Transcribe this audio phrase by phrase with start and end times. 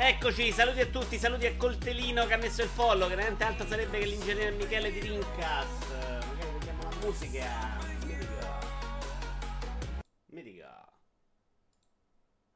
[0.00, 3.66] Eccoci, saluti a tutti, saluti a Coltelino che ha messo il follow, che veramente altro
[3.66, 5.66] sarebbe che l'ingegnere Michele di Rincas.
[5.90, 7.77] Magari vediamo la musica.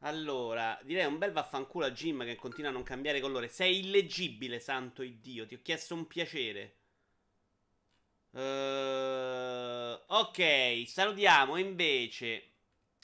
[0.04, 3.48] Allora, direi un bel vaffanculo a Jim che continua a non cambiare colore.
[3.48, 6.76] Sei illeggibile, santo Iddio, ti ho chiesto un piacere.
[8.30, 12.50] Uh, ok, salutiamo invece.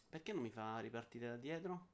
[0.08, 1.86] Perché non mi fa ripartire da dietro?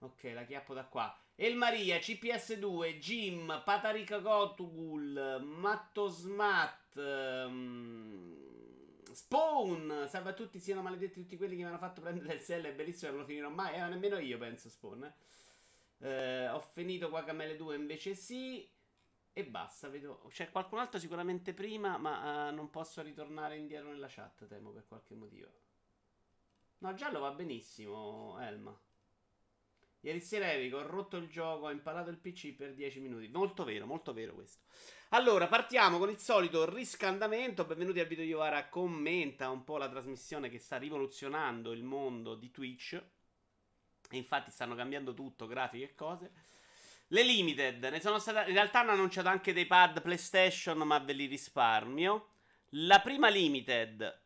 [0.00, 1.18] Ok, la chiappo da qua.
[1.34, 8.39] El Maria, CPS2, Jim, Patarica Gotugul, Matto Smat, um,
[9.20, 10.06] Spawn.
[10.08, 12.62] Salve a tutti, siano maledetti tutti quelli che mi hanno fatto prendere il SL.
[12.62, 13.74] È bellissimo, non lo finirò mai.
[13.74, 15.04] Eh, nemmeno io penso, Spawn.
[15.04, 16.08] Eh.
[16.08, 18.66] Eh, ho finito qua Camele 2 invece sì.
[19.32, 20.26] E basta, vedo.
[20.30, 24.86] C'è qualcun altro sicuramente prima, ma uh, non posso ritornare indietro nella chat, temo, per
[24.88, 25.48] qualche motivo.
[26.78, 28.76] No, giallo va benissimo, Elma.
[30.02, 33.28] Ieri sera Eric ho rotto il gioco, ho imparato il PC per 10 minuti.
[33.28, 34.62] Molto vero, molto vero questo.
[35.10, 37.66] Allora, partiamo con il solito riscaldamento.
[37.66, 42.50] Benvenuti al video Iovara commenta un po' la trasmissione che sta rivoluzionando il mondo di
[42.50, 42.94] Twitch.
[42.94, 46.32] E infatti stanno cambiando tutto, grafiche e cose.
[47.08, 48.48] Le limited, ne sono state.
[48.48, 52.36] In realtà hanno annunciato anche dei pad PlayStation, ma ve li risparmio.
[52.70, 54.18] La prima limited.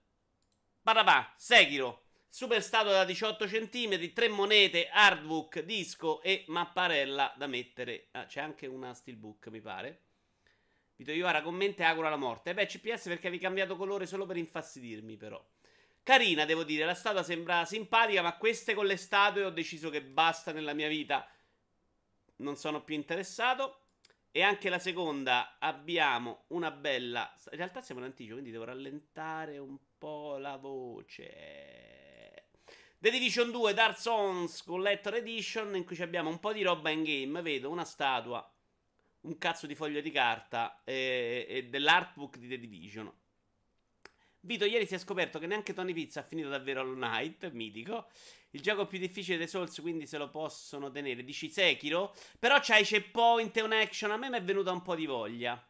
[0.82, 2.03] Parapà, Sekiro.
[2.34, 8.08] Super stato da 18 cm, tre monete, hardbook, disco e mapparella da mettere.
[8.10, 10.00] Ah, c'è anche una steelbook, mi pare.
[10.96, 12.50] Vito Iovara commenta e augura la morte.
[12.50, 15.40] Eh beh, CPS perché avevi cambiato colore solo per infastidirmi, però.
[16.02, 20.02] Carina, devo dire, la statua sembra simpatica, ma queste con le statue ho deciso che
[20.02, 21.24] basta nella mia vita.
[22.38, 23.82] Non sono più interessato.
[24.32, 27.32] E anche la seconda abbiamo una bella...
[27.52, 31.84] In realtà siamo in anticipo, quindi devo rallentare un po' la voce.
[33.04, 37.02] The Division 2 Dark Souls Collector Edition in cui abbiamo un po' di roba in
[37.02, 38.50] game, vedo una statua,
[39.20, 43.12] un cazzo di foglio di carta e, e dell'artbook di The Division.
[44.40, 48.06] Vito, ieri si è scoperto che neanche Tony Pizza ha finito davvero Hollow Knight, mitico.
[48.52, 51.24] Il gioco più difficile dei Souls, quindi se lo possono tenere.
[51.24, 54.94] Dici Sekiro, però c'hai checkpoint e un action, a me mi è venuta un po'
[54.94, 55.62] di voglia.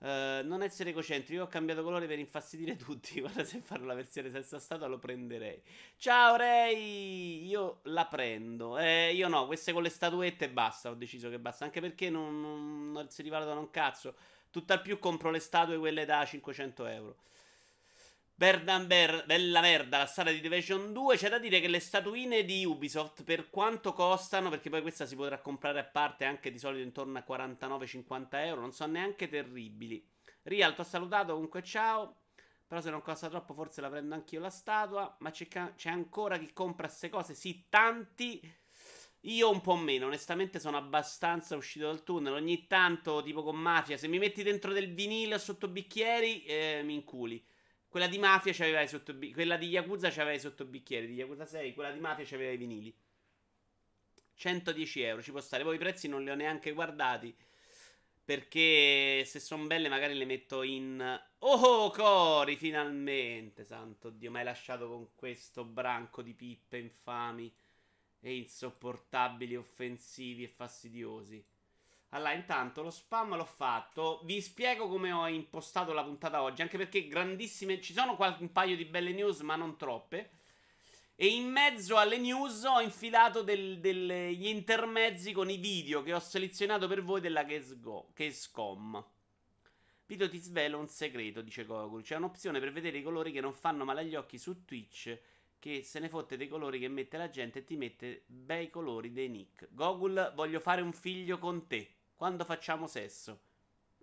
[0.00, 3.20] Uh, non essere egocentrico, io ho cambiato colore per infastidire tutti.
[3.20, 5.60] Guarda, se farò la versione senza statua lo prenderei.
[5.96, 8.78] Ciao Ray, io la prendo.
[8.78, 10.90] Eh, io no, queste con le statuette basta.
[10.90, 11.64] Ho deciso che basta.
[11.64, 14.14] Anche perché non, non, non si rivalutano un cazzo.
[14.50, 17.16] Tutt'al più compro le statue quelle da 500 euro.
[18.38, 21.16] Berdamber, bella merda, la storia di Division 2.
[21.16, 25.16] C'è da dire che le statuine di Ubisoft, per quanto costano, perché poi questa si
[25.16, 30.08] potrà comprare a parte anche di solito intorno a 49-50 euro, non sono neanche terribili.
[30.44, 32.14] Rial, ti ho salutato, comunque ciao.
[32.64, 35.16] Però se non costa troppo forse la prendo anch'io la statua.
[35.18, 37.34] Ma c'è, c'è ancora chi compra queste cose?
[37.34, 38.40] Sì, tanti.
[39.22, 42.34] Io un po' meno, onestamente sono abbastanza uscito dal tunnel.
[42.34, 46.94] Ogni tanto, tipo con Mafia, se mi metti dentro del vinile sotto bicchieri, eh, mi
[46.94, 47.44] inculi.
[47.88, 49.34] Quella di Mafia c'aveva i sottobicchieri.
[49.34, 51.06] Quella di Yakuza c'aveva i sottobicchieri.
[51.06, 52.94] Di Yakuza 6, quella di Mafia c'aveva i vinili.
[54.34, 55.64] 110 euro ci può stare.
[55.64, 57.34] Poi i prezzi non li ho neanche guardati.
[58.24, 61.20] Perché se sono belle, magari le metto in.
[61.38, 63.64] Oh, Cori, finalmente!
[63.64, 67.50] Santo Dio, mi hai lasciato con questo branco di pippe infami
[68.20, 71.42] e insopportabili, offensivi e fastidiosi.
[72.10, 74.20] Allora, intanto lo spam l'ho fatto.
[74.24, 76.62] Vi spiego come ho impostato la puntata oggi.
[76.62, 77.80] Anche perché grandissime.
[77.80, 80.30] Ci sono qualche, un paio di belle news, ma non troppe.
[81.14, 86.86] E in mezzo alle news ho infilato degli intermezzi con i video che ho selezionato
[86.86, 89.04] per voi della Gamescom.
[90.06, 92.02] Vito ti svelo un segreto, dice Gogol.
[92.02, 95.18] C'è un'opzione per vedere i colori che non fanno male agli occhi su Twitch.
[95.58, 99.12] Che se ne fotte dei colori che mette la gente e ti mette bei colori
[99.12, 99.68] dei nick.
[99.72, 101.96] Gogol, voglio fare un figlio con te.
[102.18, 103.42] Quando facciamo sesso?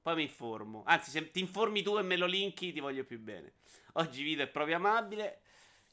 [0.02, 0.84] Poi mi informo.
[0.86, 3.56] Anzi, se ti informi tu e me lo linki, ti voglio più bene.
[3.96, 5.42] Oggi Vito è proprio amabile.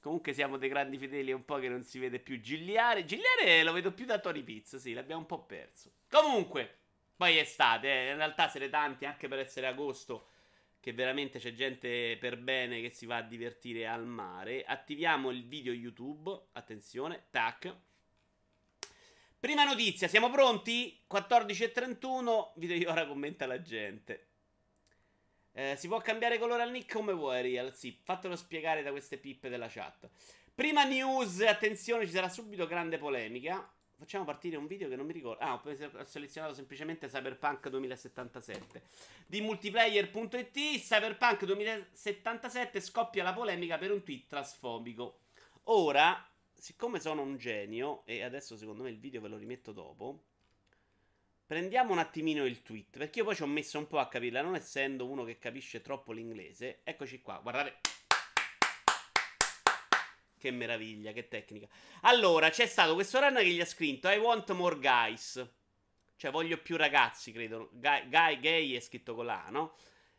[0.00, 3.04] Comunque siamo dei grandi fedeli, è un po' che non si vede più Gigliare.
[3.04, 5.94] Gigliare lo vedo più da Tony Pizza, sì, l'abbiamo un po' perso.
[6.08, 6.76] Comunque,
[7.16, 8.10] poi è estate, eh.
[8.12, 10.28] in realtà siete tanti anche per essere agosto,
[10.78, 14.62] che veramente c'è gente per bene che si va a divertire al mare.
[14.62, 17.76] Attiviamo il video YouTube, attenzione, tac.
[19.42, 21.04] Prima notizia, siamo pronti?
[21.10, 24.28] 14.31, video di ora commenta la gente.
[25.50, 27.74] Eh, si può cambiare colore al nick come vuoi, Real?
[27.74, 30.08] Sì, fatelo spiegare da queste pippe della chat.
[30.54, 33.68] Prima news, attenzione, ci sarà subito grande polemica.
[33.98, 35.42] Facciamo partire un video che non mi ricordo.
[35.42, 38.82] Ah, ho selezionato semplicemente Cyberpunk 2077.
[39.26, 45.22] Di multiplayer.it, Cyberpunk 2077 scoppia la polemica per un tweet trasfobico.
[45.64, 46.31] Ora,
[46.62, 50.26] siccome sono un genio, e adesso secondo me il video ve lo rimetto dopo,
[51.44, 54.42] prendiamo un attimino il tweet, perché io poi ci ho messo un po' a capirla,
[54.42, 56.82] non essendo uno che capisce troppo l'inglese.
[56.84, 57.80] Eccoci qua, guardate.
[60.38, 61.66] Che meraviglia, che tecnica.
[62.02, 65.44] Allora, c'è stato questo run che gli ha scritto I want more guys.
[66.14, 67.70] Cioè, voglio più ragazzi, credo.
[67.72, 69.74] Guy, guy gay è scritto con la, no?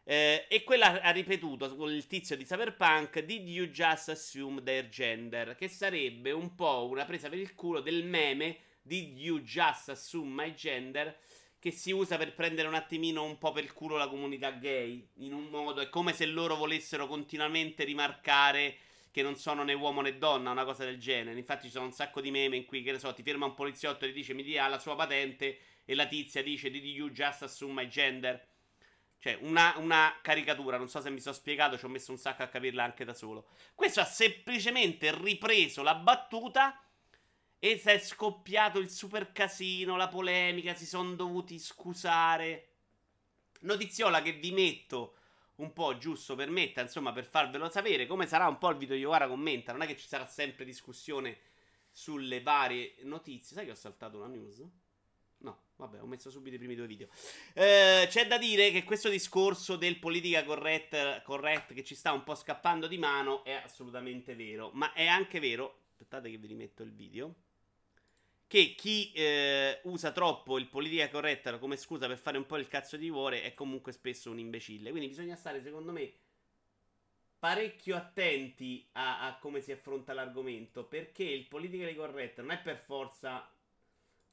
[0.06, 4.90] Eh, e quella ha ripetuto con il tizio di Cyberpunk Did you just assume their
[4.90, 5.56] gender?
[5.56, 10.44] Che sarebbe un po' una presa per il culo del meme Did you just assume
[10.44, 11.18] my gender?
[11.58, 15.08] Che si usa per prendere un attimino un po' per il culo la comunità gay.
[15.20, 18.76] In un modo, è come se loro volessero continuamente rimarcare
[19.10, 21.40] che non sono né uomo né donna, una cosa del genere.
[21.40, 23.54] Infatti ci sono un sacco di meme in cui, che ne so, ti ferma un
[23.54, 27.10] poliziotto e ti dice mi dia la sua patente e la tizia dice did you
[27.12, 28.46] just assume my gender?
[29.24, 32.44] Cioè, una, una, caricatura, non so se mi sono spiegato, ci ho messo un sacco
[32.44, 33.48] a capirla anche da solo.
[33.74, 36.84] Questo ha semplicemente ripreso la battuta
[37.58, 42.72] e si è scoppiato il super casino, la polemica, si sono dovuti scusare.
[43.62, 45.16] Notiziola che vi metto
[45.56, 48.98] un po' giusto per metta, insomma, per farvelo sapere come sarà un po' il video
[48.98, 49.72] Iovara commenta.
[49.72, 51.38] Non è che ci sarà sempre discussione
[51.90, 53.56] sulle varie notizie.
[53.56, 54.83] Sai che ho saltato una news?
[55.76, 57.08] Vabbè, ho messo subito i primi due video.
[57.54, 62.24] Eh, c'è da dire che questo discorso del politica correct, correct che ci sta un
[62.24, 64.70] po' scappando di mano è assolutamente vero.
[64.74, 65.80] Ma è anche vero.
[65.90, 67.36] Aspettate che vi rimetto il video
[68.54, 72.68] che chi eh, usa troppo il politica corretta come scusa per fare un po' il
[72.68, 74.92] cazzo di cuore è comunque spesso un imbecille.
[74.92, 76.14] Quindi bisogna stare, secondo me,
[77.40, 82.78] parecchio attenti a, a come si affronta l'argomento, perché il politically correct non è per
[82.78, 83.52] forza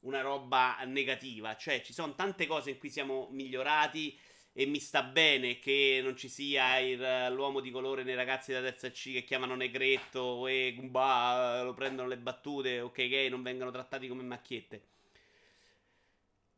[0.01, 4.17] una roba negativa, cioè ci sono tante cose in cui siamo migliorati
[4.53, 8.61] e mi sta bene che non ci sia il, l'uomo di colore nei ragazzi da
[8.61, 13.29] terza C che chiamano negretto e bah, lo prendono le battute o che i gay
[13.29, 14.89] non vengono trattati come macchiette.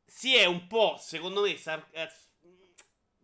[0.05, 2.09] Si è un po', secondo me, sar- eh,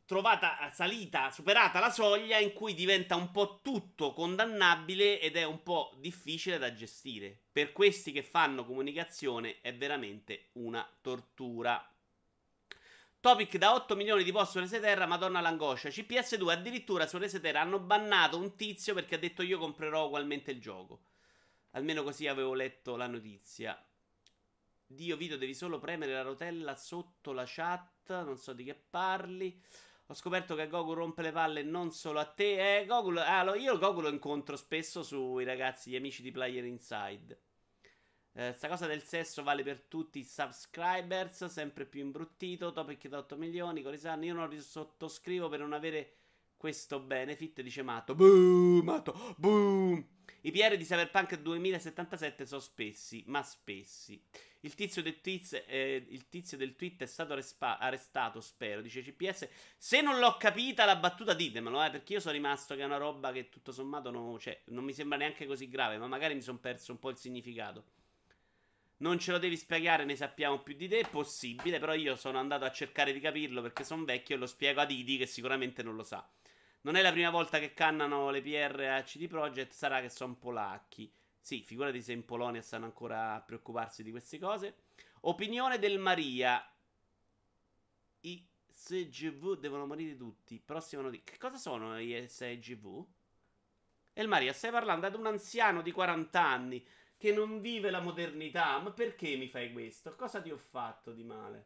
[0.10, 5.62] trovata salita, superata la soglia in cui diventa un po' tutto condannabile ed è un
[5.62, 7.40] po' difficile da gestire.
[7.52, 11.88] Per questi che fanno comunicazione è veramente una tortura.
[13.20, 15.90] Topic da 8 milioni di post su Reseterra, madonna l'angoscia.
[15.90, 20.60] CPS2 addirittura su Reseterra hanno bannato un tizio perché ha detto io comprerò ugualmente il
[20.60, 21.02] gioco.
[21.74, 23.80] Almeno così avevo letto la notizia.
[24.88, 29.62] Dio Vito, devi solo premere la rotella sotto la chat, non so di che parli.
[30.12, 32.80] Ho scoperto che Goku rompe le palle non solo a te.
[32.80, 37.40] Eh, Goku, ah, io Goku lo incontro spesso sui ragazzi, gli amici di Player Inside.
[38.34, 42.72] Eh, sta cosa del sesso vale per tutti i subscribers, sempre più imbruttito.
[42.72, 44.26] Topic da 8 milioni, Corisano.
[44.26, 46.16] Io non sottoscrivo per non avere
[46.58, 48.16] questo benefit, dice Matto.
[48.16, 50.04] Boom, Matto, boom.
[50.42, 54.20] I PR di Cyberpunk 2077 sono spessi, ma spessi.
[54.62, 59.02] Il tizio, del tweet, eh, il tizio del tweet è stato respa- arrestato, spero, dice
[59.02, 59.48] CPS.
[59.78, 62.98] Se non l'ho capita la battuta ditemelo, eh, perché io sono rimasto che è una
[62.98, 66.42] roba che tutto sommato no, cioè, non mi sembra neanche così grave, ma magari mi
[66.42, 67.86] sono perso un po' il significato.
[68.98, 71.00] Non ce lo devi spiegare, ne sappiamo più di te.
[71.00, 74.46] È possibile, però io sono andato a cercare di capirlo perché sono vecchio e lo
[74.46, 76.28] spiego a Didi che sicuramente non lo sa.
[76.82, 80.36] Non è la prima volta che cannano le PR a CD Projekt, sarà che sono
[80.36, 81.10] polacchi.
[81.40, 84.76] Sì, figurati se in Polonia stanno ancora a preoccuparsi di queste cose.
[85.22, 86.64] Opinione del Maria.
[88.22, 90.60] I SGV devono morire tutti.
[90.60, 91.32] Prossima notizia.
[91.34, 93.06] Che cosa sono i SGV?
[94.14, 96.86] E il Maria, stai parlando ad un anziano di 40 anni
[97.18, 98.78] che non vive la modernità.
[98.80, 100.16] Ma perché mi fai questo?
[100.16, 101.66] Cosa ti ho fatto di male?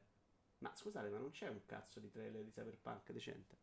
[0.60, 3.63] Ma scusate, ma non c'è un cazzo di trailer di Cyberpunk decente?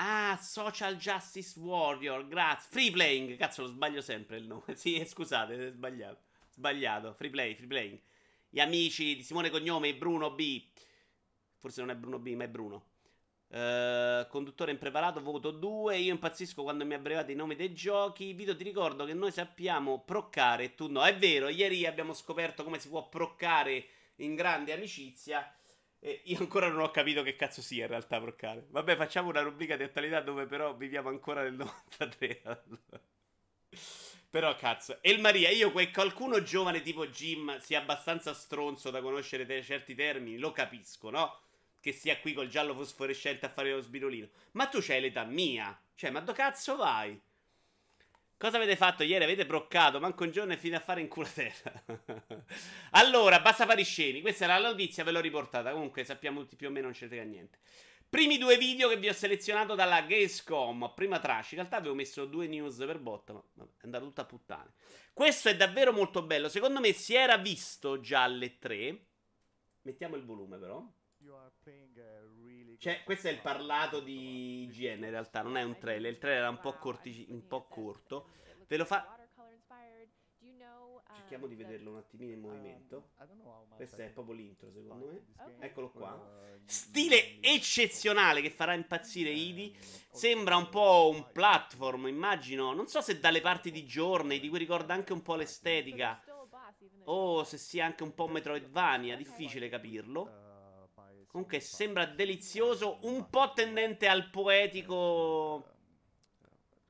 [0.00, 2.68] Ah, Social Justice Warrior, grazie.
[2.70, 4.62] Free Playing, cazzo lo sbaglio sempre il nome.
[4.76, 6.20] Sì, scusate, sbagliato.
[6.50, 8.00] Sbagliato, Free Play, Free Playing.
[8.48, 10.62] Gli amici di Simone Cognome, Bruno B.
[11.58, 12.84] Forse non è Bruno B, ma è Bruno.
[13.48, 15.98] Uh, conduttore impreparato, voto 2.
[15.98, 18.32] Io impazzisco quando mi abbreviate i nomi dei giochi.
[18.34, 21.02] Vito, ti ricordo che noi sappiamo proccare tu no.
[21.02, 23.86] È vero, ieri abbiamo scoperto come si può proccare
[24.16, 25.52] in grande amicizia.
[26.00, 28.66] E io ancora non ho capito che cazzo sia in realtà proccare.
[28.70, 32.42] Vabbè, facciamo una rubrica di attualità dove però viviamo ancora nel 93.
[34.30, 39.46] però cazzo, El Maria, io quel qualcuno giovane tipo Jim sia abbastanza stronzo da conoscere
[39.46, 41.40] te- certi termini, lo capisco, no?
[41.80, 44.28] che sia qui col giallo fosforescente a fare lo sbirolino.
[44.52, 45.78] Ma tu c'hai l'età mia.
[45.94, 47.18] Cioè, ma dove cazzo vai?
[48.38, 49.24] Cosa avete fatto ieri?
[49.24, 51.72] Avete broccato, manco un giorno e fine a fare in culo terra.
[52.92, 54.20] allora, basta fare i scemi.
[54.20, 55.72] Questa era la notizia, ve l'ho riportata.
[55.72, 57.58] Comunque sappiamo tutti più o meno, non c'è niente.
[58.08, 60.92] Primi due video che vi ho selezionato dalla Gamescom.
[60.94, 61.50] Prima trash.
[61.50, 64.72] In realtà avevo messo due news per botta, ma è andato tutta a puttane.
[65.12, 66.48] Questo è davvero molto bello.
[66.48, 69.06] Secondo me si era visto già alle 3.
[69.82, 70.80] Mettiamo il volume, però.
[72.78, 76.12] Cioè, questo è il parlato di IGN in realtà, non è un trailer.
[76.12, 78.28] Il trailer era un po', corti- un po corto.
[78.68, 79.18] Ve lo fa.
[81.16, 83.10] Cerchiamo di vederlo un attimino in movimento.
[83.74, 85.56] Questo è proprio l'intro, secondo me.
[85.58, 86.40] Eccolo qua.
[86.64, 89.76] Stile eccezionale che farà impazzire Idi.
[90.12, 92.72] Sembra un po' un platform, immagino.
[92.74, 96.22] Non so se dalle parti di Journey, di cui ricorda anche un po' l'estetica.
[97.06, 100.37] O se sia anche un po' Metroidvania, difficile capirlo.
[101.28, 105.64] Comunque sembra delizioso, un po' tendente al poetico.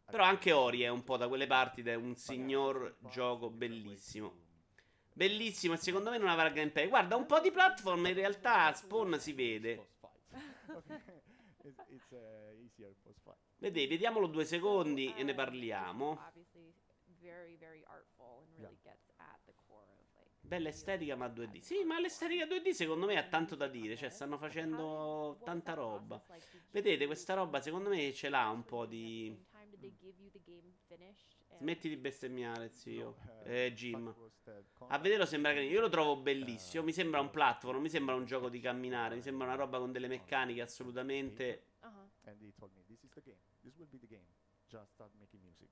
[0.07, 4.47] Però anche Ori è un po' da quelle parti ed è un signor gioco bellissimo.
[5.13, 6.89] Bellissimo e secondo me non avrà gameplay.
[6.89, 9.89] Guarda, un po' di platform in realtà Spawn si vede.
[13.59, 16.17] Vedi, vediamolo due secondi e ne parliamo.
[20.49, 21.61] Bella estetica ma 2D.
[21.61, 26.25] Sì, ma l'estetica 2D secondo me ha tanto da dire, cioè stanno facendo tanta roba.
[26.71, 29.45] Vedete, questa roba secondo me ce l'ha un po' di...
[31.59, 33.17] Smetti di bestemmiare, zio.
[33.45, 34.15] Eh, Jim.
[34.87, 36.83] A vederlo sembra che io lo trovo bellissimo.
[36.83, 39.93] Mi sembra un platform, mi sembra un gioco di camminare, mi sembra una roba con
[39.93, 41.75] delle meccaniche assolutamente...
[44.67, 45.69] Just start making music.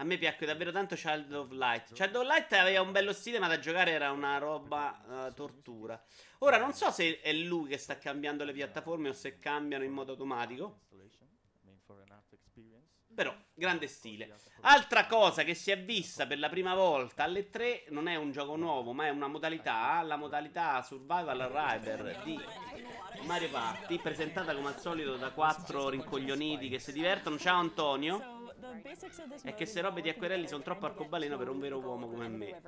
[0.00, 1.92] A me piacque davvero tanto Child of Light.
[1.92, 6.02] Child of Light aveva un bello stile, ma da giocare era una roba uh, tortura.
[6.38, 9.92] Ora non so se è lui che sta cambiando le piattaforme o se cambiano in
[9.92, 10.84] modo automatico.
[13.14, 14.34] Però, grande stile.
[14.62, 18.32] Altra cosa che si è vista per la prima volta alle 3 non è un
[18.32, 22.40] gioco nuovo, ma è una modalità, la modalità Survival Rider di
[23.26, 27.36] Mario Party, presentata come al solito da quattro rincoglioniti che si divertono.
[27.36, 28.39] Ciao Antonio.
[29.42, 32.60] È che se robe di acquerelli sono troppo arcobaleno per un vero uomo come me.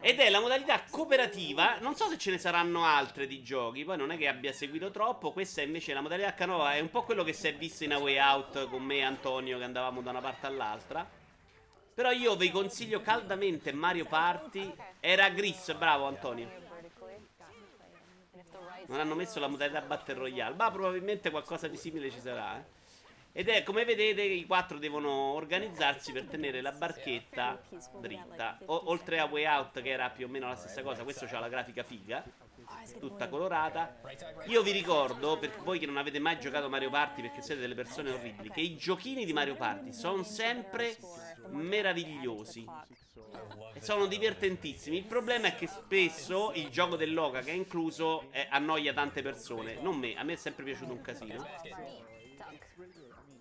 [0.00, 1.78] Ed è la modalità cooperativa.
[1.78, 3.84] Non so se ce ne saranno altre di giochi.
[3.84, 5.32] Poi non è che abbia seguito troppo.
[5.32, 7.98] Questa invece la modalità Canova è un po' quello che si è visto in A
[7.98, 11.08] Way Out con me e Antonio che andavamo da una parte all'altra.
[11.94, 14.74] Però io vi consiglio caldamente Mario Party.
[15.00, 16.48] Era Gris, bravo Antonio.
[18.86, 20.54] Non hanno messo la modalità Battle Royale.
[20.56, 22.58] Ma probabilmente qualcosa di simile ci sarà.
[22.58, 22.77] Eh.
[23.38, 27.62] Ed è come vedete i quattro devono organizzarsi per tenere la barchetta
[28.00, 28.58] dritta.
[28.64, 31.38] O, oltre a Way Out che era più o meno la stessa cosa, questo c'ha
[31.38, 32.24] la grafica figa,
[32.98, 34.00] tutta colorata.
[34.46, 37.76] Io vi ricordo, per voi che non avete mai giocato Mario Party perché siete delle
[37.76, 40.96] persone orribili, che i giochini di Mario Party sono sempre
[41.50, 42.66] meravigliosi.
[43.72, 44.96] E sono divertentissimi.
[44.96, 49.80] Il problema è che spesso il gioco dell'Oca che è incluso è, annoia tante persone.
[49.80, 51.46] Non me, a me è sempre piaciuto un casino.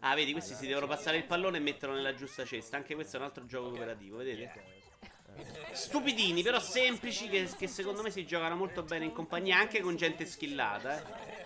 [0.01, 2.77] Ah, vedi, questi si devono passare il pallone e metterlo nella giusta cesta.
[2.77, 4.85] Anche questo è un altro gioco cooperativo, vedete?
[5.71, 9.95] Stupidini, però semplici, che, che secondo me si giocano molto bene in compagnia, anche con
[9.95, 11.45] gente skillata, eh.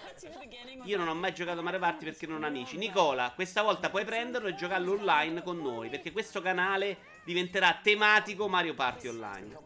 [0.83, 2.77] Io non ho mai giocato Mario Party perché non ho amici.
[2.77, 5.89] Nicola, questa volta puoi prenderlo e giocarlo online con noi.
[5.89, 9.57] Perché questo canale diventerà tematico Mario Party online.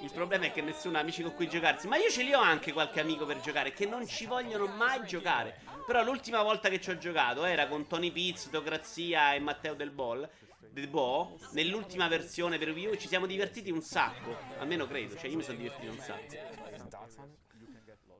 [0.00, 1.88] Il problema è che nessuno ha amici con cui giocarsi.
[1.88, 5.04] Ma io ce li ho anche qualche amico per giocare che non ci vogliono mai
[5.04, 5.60] giocare.
[5.88, 9.90] Però l'ultima volta che ci ho giocato era con Tony Pizz, Tocrazia e Matteo Del
[9.90, 10.28] Bol.
[10.70, 14.36] Del Bo, nell'ultima versione per Wii U ci siamo divertiti un sacco.
[14.58, 16.36] Almeno credo, cioè io mi sono divertito un sacco.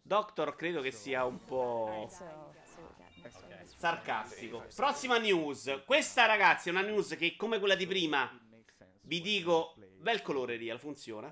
[0.00, 2.10] Doctor credo che sia un po'
[3.76, 4.64] sarcastico.
[4.74, 5.82] Prossima news.
[5.84, 8.34] Questa ragazzi è una news che come quella di prima
[9.02, 11.30] vi dico, bel colore real, funziona.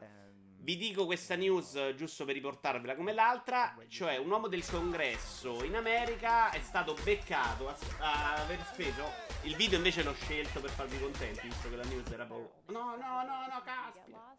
[0.66, 5.76] Vi dico questa news giusto per riportarvela come l'altra, cioè un uomo del congresso in
[5.76, 9.04] America è stato beccato a, a aver speso,
[9.42, 12.62] il video invece l'ho scelto per farvi contenti, visto che la news era poco...
[12.72, 14.36] No, no, no, no, caspita!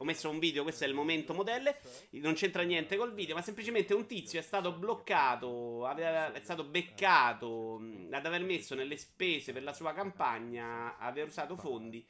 [0.00, 1.78] Ho messo un video, questo è il momento modelle.
[2.12, 6.64] Non c'entra niente col video, ma semplicemente un tizio è stato bloccato, aveva, è stato
[6.64, 7.78] beccato
[8.10, 12.06] ad aver messo nelle spese per la sua campagna, aver usato fondi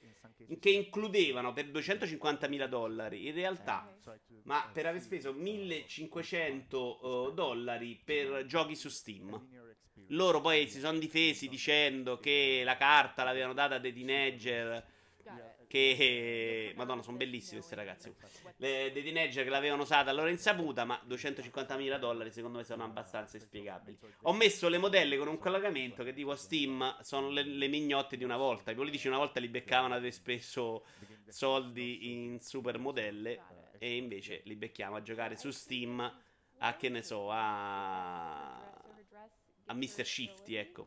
[0.61, 3.93] che includevano per 250 mila dollari in realtà,
[4.45, 9.49] ma per aver speso 1500 uh, dollari per giochi su Steam.
[10.11, 14.99] Loro poi si sono difesi dicendo che la carta l'avevano data a dei teenager
[15.71, 18.17] Che, madonna, sono bellissime queste ragazze.
[18.57, 22.83] Le, dei teenager che l'avevano usata a loro insaputa, ma 250.000 dollari secondo me sono
[22.83, 23.97] abbastanza inspiegabili.
[24.23, 28.25] Ho messo le modelle con un collegamento che tipo Steam sono le, le mignotte di
[28.25, 28.73] una volta.
[28.73, 30.85] I politici una volta li beccavano ad spesso
[31.29, 33.41] soldi in super modelle
[33.79, 36.01] e invece li becchiamo a giocare su Steam
[36.63, 38.71] a che ne so, a
[39.71, 40.05] a Mr.
[40.05, 40.87] Shifty, ecco.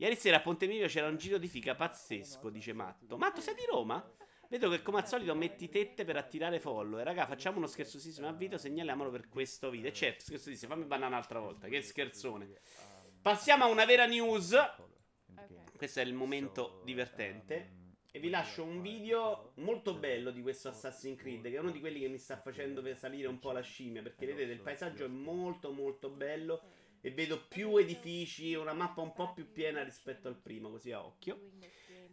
[0.00, 3.18] Ieri sera a Ponte Milvio c'era un giro di fica pazzesco, dice Matto.
[3.18, 4.00] Matto, sei di Roma?
[4.48, 7.04] Vedo che come al solito metti tette per attirare follower.
[7.04, 9.90] Raga, facciamo uno scherzosissimo a video, segnaliamolo per questo video.
[9.90, 11.66] Certo, scherzosissimo, fammi bannare un'altra volta.
[11.66, 12.60] Che scherzone.
[13.20, 14.56] Passiamo a una vera news.
[15.76, 17.74] Questo è il momento divertente.
[18.12, 21.80] E vi lascio un video molto bello di questo Assassin's Creed, che è uno di
[21.80, 25.08] quelli che mi sta facendo salire un po' la scimmia, perché vedete il paesaggio è
[25.08, 26.62] molto molto bello
[27.00, 31.04] e vedo più edifici, una mappa un po' più piena rispetto al primo, così a
[31.04, 31.50] occhio.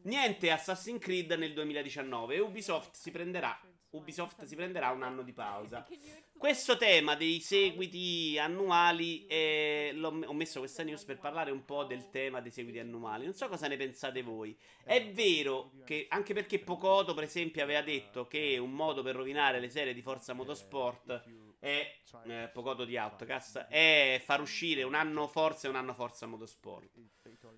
[0.04, 3.60] Niente Assassin's Creed nel 2019 e Ubisoft si prenderà
[3.96, 5.86] Ubisoft si prenderà un anno di pausa.
[6.38, 12.10] Questo tema dei seguiti annuali, eh, ho messo questa news per parlare un po' del
[12.10, 13.24] tema dei seguiti annuali.
[13.24, 14.56] Non so cosa ne pensate voi.
[14.84, 19.60] È vero che, anche perché Pocoto, per esempio, aveva detto che un modo per rovinare
[19.60, 21.24] le serie di Forza Motorsport
[21.66, 26.28] è eh, Pocoto di Outcast è far uscire un anno Forza e un anno Forza
[26.28, 26.92] Motorsport.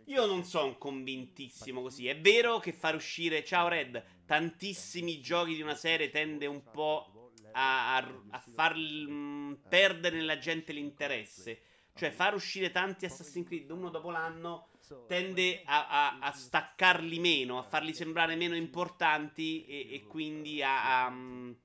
[0.06, 2.08] Io non sono convintissimo così.
[2.08, 7.34] È vero che far uscire, ciao Red, tantissimi giochi di una serie tende un po'
[7.52, 11.60] a, a, a far mm, perdere nella gente l'interesse.
[11.94, 14.70] Cioè, far uscire tanti Assassin's Creed uno dopo l'anno
[15.08, 21.06] tende a, a, a, staccarli meno, a farli sembrare meno importanti e, e quindi a,
[21.06, 21.56] a um,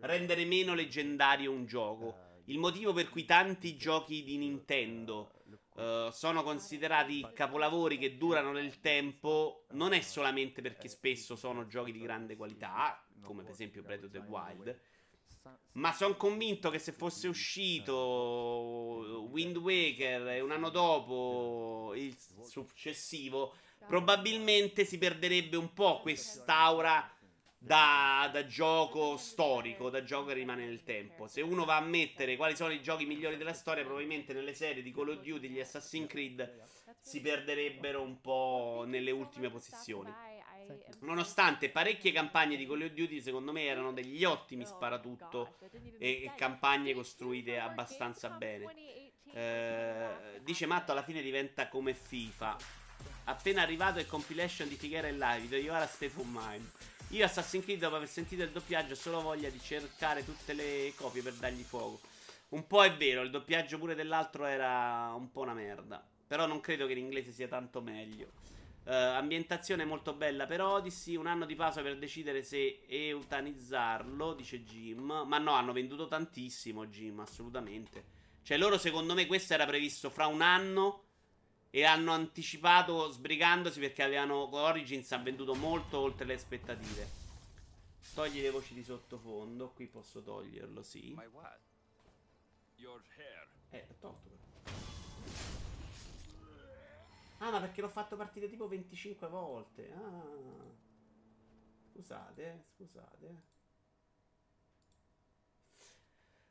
[0.00, 2.28] rendere meno leggendario un gioco.
[2.46, 5.32] Il motivo per cui tanti giochi di Nintendo
[5.74, 11.92] uh, sono considerati capolavori che durano nel tempo non è solamente perché spesso sono giochi
[11.92, 14.80] di grande qualità, come per esempio Breath of the Wild,
[15.72, 17.94] ma sono convinto che se fosse uscito
[19.30, 23.54] Wind Waker e un anno dopo il successivo,
[23.86, 27.10] probabilmente si perderebbe un po' quest'aura
[27.56, 31.26] da, da, gioco storico, da gioco che rimane nel tempo.
[31.26, 34.82] Se uno va a mettere quali sono i giochi migliori della storia, probabilmente nelle serie
[34.82, 36.68] di Call of Duty, gli Assassin's Creed
[37.00, 40.10] si perderebbero un po' nelle ultime posizioni.
[41.00, 45.56] Nonostante parecchie campagne di Call of Duty, secondo me erano degli ottimi sparatutto
[45.98, 48.74] e campagne costruite abbastanza bene.
[49.32, 52.56] Eh, dice Matto, alla fine diventa come FIFA.
[53.24, 56.68] Appena arrivato il compilation di Figuera e Live, io ora State of Mind.
[57.08, 60.92] Io Assassin's Creed dopo aver sentito il doppiaggio ho solo voglia di cercare tutte le
[60.96, 62.00] copie per dargli fuoco.
[62.50, 66.04] Un po' è vero, il doppiaggio pure dell'altro era un po' una merda.
[66.26, 68.30] Però non credo che l'inglese sia tanto meglio.
[68.82, 71.16] Uh, ambientazione molto bella per Odyssey.
[71.16, 75.24] Un anno di pausa per decidere se eutanizzarlo, dice Jim.
[75.26, 78.18] Ma no, hanno venduto tantissimo, Jim, assolutamente.
[78.42, 81.04] Cioè, loro secondo me questo era previsto fra un anno
[81.70, 87.08] e hanno anticipato sbrigandosi perché avevano Origins ha venduto molto oltre le aspettative.
[88.12, 89.70] Togli le voci di sottofondo.
[89.70, 91.14] Qui posso toglierlo, sì.
[93.70, 94.39] Eh, ho tolto però.
[97.42, 99.92] Ah, ma perché l'ho fatto partire tipo 25 volte.
[99.94, 100.68] Ah.
[101.92, 103.48] Scusate, scusate.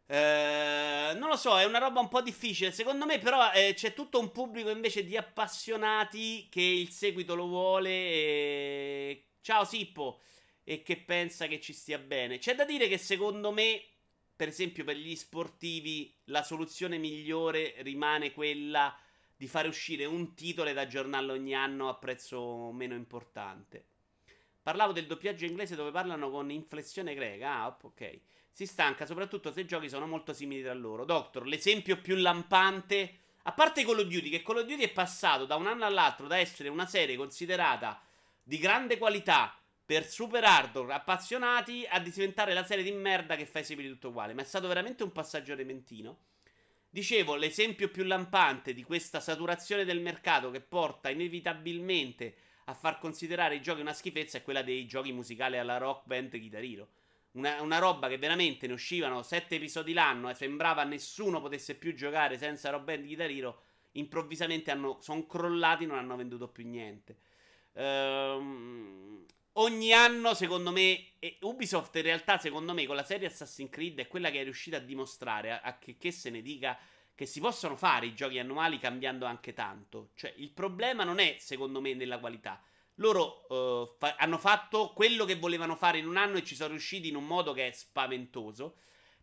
[0.07, 2.71] Eh, non lo so, è una roba un po' difficile.
[2.71, 7.45] Secondo me, però, eh, c'è tutto un pubblico invece di appassionati che il seguito lo
[7.47, 7.89] vuole.
[7.89, 9.25] E...
[9.41, 10.21] Ciao Sippo.
[10.63, 12.39] E che pensa che ci stia bene.
[12.39, 13.83] C'è da dire che secondo me,
[14.35, 18.95] per esempio, per gli sportivi, la soluzione migliore rimane quella
[19.39, 23.85] di fare uscire un titolo ed aggiornarlo ogni anno a prezzo meno importante.
[24.61, 27.61] Parlavo del doppiaggio inglese dove parlano con inflessione greca.
[27.61, 28.19] Ah, ok
[28.51, 31.05] si stanca soprattutto se i giochi sono molto simili tra loro.
[31.05, 35.45] Doctor, l'esempio più lampante, a parte Call of Duty, che Call of Duty è passato
[35.45, 38.01] da un anno all'altro da essere una serie considerata
[38.43, 43.63] di grande qualità per super hardcore appassionati a diventare la serie di merda che fa
[43.63, 44.33] simili tutto uguale.
[44.33, 46.17] Ma è stato veramente un passaggio repentino.
[46.91, 53.55] Dicevo, l'esempio più lampante di questa saturazione del mercato che porta inevitabilmente a far considerare
[53.55, 56.87] i giochi una schifezza è quella dei giochi musicali alla rock band Guitar.
[57.33, 61.93] Una, una, roba che veramente ne uscivano sette episodi l'anno e sembrava nessuno potesse più
[61.93, 63.55] giocare senza Rob Band Guitar.
[63.93, 67.17] Improvvisamente sono crollati, non hanno venduto più niente.
[67.73, 69.25] Ehm,
[69.59, 74.07] ogni anno, secondo me, Ubisoft in realtà, secondo me, con la serie Assassin's Creed è
[74.07, 76.77] quella che è riuscita a dimostrare, a, a che, che se ne dica,
[77.15, 80.11] che si possono fare i giochi annuali cambiando anche tanto.
[80.15, 82.61] Cioè, il problema non è, secondo me, nella qualità.
[82.95, 86.69] Loro uh, fa- hanno fatto quello che volevano fare in un anno e ci sono
[86.69, 88.77] riusciti in un modo che è spaventoso.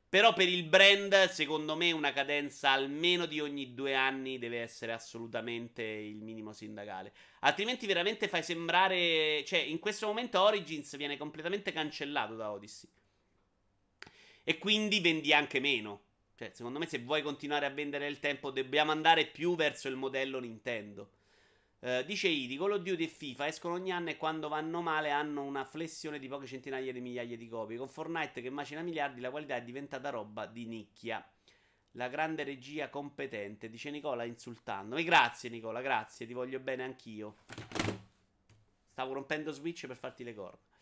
[0.09, 4.93] Però per il brand, secondo me, una cadenza almeno di ogni due anni deve essere
[4.93, 7.13] assolutamente il minimo sindacale.
[7.41, 9.45] Altrimenti veramente fai sembrare...
[9.45, 12.89] Cioè, in questo momento Origins viene completamente cancellato da Odyssey.
[14.45, 16.03] E quindi vendi anche meno.
[16.37, 19.97] Cioè, secondo me, se vuoi continuare a vendere il tempo, dobbiamo andare più verso il
[19.97, 21.11] modello Nintendo.
[21.79, 25.11] Uh, dice Idi, Call of Duty e FIFA escono ogni anno e quando vanno male
[25.11, 27.77] hanno una flessione di poche centinaia di migliaia di copie.
[27.77, 31.25] Con Fortnite che macina miliardi la qualità è diventata roba di nicchia.
[31.93, 35.05] La grande regia competente, dice Nicola insultandomi.
[35.05, 37.37] Grazie Nicola, grazie, ti voglio bene anch'io.
[38.91, 40.76] Stavo rompendo Switch per farti le corna.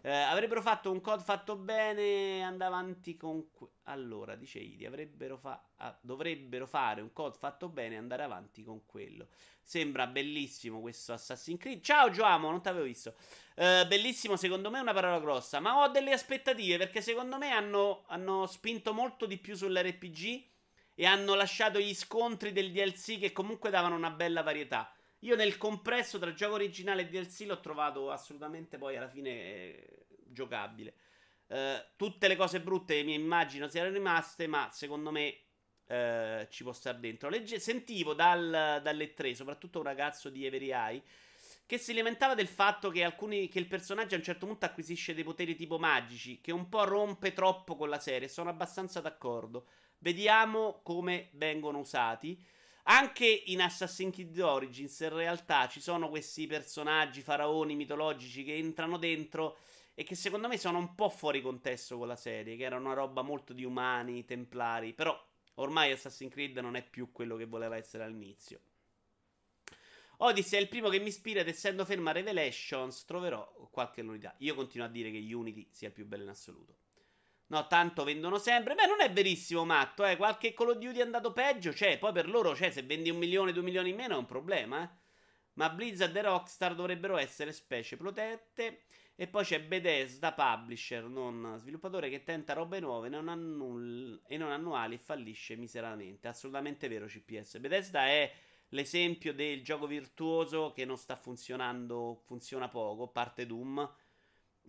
[0.00, 2.42] Eh, avrebbero fatto un code fatto bene.
[2.42, 3.50] Andava avanti con.
[3.50, 4.86] Que- allora, dice Idi.
[4.86, 9.26] Avrebbero fa- ah, dovrebbero fare un code fatto bene e andare avanti con quello.
[9.62, 11.82] Sembra bellissimo questo Assassin's Creed.
[11.82, 13.14] Ciao, Giamo, non ti avevo visto.
[13.54, 15.60] Eh, bellissimo, secondo me è una parola grossa.
[15.60, 20.44] Ma ho delle aspettative perché secondo me hanno, hanno spinto molto di più sull'RPG
[20.94, 24.92] e hanno lasciato gli scontri del DLC che comunque davano una bella varietà.
[25.20, 30.06] Io nel compresso tra gioco originale e DLC l'ho trovato assolutamente poi alla fine eh,
[30.26, 30.94] giocabile.
[31.48, 35.36] Eh, tutte le cose brutte mi immagino siano rimaste, ma secondo me
[35.86, 37.28] eh, ci può stare dentro.
[37.28, 41.02] Legge- sentivo dal, dalle tre, soprattutto un ragazzo di Every Eye,
[41.66, 45.14] che si lamentava del fatto che, alcuni, che il personaggio a un certo punto acquisisce
[45.14, 48.28] dei poteri tipo magici, che un po' rompe troppo con la serie.
[48.28, 49.66] Sono abbastanza d'accordo.
[49.98, 52.42] Vediamo come vengono usati.
[52.90, 58.96] Anche in Assassin's Creed Origins in realtà ci sono questi personaggi faraoni mitologici che entrano
[58.96, 59.58] dentro
[59.94, 62.94] e che secondo me sono un po' fuori contesto con la serie, che era una
[62.94, 65.14] roba molto di umani, templari, però
[65.56, 68.60] ormai Assassin's Creed non è più quello che voleva essere all'inizio.
[70.20, 74.34] Odyssey è il primo che mi ispira ed essendo ferma Revelations troverò qualche novità.
[74.38, 76.87] Io continuo a dire che Unity sia il più bello in assoluto.
[77.48, 78.74] No, tanto vendono sempre.
[78.74, 80.04] Beh, non è verissimo, matto.
[80.04, 80.16] Eh.
[80.16, 81.72] Qualche Call of Duty è andato peggio.
[81.72, 84.26] Cioè, poi per loro, cioè, se vendi un milione, due milioni in meno è un
[84.26, 84.88] problema, eh.
[85.54, 88.82] Ma Blizzard e Rockstar dovrebbero essere specie protette.
[89.16, 94.94] E poi c'è Bethesda, publisher, non sviluppatore, che tenta robe nuove non e non annuali
[94.94, 96.28] e fallisce miseramente.
[96.28, 97.58] Assolutamente vero, CPS.
[97.58, 98.32] Bethesda è
[98.68, 103.90] l'esempio del gioco virtuoso che non sta funzionando, funziona poco, parte Doom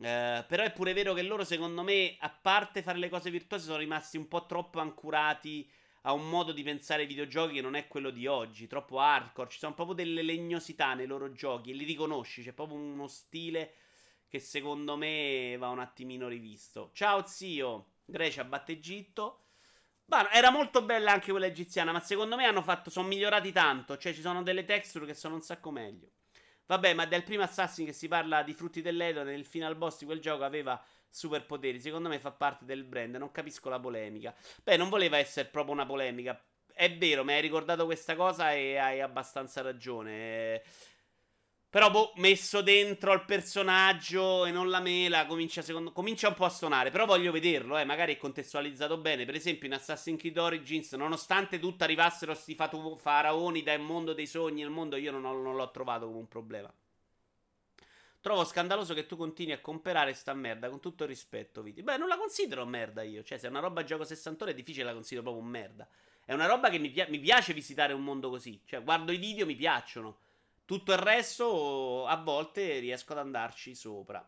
[0.01, 3.65] eh, però è pure vero che loro, secondo me, a parte fare le cose virtuose,
[3.65, 5.69] sono rimasti un po' troppo ancorati
[6.03, 9.49] a un modo di pensare ai videogiochi che non è quello di oggi, troppo hardcore.
[9.49, 12.43] Ci sono proprio delle legnosità nei loro giochi e li riconosci.
[12.43, 13.73] C'è proprio uno stile
[14.29, 16.91] che secondo me va un attimino rivisto.
[16.93, 19.43] Ciao zio, Grecia batte Egitto.
[20.31, 23.97] Era molto bella anche quella egiziana, ma secondo me hanno fatto, sono migliorati tanto.
[23.97, 26.09] Cioè, ci sono delle texture che sono un sacco meglio.
[26.69, 30.05] Vabbè, ma del primo Assassin che si parla di frutti dell'Edo nel final boss di
[30.05, 30.79] quel gioco aveva
[31.09, 31.79] superpoteri.
[31.79, 33.15] Secondo me fa parte del brand.
[33.15, 34.35] Non capisco la polemica.
[34.63, 36.39] Beh, non voleva essere proprio una polemica.
[36.71, 40.61] È vero, mi hai ricordato questa cosa e hai abbastanza ragione.
[41.71, 45.91] Però, boh, messo dentro il personaggio e non la mela, comincia, secondo...
[45.91, 46.89] comincia un po' a suonare.
[46.89, 49.25] Però voglio vederlo, eh, magari è contestualizzato bene.
[49.25, 54.25] Per esempio, in Assassin's Creed Origins, nonostante tutto arrivassero sti fatu- faraoni dal mondo dei
[54.25, 56.73] sogni, nel mondo, io non, ho, non l'ho trovato come un problema.
[58.21, 61.83] Trovo scandaloso che tu continui a comprare sta merda, con tutto il rispetto, Viti.
[61.83, 63.23] Beh, non la considero merda io.
[63.23, 65.87] Cioè, se è una roba gioco 60 ore è difficile la considero proprio merda.
[66.25, 68.59] È una roba che mi, pi- mi piace visitare un mondo così.
[68.65, 70.17] Cioè, guardo i video, mi piacciono.
[70.69, 74.23] Tutto il resto a volte riesco ad andarci sopra.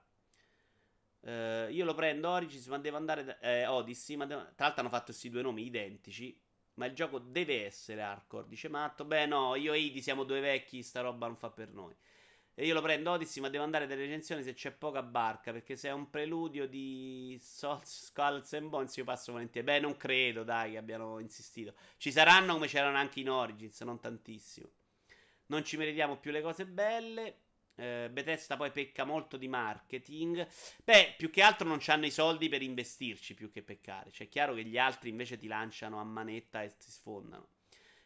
[1.20, 4.16] Uh, io lo prendo Origins, ma devo andare da, eh, Odyssey.
[4.16, 6.36] Ma devo, tra l'altro hanno fatto questi due nomi identici.
[6.74, 8.48] Ma il gioco deve essere hardcore.
[8.48, 9.06] Dice Matto.
[9.06, 10.82] Beh, no, io e Idi siamo due vecchi.
[10.82, 11.96] Sta roba non fa per noi.
[12.56, 15.52] E io lo prendo Odyssey, ma devo andare dalle recensioni se c'è poca barca.
[15.52, 19.68] Perché se è un preludio di Skulls and Bones, io passo volentieri.
[19.68, 21.76] Beh, non credo, dai, che abbiano insistito.
[21.98, 24.72] Ci saranno come c'erano anche in Origins, non tantissimo.
[25.52, 27.40] Non ci meritiamo più le cose belle.
[27.76, 30.48] Eh, Bethesda poi pecca molto di marketing.
[30.82, 34.12] Beh, più che altro non hanno i soldi per investirci più che peccare.
[34.12, 37.50] Cioè, è chiaro che gli altri invece ti lanciano a manetta e ti sfondano.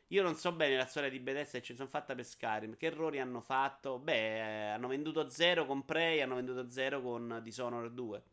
[0.08, 2.78] Io non so bene la storia di Bethesda e ci sono fatta per Skyrim.
[2.78, 4.00] Che errori hanno fatto?
[4.00, 8.24] Beh, eh, hanno venduto zero con Prey, hanno venduto zero con Dishonored 2.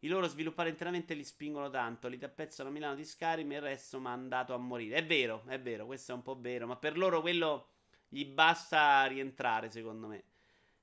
[0.00, 3.62] I loro sviluppare interamente li spingono tanto, li tappezzano a Milano di Skyrim e il
[3.62, 4.96] resto mi ha andato a morire.
[4.96, 7.68] È vero, è vero, questo è un po' vero, ma per loro quello
[8.08, 10.24] gli basta rientrare, secondo me.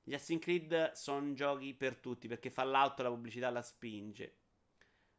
[0.02, 4.36] Gli Assassin's Creed sono giochi per tutti, perché Fallout la pubblicità la spinge.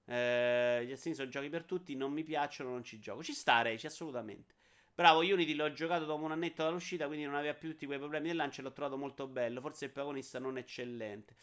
[0.06, 3.22] Eh, gli Assassin's sono giochi per tutti, non mi piacciono, non ci gioco.
[3.22, 4.56] Ci sta, Reici, assolutamente.
[4.96, 8.30] Bravo, Unity l'ho giocato dopo un annetto dall'uscita, quindi non aveva più tutti quei problemi
[8.30, 9.62] del lancio e l'ho trovato molto bello.
[9.62, 11.36] Forse il protagonista non eccellente.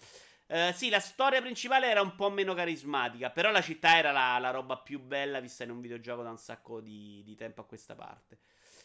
[0.47, 4.39] Uh, sì, la storia principale era un po' meno carismatica, però la città era la,
[4.39, 7.65] la roba più bella vista in un videogioco da un sacco di, di tempo a
[7.65, 8.39] questa parte.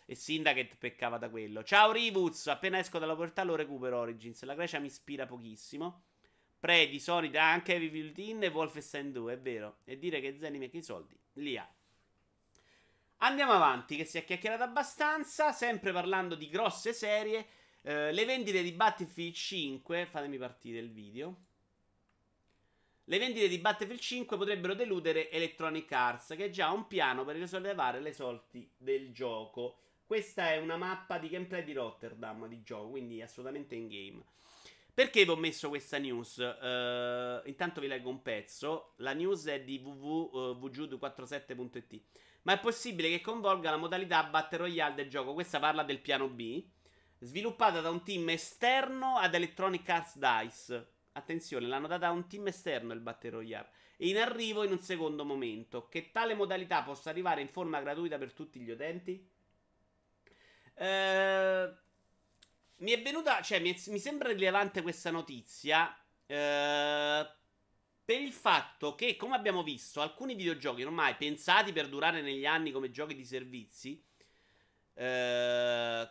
[0.10, 1.64] E Syndicate peccava da quello.
[1.64, 4.42] Ciao Ribuz, appena esco dalla portata lo recupero Origins.
[4.42, 6.06] La Grecia mi ispira pochissimo.
[6.60, 9.82] Predi, Sonic, anche Heavy Within e Wolfenstein 2, è vero.
[9.84, 11.72] E dire che Zenny i soldi, li ha.
[13.18, 15.52] Andiamo avanti, che si è chiacchierato abbastanza.
[15.52, 17.46] Sempre parlando di grosse serie.
[17.84, 20.08] Eh, le vendite di Battlefield 5.
[20.08, 21.36] Fatemi partire il video.
[23.04, 27.36] Le vendite di Battlefield 5 potrebbero deludere Electronic Arts, che ha già un piano per
[27.36, 29.82] risollevare le sorti del gioco.
[30.10, 34.24] Questa è una mappa di gameplay di Rotterdam di gioco, quindi assolutamente in game.
[34.92, 36.38] Perché vi ho messo questa news?
[36.38, 38.94] Uh, intanto vi leggo un pezzo.
[38.96, 42.02] La news è di www.vjude47.it.
[42.42, 45.36] Ma è possibile che coinvolga la modalità Battle Royale del gioco.
[45.36, 46.66] Questa parla del piano B.
[47.20, 50.88] Sviluppata da un team esterno ad Electronic Arts Dice.
[51.12, 53.70] Attenzione, l'hanno data a un team esterno il Battle Royale.
[53.96, 55.88] E in arrivo in un secondo momento.
[55.88, 59.38] Che tale modalità possa arrivare in forma gratuita per tutti gli utenti?
[60.80, 61.70] Eh,
[62.78, 63.42] mi è venuta.
[63.42, 65.94] Cioè, mi, è, mi sembra rilevante questa notizia.
[66.26, 67.28] Eh,
[68.06, 72.72] per il fatto che, come abbiamo visto, alcuni videogiochi ormai pensati per durare negli anni
[72.72, 74.02] come giochi di servizi,
[74.96, 76.10] eh,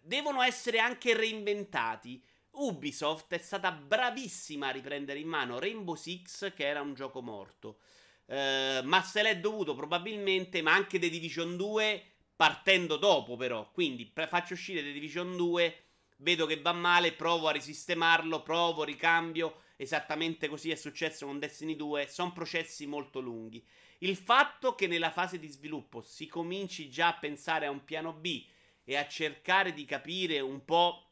[0.00, 2.24] devono essere anche reinventati.
[2.52, 7.80] Ubisoft è stata bravissima a riprendere in mano Rainbow Six, che era un gioco morto.
[8.26, 13.68] Eh, ma se l'è dovuto probabilmente, ma anche The Division 2 partendo dopo però.
[13.72, 15.82] Quindi faccio uscire The Division 2,
[16.18, 21.74] vedo che va male, provo a risistemarlo, provo, ricambio esattamente così è successo con Destiny
[21.74, 23.64] 2, sono processi molto lunghi.
[23.98, 28.12] Il fatto che nella fase di sviluppo si cominci già a pensare a un piano
[28.12, 28.44] B
[28.84, 31.10] e a cercare di capire un po'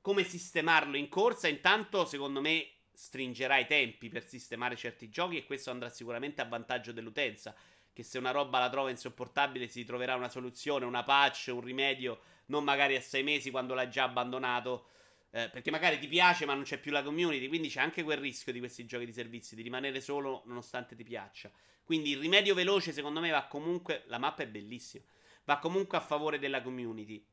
[0.00, 5.44] come sistemarlo in corsa, intanto secondo me stringerà i tempi per sistemare certi giochi e
[5.44, 7.54] questo andrà sicuramente a vantaggio dell'utenza,
[7.92, 12.20] che se una roba la trova insopportabile si troverà una soluzione, una patch, un rimedio,
[12.46, 14.86] non magari a sei mesi quando l'hai già abbandonato
[15.34, 18.18] eh, perché magari ti piace ma non c'è più la community, quindi c'è anche quel
[18.18, 21.50] rischio di questi giochi di servizi, di rimanere solo nonostante ti piaccia.
[21.82, 25.04] Quindi il rimedio veloce secondo me va comunque, la mappa è bellissima,
[25.44, 27.24] va comunque a favore della community.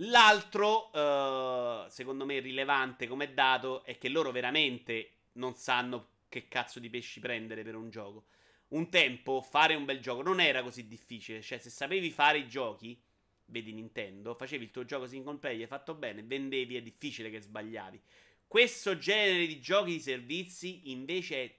[0.00, 6.80] L'altro, eh, secondo me rilevante come dato, è che loro veramente non sanno che cazzo
[6.80, 8.24] di pesci prendere per un gioco.
[8.68, 12.48] Un tempo fare un bel gioco non era così difficile, cioè se sapevi fare i
[12.48, 13.00] giochi
[13.46, 18.00] vedi Nintendo, facevi il tuo gioco single player fatto bene, vendevi, è difficile che sbagliavi.
[18.46, 21.54] Questo genere di giochi di servizi invece è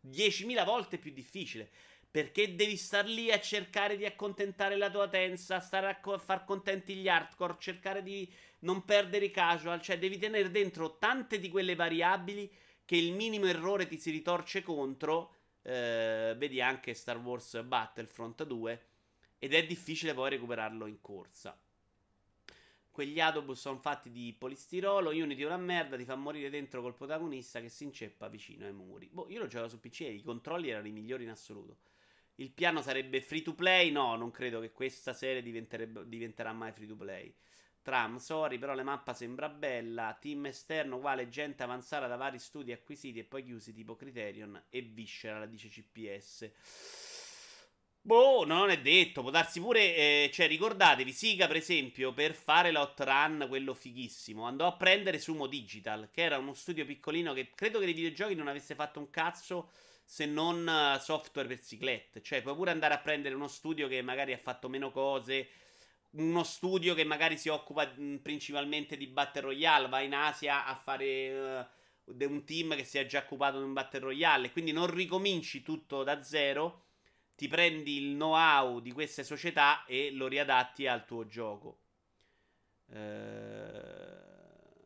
[0.00, 1.70] 10.000 volte più difficile.
[2.14, 6.18] Perché devi star lì a cercare di accontentare la tua tensa, stare a, co- a
[6.18, 11.40] far contenti gli hardcore, cercare di non perdere i casual, cioè devi tenere dentro tante
[11.40, 12.48] di quelle variabili
[12.84, 15.33] che il minimo errore ti si ritorce contro.
[15.66, 18.86] Eh, vedi anche Star Wars Battlefront 2
[19.38, 21.58] ed è difficile poi recuperarlo in corsa.
[22.90, 25.10] Quegli autobus sono fatti di polistirolo.
[25.10, 28.72] Unity è una merda, ti fa morire dentro col protagonista che si inceppa vicino ai
[28.72, 29.08] muri.
[29.10, 31.78] Boh, io lo gioco su PC e i controlli erano i migliori in assoluto.
[32.36, 33.90] Il piano sarebbe free to play?
[33.90, 37.34] No, non credo che questa serie diventerà mai free to play.
[37.84, 40.16] Tram, sorry, però la mappa sembra bella.
[40.18, 44.80] Team esterno uguale gente avanzata da vari studi acquisiti e poi chiusi tipo Criterion e
[44.80, 46.50] Viscera, dice CPS.
[48.00, 49.94] Boh, non è detto, può darsi pure.
[49.94, 55.18] Eh, cioè, ricordatevi, Siga, per esempio, per fare l'hot run, quello fighissimo, andò a prendere
[55.18, 58.98] Sumo Digital, che era uno studio piccolino che credo che nei videogiochi non avesse fatto
[58.98, 59.68] un cazzo
[60.06, 62.22] se non uh, software per ciclette.
[62.22, 65.48] Cioè, puoi pure andare a prendere uno studio che magari ha fatto meno cose.
[66.16, 67.86] Uno studio che magari si occupa
[68.22, 71.68] principalmente di Battle Royale, va in Asia a fare
[72.04, 74.52] uh, un team che si è già occupato di un Battle Royale.
[74.52, 76.82] Quindi non ricominci tutto da zero
[77.36, 81.80] ti prendi il know-how di queste società e lo riadatti al tuo gioco.
[82.90, 84.22] Eh,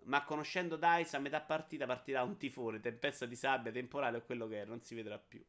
[0.04, 4.48] ma conoscendo Dice, a metà partita partirà un tifone, tempesta di sabbia, temporale o quello
[4.48, 5.44] che è, non si vedrà più.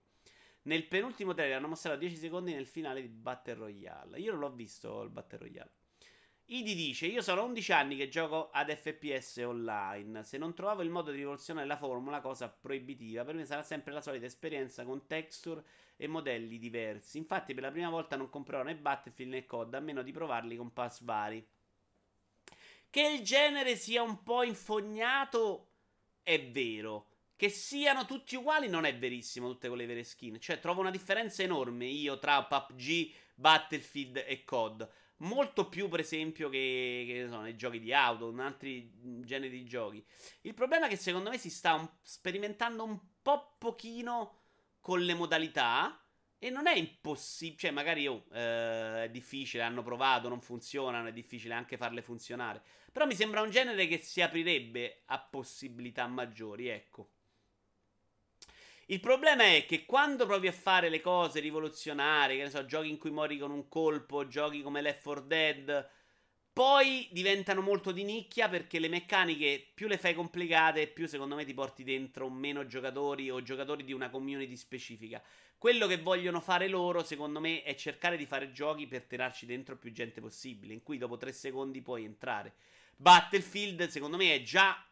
[0.70, 4.20] Nel penultimo trailer hanno mostrato 10 secondi nel finale di Battle Royale.
[4.20, 5.72] Io non l'ho visto il Battle Royale.
[6.46, 10.24] Idi dice: Io sono 11 anni che gioco ad FPS online.
[10.24, 13.94] Se non trovavo il modo di rivoluzionare la formula, cosa proibitiva, per me sarà sempre
[13.94, 15.64] la solita esperienza con texture
[15.98, 17.18] e modelli diversi.
[17.18, 20.56] Infatti, per la prima volta non comprerò né Battlefield né COD a meno di provarli
[20.56, 21.44] con pass vari.
[22.92, 25.72] Che il genere sia un po' infognato
[26.22, 27.08] è vero.
[27.40, 30.42] Che siano tutti uguali non è verissimo, tutte quelle vere skin.
[30.42, 34.90] Cioè, trovo una differenza enorme io tra PUBG, Battlefield e COD.
[35.20, 38.92] molto più, per esempio, che, che so, nei giochi di auto, altri
[39.24, 40.06] generi di giochi.
[40.42, 44.42] Il problema è che secondo me si sta un, sperimentando un po' pochino
[44.82, 45.98] con le modalità.
[46.38, 51.14] E non è impossibile, cioè magari oh, eh, è difficile, hanno provato, non funzionano, è
[51.14, 52.62] difficile anche farle funzionare.
[52.92, 57.12] Però mi sembra un genere che si aprirebbe a possibilità maggiori, ecco.
[58.92, 62.90] Il problema è che quando provi a fare le cose rivoluzionarie, che ne so, giochi
[62.90, 65.90] in cui mori con un colpo, giochi come Left 4 Dead,
[66.52, 71.46] poi diventano molto di nicchia perché le meccaniche più le fai complicate, più secondo me
[71.46, 75.22] ti porti dentro meno giocatori o giocatori di una community specifica.
[75.60, 79.78] Quello che vogliono fare loro, secondo me, è cercare di fare giochi per tirarci dentro
[79.78, 82.56] più gente possibile, in cui dopo tre secondi puoi entrare.
[82.96, 84.84] Battlefield, secondo me, è già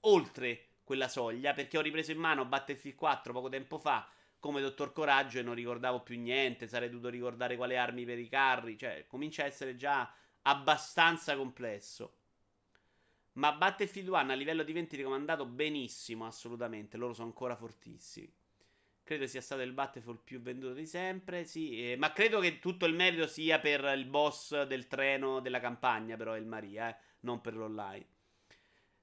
[0.00, 4.08] oltre quella soglia perché ho ripreso in mano Battlefield 4 poco tempo fa
[4.44, 8.28] come Dottor Coraggio e non ricordavo più niente, sarei dovuto ricordare quale armi per i
[8.28, 12.18] carri, cioè comincia a essere già abbastanza complesso.
[13.32, 18.30] Ma Battlefield 1 a livello di 20 ricomandato benissimo, assolutamente, loro sono ancora fortissimi.
[19.02, 22.84] Credo sia stato il Battlefield più venduto di sempre, sì, eh, ma credo che tutto
[22.84, 27.40] il merito sia per il boss del treno della campagna, però il Maria, eh, non
[27.40, 28.06] per l'online.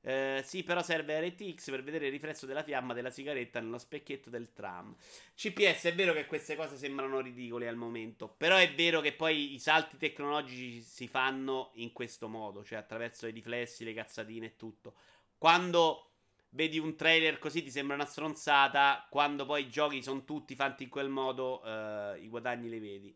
[0.03, 4.29] Eh, sì, però serve RTX per vedere il riflesso della fiamma della sigaretta nello specchietto
[4.31, 4.95] del tram.
[5.35, 9.53] CPS è vero che queste cose sembrano ridicole al momento, però è vero che poi
[9.53, 14.55] i salti tecnologici si fanno in questo modo, cioè attraverso i riflessi, le cazzatine e
[14.57, 14.95] tutto.
[15.37, 16.07] Quando
[16.49, 20.83] vedi un trailer così ti sembra una stronzata, quando poi i giochi sono tutti fatti
[20.83, 23.15] in quel modo, eh, i guadagni li vedi.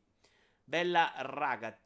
[0.63, 1.78] Bella raga.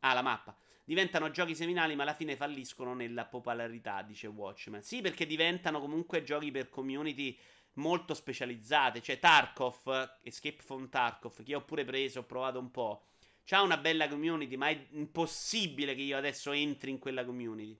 [0.00, 0.56] Ah, la mappa
[0.88, 4.82] diventano giochi seminali, ma alla fine falliscono nella popolarità, dice Watchmen.
[4.82, 7.38] Sì, perché diventano comunque giochi per community
[7.74, 9.02] molto specializzate.
[9.02, 13.08] Cioè, Tarkov, Escape from Tarkov, che ho pure preso, ho provato un po'.
[13.44, 17.78] C'ha una bella community, ma è impossibile che io adesso entri in quella community.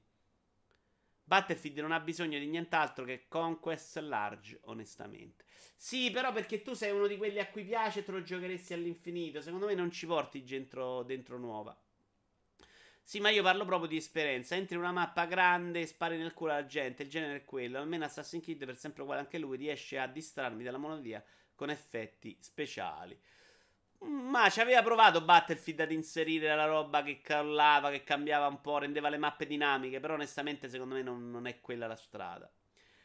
[1.24, 5.46] Battlefield non ha bisogno di nient'altro che Conquest Large, onestamente.
[5.74, 8.74] Sì, però perché tu sei uno di quelli a cui piace e te lo giocheresti
[8.74, 9.40] all'infinito.
[9.40, 11.74] Secondo me non ci porti dentro, dentro nuova.
[13.08, 14.54] Sì, ma io parlo proprio di esperienza.
[14.54, 17.04] Entri in una mappa grande e spari nel culo alla gente.
[17.04, 17.78] Il genere è quello.
[17.78, 22.36] Almeno Assassin's Creed, per sempre uguale anche lui, riesce a distrarmi dalla monodia con effetti
[22.38, 23.18] speciali.
[24.00, 28.76] Ma ci aveva provato Battlefield ad inserire la roba che crollava, che cambiava un po',
[28.78, 30.00] rendeva le mappe dinamiche.
[30.00, 32.50] Però onestamente, secondo me, non, non è quella la strada.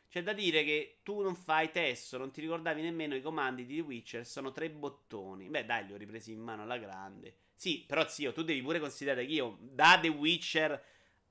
[0.09, 3.77] C'è da dire che tu non fai testo, non ti ricordavi nemmeno i comandi di
[3.77, 5.47] The Witcher, sono tre bottoni.
[5.47, 7.37] Beh, dai, li ho ripresi in mano alla grande.
[7.63, 10.83] Sì, però zio, tu devi pure considerare che io da The Witcher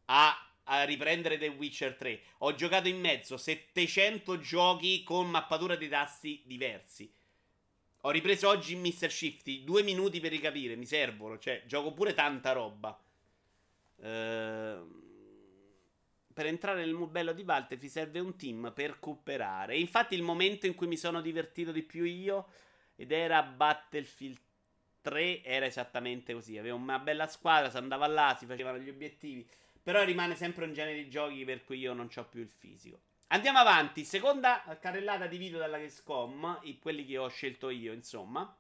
[0.07, 5.91] a, a riprendere The Witcher 3 ho giocato in mezzo 700 giochi con mappatura di
[5.91, 7.13] tasti diversi.
[8.05, 9.11] Ho ripreso oggi in Mr.
[9.11, 12.99] Shifty, due minuti per ricapire, mi servono, cioè gioco pure tanta roba.
[14.01, 15.01] Ehm
[16.33, 19.77] per entrare nel bello di Valte ti serve un team per cooperare.
[19.77, 22.47] Infatti il momento in cui mi sono divertito di più io,
[22.97, 24.39] ed era Battlefield
[25.03, 26.57] 3 era esattamente così.
[26.57, 29.47] Aveva una bella squadra, si andava là, si facevano gli obiettivi.
[29.83, 33.01] Però rimane sempre un genere di giochi per cui io non ho più il fisico.
[33.29, 34.05] Andiamo avanti.
[34.05, 38.57] Seconda carrellata di video dalla Gamescom, quelli che ho scelto io, insomma.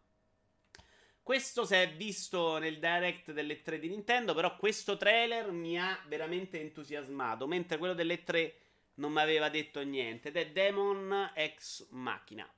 [1.23, 6.03] Questo si è visto nel direct delle 3 di Nintendo, però questo trailer mi ha
[6.09, 8.57] veramente entusiasmato, mentre quello delle 3
[8.95, 10.29] non mi aveva detto niente.
[10.29, 12.53] Ed è Demon X Machina.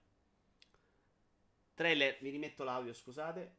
[1.74, 3.56] Trailer, mi rimetto l'audio, scusate.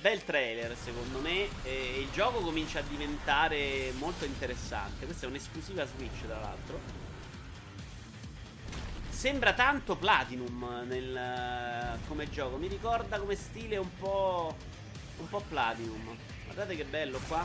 [0.00, 5.04] Bel trailer secondo me e il gioco comincia a diventare molto interessante.
[5.06, 6.80] Questa è un'esclusiva Switch tra l'altro.
[9.08, 14.56] Sembra tanto Platinum nel, come gioco, mi ricorda come stile un po',
[15.16, 16.16] un po' Platinum.
[16.44, 17.44] Guardate che bello qua.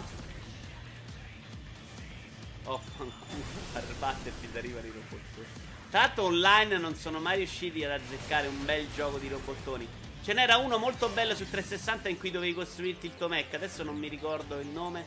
[2.66, 5.48] Oh, fanculo, per Battlefield arrivano i robottoni.
[5.90, 10.03] Tra l'altro online non sono mai riusciti ad azzeccare un bel gioco di robottoni.
[10.24, 13.54] Ce n'era uno molto bello su 360 in cui dovevi costruirti il tuo mech.
[13.56, 15.06] Adesso non mi ricordo il nome.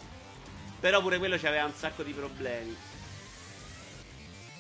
[0.79, 2.77] Però pure quello aveva un sacco di problemi.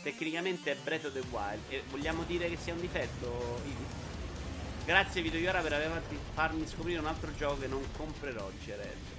[0.02, 1.60] Tecnicamente è Breath of the Wild.
[1.68, 3.84] E vogliamo dire che sia un difetto, Ivi?
[4.86, 6.02] Grazie Videoiora per
[6.32, 9.14] farmi scoprire un altro gioco che non comprerò, Gerald.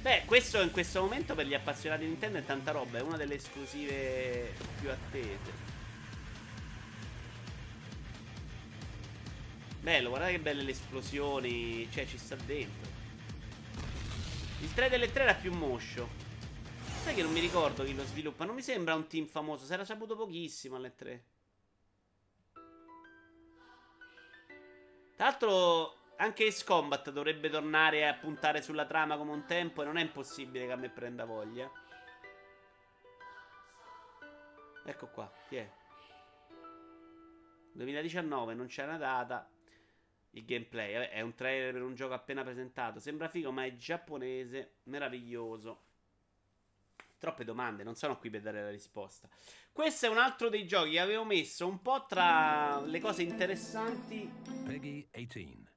[0.00, 3.18] Beh, questo in questo momento per gli appassionati di Nintendo è tanta roba, è una
[3.18, 5.69] delle esclusive più attese.
[9.80, 11.90] Bello, guardate che belle le esplosioni.
[11.90, 12.88] Cioè, ci sta dentro.
[14.60, 16.06] Il 3 delle 3 era più moscio.
[17.02, 18.44] Sai che non mi ricordo chi lo sviluppa.
[18.44, 19.64] Non mi sembra un team famoso.
[19.64, 21.24] Si era saputo pochissimo alle 3.
[25.16, 29.80] Tra l'altro, anche Ace Combat dovrebbe tornare a puntare sulla trama come un tempo.
[29.80, 31.70] E non è impossibile che a me prenda voglia.
[34.84, 35.72] Ecco qua, chi è?
[37.72, 39.48] 2019, non c'è una data.
[40.32, 43.00] Il gameplay vabbè, è un trailer per un gioco appena presentato.
[43.00, 44.74] Sembra figo, ma è giapponese.
[44.84, 45.88] Meraviglioso.
[47.18, 49.28] Troppe domande, non sono qui per dare la risposta.
[49.72, 54.30] Questo è un altro dei giochi che avevo messo un po' tra le cose interessanti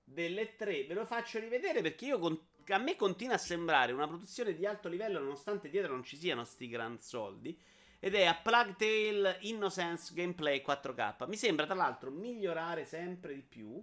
[0.04, 0.86] delle tre.
[0.86, 2.39] Ve lo faccio rivedere perché io con...
[2.68, 6.45] a me continua a sembrare una produzione di alto livello nonostante dietro non ci siano
[6.45, 7.60] sti gran soldi.
[7.99, 11.28] Ed è a Plug Tale Innocence Gameplay 4K.
[11.28, 13.82] Mi sembra tra l'altro migliorare sempre di più.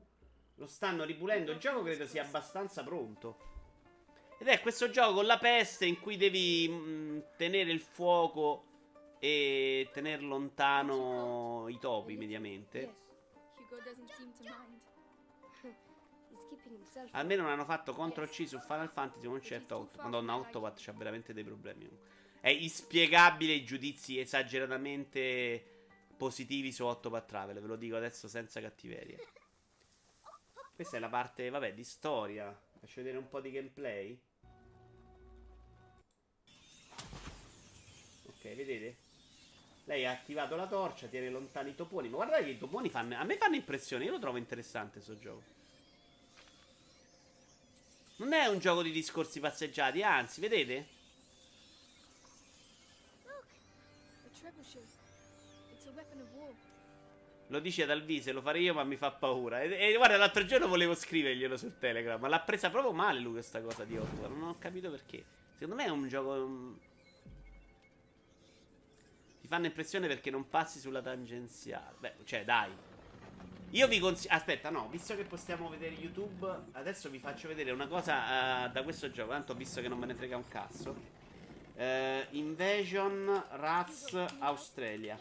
[0.60, 1.52] Lo stanno ripulendo.
[1.52, 3.38] Il gioco credo sia abbastanza pronto.
[4.38, 8.64] Ed è questo gioco con la peste in cui devi mh, mm, tenere il fuoco
[9.18, 12.94] e tenere lontano i topi mediamente.
[17.12, 20.02] Almeno non hanno fatto CTRL C su Final Fantasy non certo 8.
[20.02, 21.88] Madonna, Octopath c'ha veramente dei problemi.
[22.38, 25.86] È inspiegabile i giudizi esageratamente
[26.18, 29.16] positivi su Octopath Travel, ve lo dico adesso senza cattiveria.
[30.80, 32.58] Questa è la parte, vabbè, di storia.
[32.80, 34.18] Faccio vedere un po' di gameplay.
[38.24, 38.96] Ok, vedete?
[39.84, 42.08] Lei ha attivato la torcia, tiene lontani i toponi.
[42.08, 43.14] Ma guardate che i toponi fanno.
[43.18, 44.06] A me fanno impressione.
[44.06, 45.42] Io lo trovo interessante questo gioco.
[48.16, 50.86] Non è un gioco di discorsi passeggiati, anzi, vedete?
[57.50, 59.60] Lo dice dal viso, lo farei io, ma mi fa paura.
[59.60, 62.20] E, e guarda, l'altro giorno volevo scriverglielo su Telegram.
[62.20, 64.28] Ma l'ha presa proprio male lui questa cosa di 8.
[64.28, 65.24] Non ho capito perché.
[65.54, 66.30] Secondo me è un gioco.
[66.30, 66.78] Um...
[69.40, 71.96] Ti fanno impressione perché non passi sulla tangenziale.
[71.98, 72.70] Beh, cioè, dai.
[73.70, 74.34] Io vi consiglio.
[74.34, 78.84] Aspetta, no, visto che possiamo vedere YouTube, adesso vi faccio vedere una cosa uh, da
[78.84, 79.32] questo gioco.
[79.32, 81.18] Tanto visto che non me ne frega un cazzo.
[81.74, 85.18] Uh, Invasion Rats Australia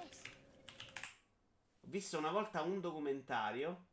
[1.90, 3.88] visto una volta un documentario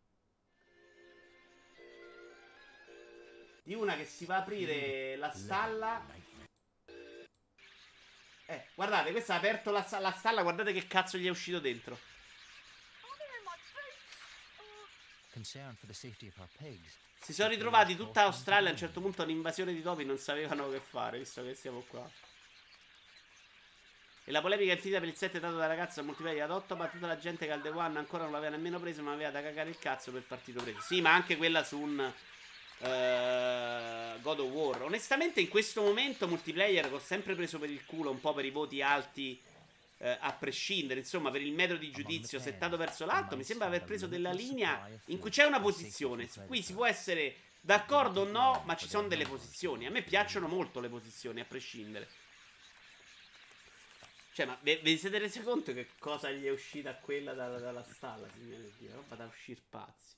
[3.62, 6.06] di una che si va a aprire la stalla.
[8.48, 11.98] Eh, guardate, questa ha aperto la, la stalla, guardate che cazzo gli è uscito dentro.
[17.20, 20.80] Si sono ritrovati tutta Australia a un certo punto un'invasione di topi, non sapevano che
[20.80, 22.08] fare, visto che siamo qua.
[24.28, 26.74] E la polemica è finita per il 7 dato da ragazzo al multiplayer ad 8,
[26.74, 29.30] ma tutta la gente che al The One ancora non l'aveva nemmeno preso, ma aveva
[29.30, 30.80] da cagare il cazzo per partito preso.
[30.80, 32.12] Sì, ma anche quella su un
[32.78, 34.82] uh, God of War.
[34.82, 38.50] Onestamente in questo momento multiplayer ho sempre preso per il culo un po' per i
[38.50, 39.40] voti alti
[39.98, 43.84] uh, a prescindere, insomma, per il metro di giudizio settato verso l'alto, mi sembra aver
[43.84, 46.28] preso della linea in cui c'è una posizione.
[46.48, 49.86] Qui si può essere d'accordo o no, ma ci sono delle posizioni.
[49.86, 52.08] A me piacciono molto le posizioni, a prescindere.
[54.36, 57.82] Cioè, ma vi, vi siete resi conto che cosa gli è uscita quella dalla, dalla
[57.82, 58.94] stalla, signore Dio?
[58.94, 60.14] Roba da uscire pazzi.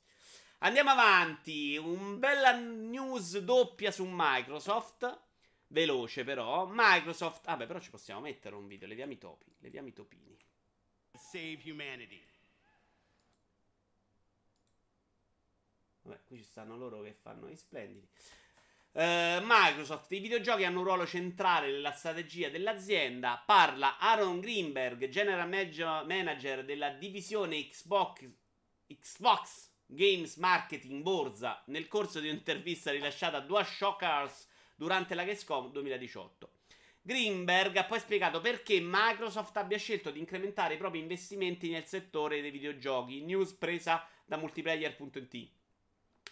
[0.58, 1.76] Andiamo avanti.
[1.76, 5.20] Un bella news doppia su Microsoft.
[5.68, 6.66] Veloce però.
[6.68, 7.44] Microsoft.
[7.44, 8.88] Vabbè, però ci possiamo mettere un video.
[8.88, 9.54] Leviamo i topi.
[9.60, 10.36] Leviamo i topini.
[11.12, 12.20] Save humanity.
[16.02, 18.08] Vabbè, qui ci stanno loro che fanno i splendidi.
[18.91, 23.41] Uh, Microsoft, i videogiochi hanno un ruolo centrale nella strategia dell'azienda.
[23.45, 28.28] Parla Aaron Greenberg, general manager della divisione Xbox,
[28.86, 35.70] Xbox Games Marketing Borsa, nel corso di un'intervista rilasciata a DualShock Hours durante la Gamescom
[35.70, 36.51] 2018.
[37.01, 42.41] Greenberg ha poi spiegato perché Microsoft abbia scelto di incrementare i propri investimenti nel settore
[42.41, 43.22] dei videogiochi.
[43.22, 45.57] News presa da multiplayer.it.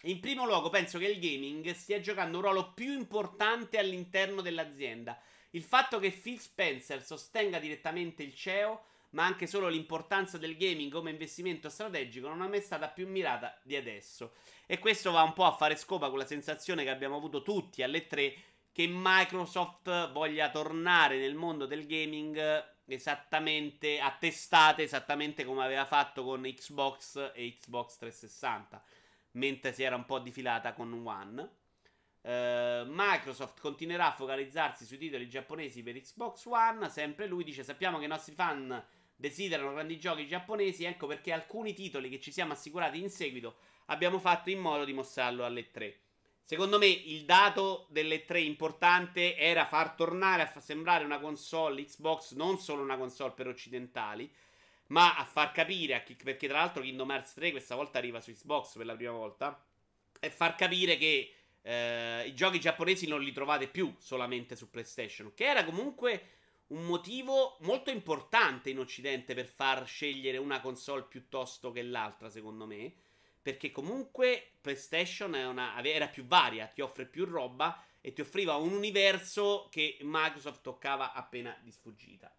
[0.03, 5.19] In primo luogo penso che il gaming stia giocando un ruolo più importante all'interno dell'azienda.
[5.51, 10.91] Il fatto che Phil Spencer sostenga direttamente il CEO, ma anche solo l'importanza del gaming
[10.91, 14.33] come investimento strategico, non è mai stata più mirata di adesso.
[14.67, 17.81] E questo va un po' a fare scopa con la sensazione che abbiamo avuto tutti
[17.81, 18.35] alle tre
[18.71, 26.23] che Microsoft voglia tornare nel mondo del gaming esattamente a testate, esattamente come aveva fatto
[26.23, 28.83] con Xbox e Xbox 360
[29.31, 31.55] mentre si era un po' difilata con One.
[32.21, 36.89] Uh, Microsoft continuerà a focalizzarsi sui titoli giapponesi per Xbox One.
[36.89, 38.83] Sempre lui dice: Sappiamo che i nostri fan
[39.15, 40.83] desiderano grandi giochi giapponesi.
[40.83, 43.57] Ecco perché alcuni titoli che ci siamo assicurati in seguito
[43.87, 45.99] abbiamo fatto in modo di mostrarlo alle 3.
[46.43, 52.35] Secondo me il dato delle 3 importante era far tornare a sembrare una console Xbox
[52.35, 54.31] non solo una console per occidentali,
[54.87, 58.21] ma a far capire a chi, perché tra l'altro Kingdom Hearts 3 questa volta arriva
[58.21, 59.61] su Xbox per la prima volta.
[60.19, 61.31] e far capire che
[61.61, 66.29] eh, i giochi giapponesi non li trovate più solamente su PlayStation, che era comunque
[66.67, 72.65] un motivo molto importante in Occidente per far scegliere una console piuttosto che l'altra, secondo
[72.65, 72.93] me.
[73.41, 78.73] Perché comunque PlayStation una, era più varia, ti offre più roba e ti offriva un
[78.73, 82.33] universo che Microsoft toccava appena di sfuggita.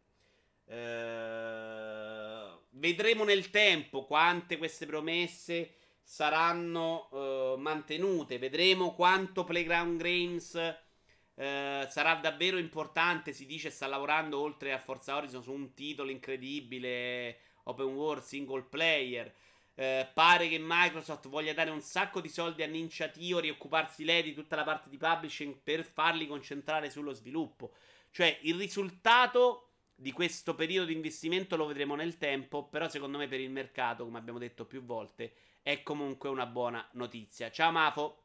[0.69, 8.39] Uh, vedremo nel tempo quante queste promesse saranno uh, mantenute.
[8.39, 11.43] Vedremo quanto Playground Games uh,
[11.89, 13.33] sarà davvero importante.
[13.33, 18.65] Si dice sta lavorando oltre a Forza Horizon su un titolo incredibile, open world, single
[18.65, 19.35] player.
[19.75, 24.23] pare che Microsoft voglia dare un sacco di soldi a Ninja Theory e occuparsi lei
[24.23, 27.73] di tutta la parte di publishing per farli concentrare sullo sviluppo.
[28.11, 29.68] Cioè, il risultato
[30.01, 34.05] di questo periodo di investimento lo vedremo nel tempo, però secondo me per il mercato,
[34.05, 37.51] come abbiamo detto più volte, è comunque una buona notizia.
[37.51, 38.23] Ciao Mafo,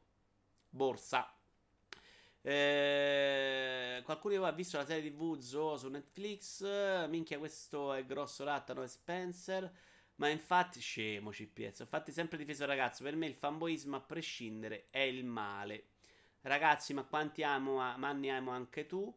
[0.68, 1.34] borsa.
[2.40, 6.62] Eh, qualcuno di voi ha visto la serie TV Zoo su Netflix?
[7.08, 9.68] Minchia, questo è grosso lattano e Spencer.
[10.16, 11.80] Ma infatti, scemo CPS.
[11.80, 13.02] Infatti, sempre difeso ragazzo.
[13.02, 15.86] Per me il fanboismo a prescindere è il male.
[16.42, 19.12] Ragazzi, ma quanti amo, ma anni amo anche tu?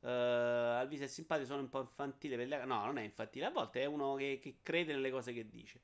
[0.00, 2.36] Uh, Alvise è simpatico, sono un po' infantile.
[2.36, 2.64] Per le...
[2.64, 3.46] No, non è infantile.
[3.46, 5.80] A volte è uno che, che crede nelle cose che dice.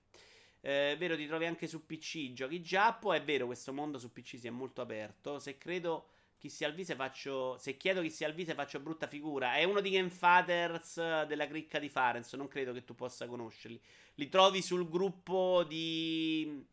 [0.60, 2.32] Uh, è vero, ti trovi anche su PC.
[2.32, 3.12] Giochi Giappo.
[3.12, 5.38] È vero, questo mondo su PC si è molto aperto.
[5.38, 6.08] Se credo
[6.38, 7.58] chi sia Alvise faccio.
[7.58, 9.56] Se chiedo chi sia Alvise faccio brutta figura.
[9.56, 12.32] È uno di Game Fathers della cricca di Farenz.
[12.34, 13.80] Non credo che tu possa conoscerli.
[14.14, 16.64] Li trovi sul gruppo di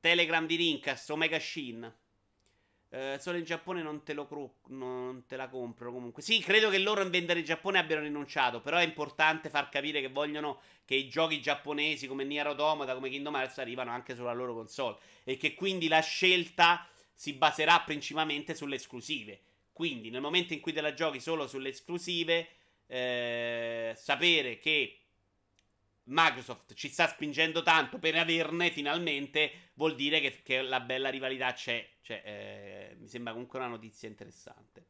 [0.00, 1.92] Telegram di Rincast, Omega Shin.
[2.90, 6.22] Uh, solo in Giappone non te, cru- non te la comprano comunque.
[6.22, 8.60] Sì, credo che loro in vendere in Giappone abbiano rinunciato.
[8.60, 13.10] Però è importante far capire che vogliono che i giochi giapponesi come Nier Automata, come
[13.10, 14.96] Kingdom Hearts arrivano anche sulla loro console.
[15.24, 19.40] E che quindi la scelta si baserà principalmente sulle esclusive.
[19.72, 22.48] Quindi nel momento in cui te la giochi solo sulle esclusive,
[22.86, 24.98] eh, sapere che
[26.08, 31.52] Microsoft ci sta spingendo tanto per averne finalmente, vuol dire che, che la bella rivalità
[31.52, 31.86] c'è.
[32.00, 34.86] Cioè, eh, mi sembra comunque una notizia interessante.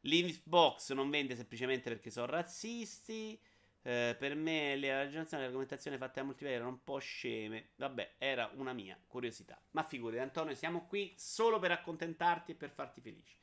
[0.00, 3.40] L'Xbox non vende semplicemente perché sono razzisti.
[3.82, 7.70] Eh, per me le le argomentazioni fatte da multiplayer erano un po' sceme.
[7.76, 9.60] Vabbè, era una mia curiosità.
[9.70, 13.36] Ma figurati, Antonio, siamo qui solo per accontentarti e per farti felici.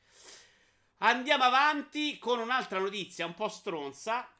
[0.98, 4.30] Andiamo avanti con un'altra notizia un po' stronza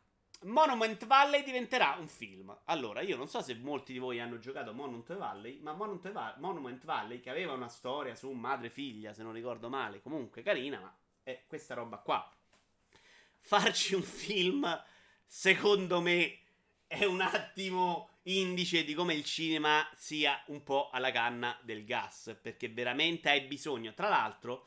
[0.42, 2.56] Monument Valley diventerà un film.
[2.64, 6.36] Allora, io non so se molti di voi hanno giocato Monument Valley, ma Monument, Va-
[6.38, 10.94] Monument Valley, che aveva una storia su madre-figlia, se non ricordo male, comunque carina, ma
[11.22, 12.30] è questa roba qua.
[13.40, 14.84] Farci un film,
[15.24, 16.38] secondo me,
[16.86, 22.36] è un attimo indice di come il cinema sia un po' alla canna del gas,
[22.40, 23.94] perché veramente hai bisogno.
[23.94, 24.66] Tra l'altro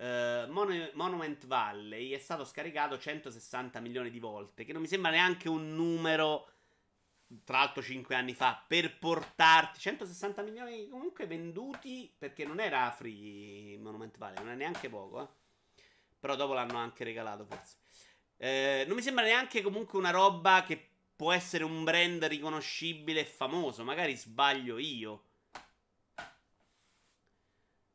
[0.00, 5.10] Uh, Mon- Monument Valley è stato scaricato 160 milioni di volte, che non mi sembra
[5.10, 6.48] neanche un numero,
[7.44, 13.76] tra l'altro 5 anni fa, per portarti 160 milioni comunque venduti, perché non era free
[13.76, 15.82] Monument Valley, non è neanche poco, eh.
[16.18, 17.76] però dopo l'hanno anche regalato forse.
[18.38, 20.82] Uh, non mi sembra neanche comunque una roba che
[21.14, 25.24] può essere un brand riconoscibile e famoso, magari sbaglio io.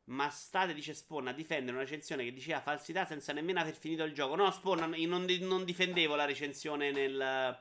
[0.06, 4.04] Ma state, dice Spawn, a difendere una recensione che diceva falsità senza nemmeno aver finito
[4.04, 4.36] il gioco.
[4.36, 7.58] No, Spawn, io non, non difendevo la recensione nel,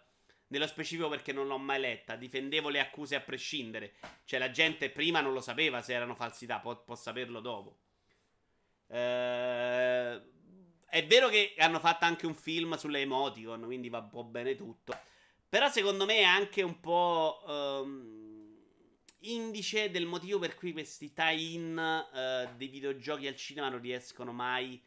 [0.47, 2.15] nello specifico perché non l'ho mai letta.
[2.15, 3.93] Difendevo le accuse a prescindere.
[4.25, 7.79] Cioè, la gente prima non lo sapeva se erano falsità, può, può saperlo dopo.
[8.87, 10.21] Eh,
[10.85, 14.55] è vero che hanno fatto anche un film sulle emoticon, quindi va un po' bene
[14.55, 14.95] tutto.
[15.49, 17.43] Però secondo me è anche un po'...
[17.47, 18.24] Um,
[19.33, 24.81] indice del motivo per cui questi tie-in uh, dei videogiochi al cinema non riescono mai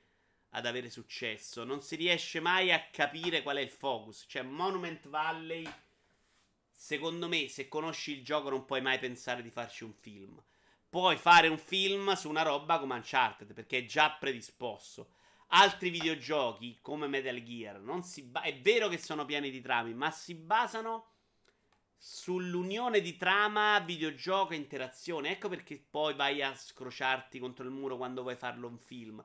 [0.51, 1.65] ad avere successo.
[1.65, 4.25] Non si riesce mai a capire qual è il focus.
[4.29, 5.69] Cioè, Monument Valley,
[6.71, 10.43] secondo me, se conosci il gioco non puoi mai pensare di farci un film.
[10.89, 15.11] Puoi fare un film su una roba come Uncharted, perché è già predisposto.
[15.49, 17.81] Altri videogiochi, come Metal Gear,
[18.25, 21.07] ba- è vero che sono pieni di trami, ma si basano
[21.99, 25.33] sull'unione di trama, videogioco e interazione.
[25.33, 29.23] Ecco perché poi vai a scrociarti contro il muro quando vuoi farlo un film.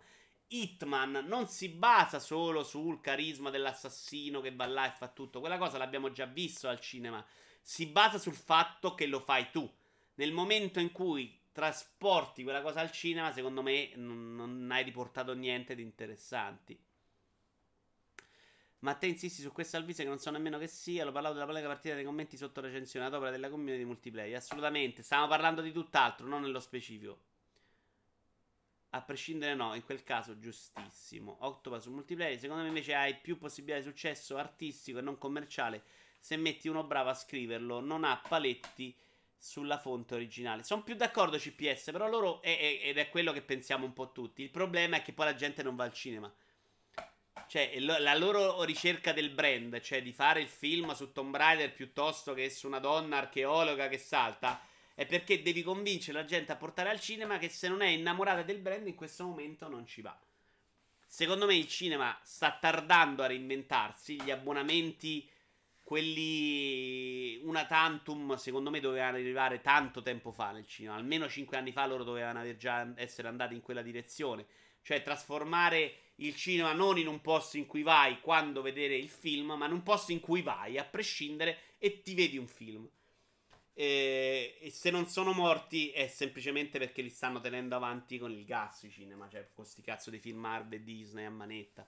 [0.47, 5.39] Hitman non si basa solo sul carisma dell'assassino che va là e fa tutto.
[5.39, 7.23] Quella cosa l'abbiamo già visto al cinema.
[7.61, 9.71] Si basa sul fatto che lo fai tu.
[10.15, 15.33] Nel momento in cui trasporti quella cosa al cinema, secondo me non, non hai riportato
[15.33, 16.77] niente di interessanti.
[18.83, 21.05] Ma te insisti su questa Alvise che non so nemmeno che sia.
[21.05, 24.35] L'ho parlato della polemica partita dei commenti sotto recensione ad opera della community multiplayer.
[24.35, 25.03] Assolutamente.
[25.03, 27.17] Stiamo parlando di tutt'altro, non nello specifico.
[28.89, 31.37] A prescindere, no, in quel caso giustissimo.
[31.39, 32.37] Octopus multiplayer.
[32.37, 35.83] Secondo me invece hai più possibilità di successo artistico e non commerciale
[36.19, 37.79] se metti uno bravo a scriverlo.
[37.79, 38.93] Non ha paletti
[39.37, 40.63] sulla fonte originale.
[40.63, 44.11] Sono più d'accordo CPS, però loro, è, è, ed è quello che pensiamo un po'
[44.11, 44.43] tutti.
[44.43, 46.33] Il problema è che poi la gente non va al cinema.
[47.47, 52.33] Cioè, la loro ricerca del brand, cioè di fare il film su Tomb Raider piuttosto
[52.33, 54.61] che su una donna archeologa che salta
[54.95, 58.43] è perché devi convincere la gente a portare al cinema che se non è innamorata
[58.43, 60.17] del brand in questo momento non ci va.
[61.05, 65.29] Secondo me il cinema sta tardando a reinventarsi, gli abbonamenti,
[65.83, 71.71] quelli una tantum, secondo me dovevano arrivare tanto tempo fa nel cinema, almeno 5 anni
[71.71, 74.45] fa loro dovevano già essere andati in quella direzione,
[74.83, 79.53] cioè trasformare il cinema non in un posto in cui vai quando vedere il film,
[79.53, 82.87] ma in un posto in cui vai a prescindere e ti vedi un film.
[83.75, 88.45] E, e, se non sono morti è semplicemente perché li stanno tenendo avanti con il
[88.45, 91.85] gas i cinema, cioè con questi cazzo di film Marvel e Disney a manetta.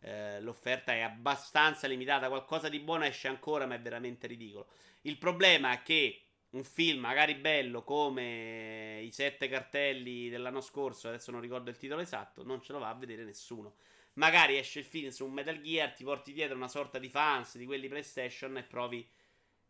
[0.00, 4.68] Eh, l'offerta è abbastanza limitata, qualcosa di buono esce ancora, ma è veramente ridicolo.
[5.02, 11.30] Il problema è che un film magari bello come i sette cartelli dell'anno scorso, adesso
[11.30, 13.76] non ricordo il titolo esatto, non ce lo va a vedere nessuno.
[14.14, 17.56] Magari esce il film su un Metal Gear, ti porti dietro una sorta di fans
[17.56, 19.08] di quelli PlayStation e provi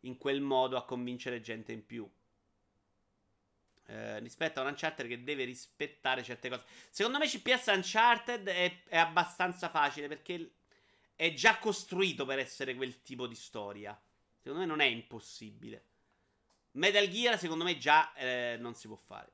[0.01, 2.09] in quel modo a convincere gente in più.
[3.85, 6.63] Eh, rispetto a un Uncharted che deve rispettare certe cose.
[6.89, 10.53] Secondo me CPS Uncharted è, è abbastanza facile perché
[11.15, 13.99] è già costruito per essere quel tipo di storia.
[14.37, 15.88] Secondo me non è impossibile.
[16.71, 19.31] Metal Gear, secondo me, già eh, non si può fare.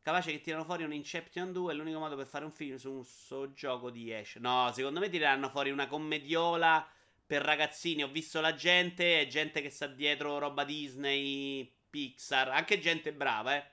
[0.00, 2.90] Capace che tirano fuori un Inception 2 è l'unico modo per fare un film su
[2.90, 4.36] un so gioco di Ash.
[4.36, 6.88] No, secondo me tireranno fuori una commediola
[7.26, 8.02] per ragazzini.
[8.02, 13.56] Ho visto la gente, è gente che sta dietro roba Disney, Pixar, anche gente brava,
[13.56, 13.64] eh.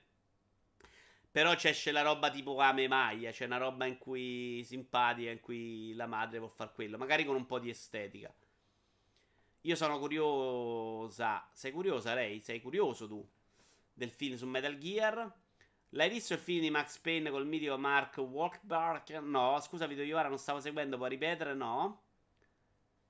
[1.31, 5.93] Però c'è la roba tipo Ame Maglia, c'è una roba in cui simpatica, in cui
[5.93, 8.33] la madre può fare quello, magari con un po' di estetica.
[9.65, 11.47] Io sono curiosa.
[11.53, 12.39] Sei curiosa, lei?
[12.41, 13.27] Sei curioso tu
[13.93, 15.31] del film su Metal Gear?
[15.89, 19.19] L'hai visto il film di Max Payne col mitico Mark Wahlberg?
[19.19, 21.53] No, scusa, video io ora non stavo seguendo, puoi ripetere?
[21.53, 22.03] No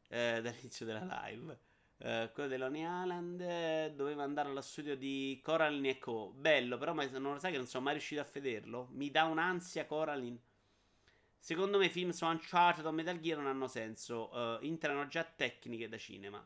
[0.09, 1.59] eh, dall'inizio della live.
[1.97, 6.31] Eh, quello Lonely Island eh, doveva andare allo studio di Coraline e Co.
[6.35, 8.87] Bello, però ma non lo sai che non sono mai riuscito a vederlo.
[8.91, 10.39] Mi dà un'ansia Coraline.
[11.45, 14.31] Secondo me i film su Uncharted o Metal Gear non hanno senso.
[14.35, 16.43] Uh, entrano già tecniche da cinema.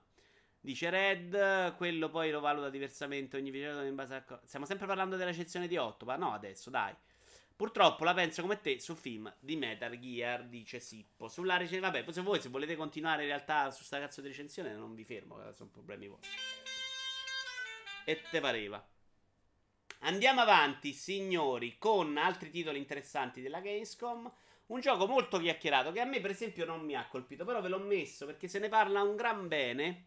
[0.59, 4.41] Dice Red, quello poi lo valuta diversamente ogni video in base a...
[4.43, 6.93] Stiamo sempre parlando della sezione di 8, ma no adesso, dai.
[7.55, 11.29] Purtroppo la penso come te sul film di Metal Gear, dice Sippo.
[11.29, 14.75] Sulla recensione, vabbè, se voi se volete continuare in realtà su sta cazzo di recensione
[14.75, 16.29] non vi fermo, eh, sono problemi vostri.
[18.03, 18.85] E te pareva.
[19.99, 24.29] Andiamo avanti, signori, con altri titoli interessanti della Gamescom.
[24.69, 27.69] Un gioco molto chiacchierato che a me, per esempio, non mi ha colpito, però ve
[27.69, 30.05] l'ho messo perché se ne parla un gran bene.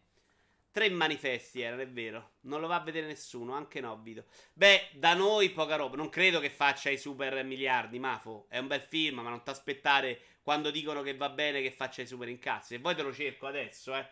[0.71, 2.35] Tre manifesti erano, è vero.
[2.41, 4.23] Non lo va a vedere nessuno, anche Nobbido.
[4.53, 5.97] Beh, da noi poca roba.
[5.97, 8.45] Non credo che faccia i super miliardi, Mafo.
[8.47, 12.01] È un bel film, ma non ti aspettare quando dicono che va bene che faccia
[12.01, 12.75] i super incassi.
[12.75, 14.07] E poi te lo cerco adesso, eh.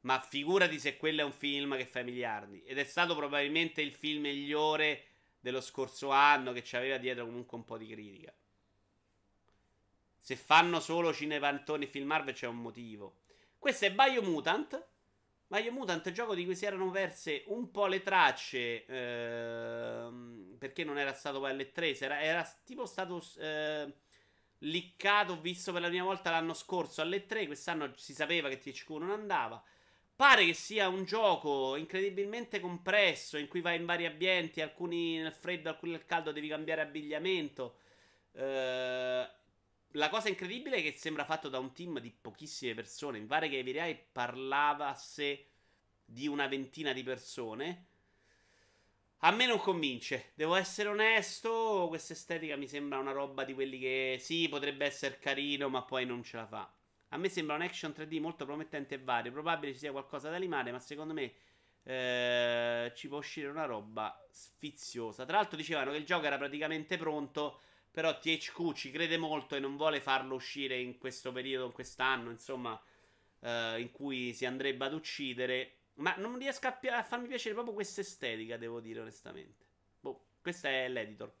[0.00, 2.62] Ma figurati se quello è un film che fa i miliardi.
[2.64, 5.04] Ed è stato probabilmente il film migliore
[5.40, 8.32] dello scorso anno che ci aveva dietro comunque un po' di critica.
[10.24, 13.16] Se fanno solo cinepantoni film Marvel c'è un motivo.
[13.58, 14.86] Questo è Biomutant
[15.48, 20.98] Mario Mutant, gioco di cui si erano perse un po' le tracce ehm, perché non
[20.98, 23.92] era stato poi alle 3, era, era tipo stato eh,
[24.60, 28.88] liccato, visto per la prima volta l'anno scorso alle 3, quest'anno si sapeva che THQ
[28.92, 29.62] non andava.
[30.16, 35.32] Pare che sia un gioco incredibilmente compresso in cui vai in vari ambienti, alcuni nel
[35.32, 37.76] freddo, alcuni nel caldo, devi cambiare abbigliamento.
[38.32, 39.28] Eh,
[39.96, 43.18] la cosa incredibile è che sembra fatto da un team di pochissime persone.
[43.18, 45.46] Mi pare che Virai parlasse
[46.04, 47.86] di una ventina di persone.
[49.18, 51.86] A me non convince, devo essere onesto.
[51.88, 56.04] Questa estetica mi sembra una roba di quelli che sì, potrebbe essere carino, ma poi
[56.04, 56.70] non ce la fa.
[57.08, 59.32] A me sembra un action 3D molto promettente e vario.
[59.32, 61.32] Probabile ci sia qualcosa da limare, ma secondo me
[61.84, 65.24] eh, ci può uscire una roba sfiziosa.
[65.24, 67.60] Tra l'altro, dicevano che il gioco era praticamente pronto.
[67.94, 72.28] Però THQ ci crede molto e non vuole farlo uscire in questo periodo, in quest'anno,
[72.28, 72.82] insomma,
[73.38, 75.76] eh, in cui si andrebbe ad uccidere.
[75.98, 79.64] Ma non riesco a, a farmi piacere proprio questa estetica, devo dire onestamente.
[80.00, 81.32] Boh, questo è l'editor.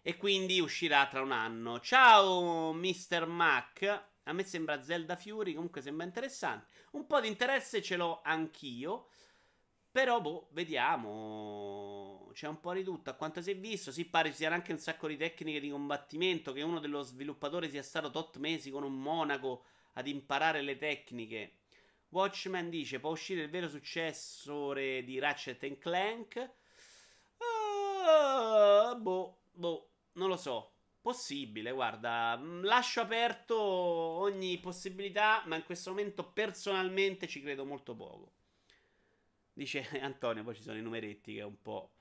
[0.00, 1.78] E quindi uscirà tra un anno.
[1.78, 3.26] Ciao, Mr.
[3.26, 3.82] Mac.
[4.22, 6.68] A me sembra Zelda Fury, comunque sembra interessante.
[6.92, 9.08] Un po' di interesse ce l'ho anch'io.
[9.94, 12.28] Però, boh, vediamo.
[12.32, 13.10] c'è un po' di tutto.
[13.10, 15.70] A quanto si è visto, si pare ci siano anche un sacco di tecniche di
[15.70, 16.52] combattimento.
[16.52, 21.58] Che uno dello sviluppatore sia stato tot mesi con un monaco ad imparare le tecniche.
[22.08, 26.50] Watchman dice: Può uscire il vero successore di Ratchet Clank?
[27.38, 30.72] Uh, boh, boh, non lo so.
[31.00, 37.94] Possibile, guarda, mm, lascio aperto ogni possibilità, ma in questo momento personalmente ci credo molto
[37.94, 38.32] poco.
[39.54, 41.92] Dice Antonio, poi ci sono i numeretti che è un po'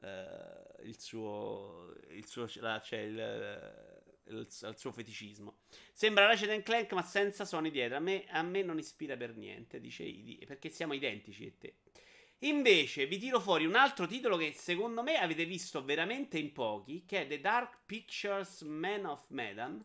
[0.00, 5.60] eh, il suo, il suo, cioè il, il, il, suo feticismo.
[5.92, 7.96] Sembra Ratchet Clank ma senza suoni dietro.
[7.96, 11.74] A me, a me non ispira per niente, dice Idi, perché siamo identici e te.
[12.40, 17.04] Invece vi tiro fuori un altro titolo che secondo me avete visto veramente in pochi,
[17.06, 19.84] che è The Dark Pictures Man of Medan.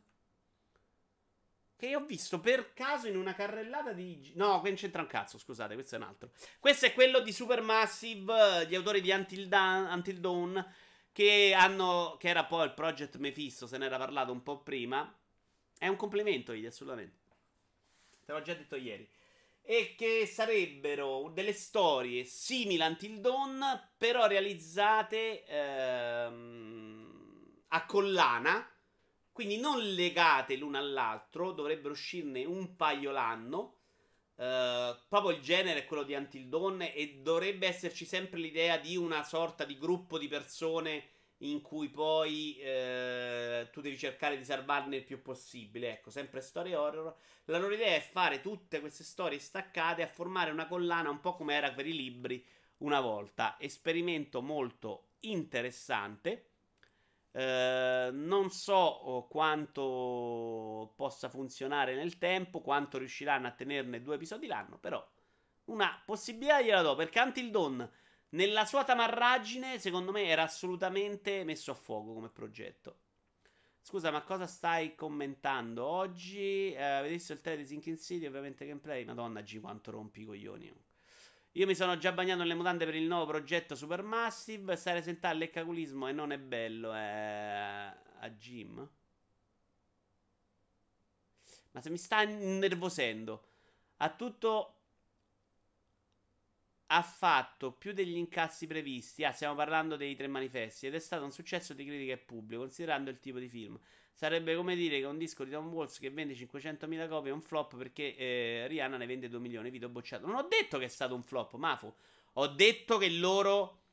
[1.77, 4.31] Che ho visto per caso in una carrellata di...
[4.35, 6.31] No, qui non c'entra un cazzo, scusate, questo è un altro.
[6.59, 10.73] Questo è quello di Supermassive, gli autori di Until, Dawn, Until Dawn
[11.11, 12.17] che hanno...
[12.19, 15.15] che era poi il Project Mephisto, se ne era parlato un po' prima.
[15.77, 17.25] È un complimento, Idi, assolutamente.
[18.25, 19.07] Te l'ho già detto ieri
[19.69, 27.07] e che sarebbero delle storie simili a Until Dawn, però realizzate ehm,
[27.67, 28.65] a collana,
[29.37, 33.75] quindi non legate l'una all'altro, dovrebbero uscirne un paio l'anno.
[34.33, 38.97] Uh, proprio il genere è quello di Until Dawn e dovrebbe esserci sempre l'idea di
[38.97, 41.09] una sorta di gruppo di persone
[41.41, 45.91] in cui poi eh, tu devi cercare di salvarne il più possibile.
[45.91, 47.15] Ecco, sempre storie horror.
[47.45, 51.35] La loro idea è fare tutte queste storie staccate a formare una collana un po'
[51.35, 52.43] come era per i libri
[52.77, 53.55] una volta.
[53.59, 56.45] Esperimento molto interessante.
[57.37, 64.47] Eh, non so oh, quanto possa funzionare nel tempo, quanto riusciranno a tenerne due episodi
[64.47, 65.07] l'anno, però
[65.65, 67.91] una possibilità gliela do perché Until Dawn
[68.29, 73.01] nella sua tamarragine, secondo me, era assolutamente messo a fuoco come progetto.
[73.81, 76.73] Scusa, ma cosa stai commentando oggi?
[76.73, 78.25] Eh, avete visto il trailer di Sinking City?
[78.25, 79.05] Ovviamente gameplay.
[79.05, 80.73] Madonna, G quanto rompi i coglioni.
[81.57, 84.75] Io mi sono già bagnato nelle mutande per il nuovo progetto Supermassive.
[84.75, 86.93] Stare sentato al leccaculismo e non è bello.
[86.93, 88.87] È a Jim.
[91.71, 93.43] Ma se mi sta innervosendo.
[93.97, 94.73] Ha tutto
[96.89, 99.23] ha fatto più degli incassi previsti.
[99.23, 100.85] Ah, stiamo parlando dei tre manifesti.
[100.85, 103.79] Ed è stato un successo di critica e pubblico, considerando il tipo di film.
[104.17, 107.41] Sarebbe come dire che un disco di Tom Waltz che vende 500.000 copie è un
[107.43, 109.69] flop perché eh, Rihanna ne vende 2 milioni.
[109.69, 110.25] Video bocciato.
[110.25, 111.93] Non ho detto che è stato un flop, Mafu.
[112.33, 113.83] Ho detto che loro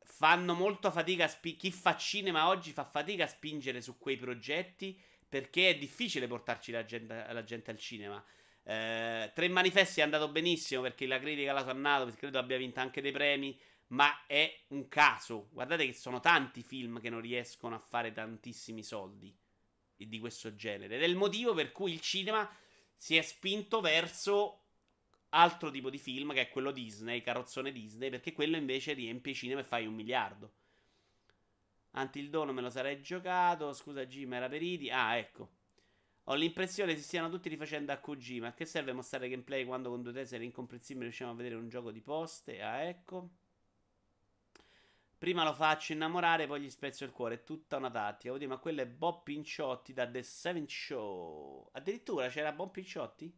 [0.00, 1.60] fanno molto fatica a spingere.
[1.60, 6.72] Chi fa cinema oggi fa fatica a spingere su quei progetti perché è difficile portarci
[6.72, 8.24] la gente, la gente al cinema.
[8.64, 12.80] Eh, tre manifesti è andato benissimo perché la critica l'ha sannato, perché credo abbia vinto
[12.80, 13.56] anche dei premi,
[13.92, 15.48] ma è un caso.
[15.52, 19.34] Guardate che sono tanti film che non riescono a fare tantissimi soldi
[19.96, 20.96] di questo genere.
[20.96, 22.48] Ed è il motivo per cui il cinema
[22.96, 24.58] si è spinto verso
[25.30, 29.36] altro tipo di film che è quello Disney, carrozzone Disney, perché quello invece riempie i
[29.36, 30.52] cinema e fai un miliardo.
[31.92, 33.72] Until Dawn me lo sarei giocato.
[33.74, 34.90] Scusa, Jim, era per Idi.
[34.90, 35.50] Ah, ecco.
[36.24, 38.48] Ho l'impressione si stiano tutti rifacendo a Kojima.
[38.48, 41.90] A che serve mostrare gameplay quando con due tesere incomprensibili riusciamo a vedere un gioco
[41.90, 42.62] di poste?
[42.62, 43.28] Ah, ecco.
[45.22, 47.36] Prima lo faccio innamorare, poi gli spezzo il cuore.
[47.36, 48.34] È tutta una tattica.
[48.34, 51.68] Oddio, ma quello è Bob Pinciotti da The Seven Show.
[51.74, 53.32] Addirittura c'era Bob Pinciotti?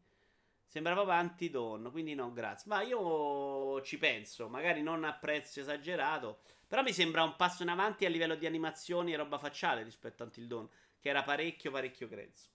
[0.64, 2.70] Sembra proprio anti-don, quindi no, grazie.
[2.70, 7.68] Ma io ci penso, magari non a prezzo esagerato, però mi sembra un passo in
[7.68, 12.09] avanti a livello di animazioni e roba facciale rispetto a Until che era parecchio, parecchio
[12.09, 12.49] grezzo.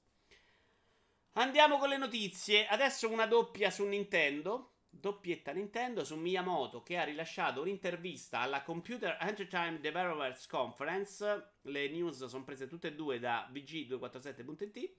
[1.34, 2.66] Andiamo con le notizie.
[2.66, 4.72] Adesso una doppia su Nintendo.
[4.92, 11.52] Doppietta Nintendo su Miyamoto che ha rilasciato un'intervista alla Computer Entertainment Developers Conference.
[11.62, 14.92] Le news sono prese tutte e due da VG247.it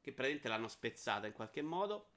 [0.00, 2.08] che praticamente l'hanno spezzata in qualche modo.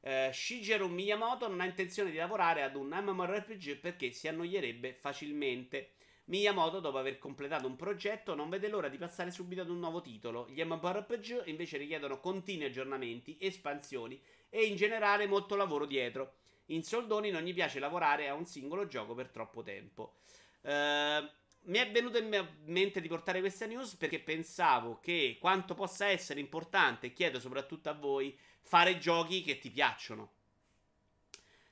[0.00, 5.92] Uh, Shigeru Miyamoto non ha intenzione di lavorare ad un MMORPG perché si annoierebbe facilmente.
[6.26, 10.00] Miyamoto, dopo aver completato un progetto, non vede l'ora di passare subito ad un nuovo
[10.00, 10.48] titolo.
[10.48, 16.34] Gli MMORPG invece richiedono continui aggiornamenti, espansioni e in generale molto lavoro dietro.
[16.66, 20.16] In soldoni non gli piace lavorare a un singolo gioco per troppo tempo.
[20.62, 21.28] Uh,
[21.68, 26.40] mi è venuto in mente di portare questa news perché pensavo che quanto possa essere
[26.40, 30.32] importante, chiedo soprattutto a voi, fare giochi che ti piacciono.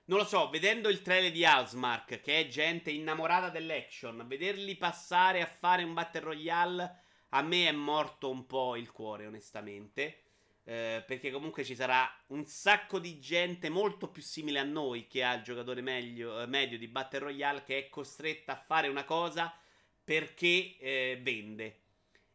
[0.06, 5.40] Non lo so, vedendo il trailer di Housemark, che è gente innamorata dell'action, vederli passare
[5.40, 10.23] a fare un Battle Royale, a me è morto un po' il cuore, onestamente.
[10.66, 15.22] Eh, perché comunque ci sarà un sacco di gente molto più simile a noi che
[15.22, 19.04] ha il giocatore meglio, eh, medio di Battle Royale che è costretta a fare una
[19.04, 19.54] cosa
[20.02, 21.80] perché eh, vende.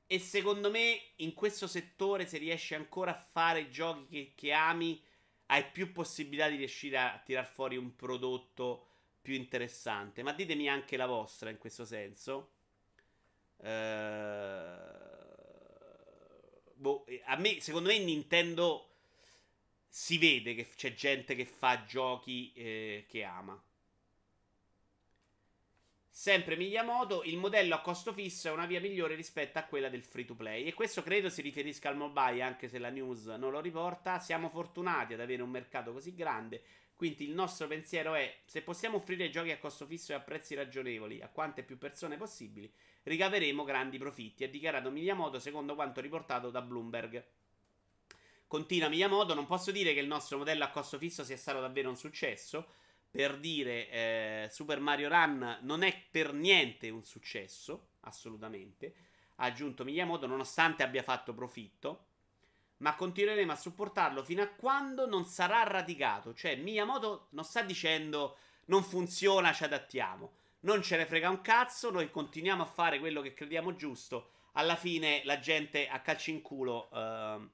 [0.05, 5.03] E secondo me in questo settore se riesci ancora a fare giochi che, che ami
[5.47, 8.86] hai più possibilità di riuscire a tirar fuori un prodotto
[9.21, 10.21] più interessante.
[10.21, 12.51] Ma ditemi anche la vostra in questo senso.
[13.63, 15.09] Ehm
[16.80, 18.88] boh, a me, secondo me, Nintendo
[19.88, 23.61] si vede che c'è gente che fa giochi eh, che ama.
[26.09, 30.03] Sempre Miyamoto, il modello a costo fisso è una via migliore rispetto a quella del
[30.03, 30.65] free to play.
[30.65, 34.19] E questo credo si riferisca al mobile, anche se la news non lo riporta.
[34.19, 36.61] Siamo fortunati ad avere un mercato così grande.
[37.00, 40.54] Quindi il nostro pensiero è: se possiamo offrire giochi a costo fisso e a prezzi
[40.54, 42.70] ragionevoli a quante più persone possibili,
[43.04, 47.26] ricaveremo grandi profitti, ha dichiarato Miyamoto secondo quanto riportato da Bloomberg.
[48.47, 51.88] Continua Miyamoto, non posso dire che il nostro modello a costo fisso sia stato davvero
[51.88, 52.68] un successo.
[53.10, 58.93] Per dire, eh, Super Mario Run non è per niente un successo, assolutamente.
[59.38, 62.08] Ha aggiunto Miyamoto, nonostante abbia fatto profitto.
[62.80, 66.34] Ma continueremo a supportarlo fino a quando non sarà radicato.
[66.34, 71.89] Cioè, Miyamoto non sta dicendo non funziona, ci adattiamo non ce ne frega un cazzo,
[71.91, 74.32] noi continuiamo a fare quello che crediamo giusto.
[74.53, 77.47] Alla fine la gente a calci in culo uh,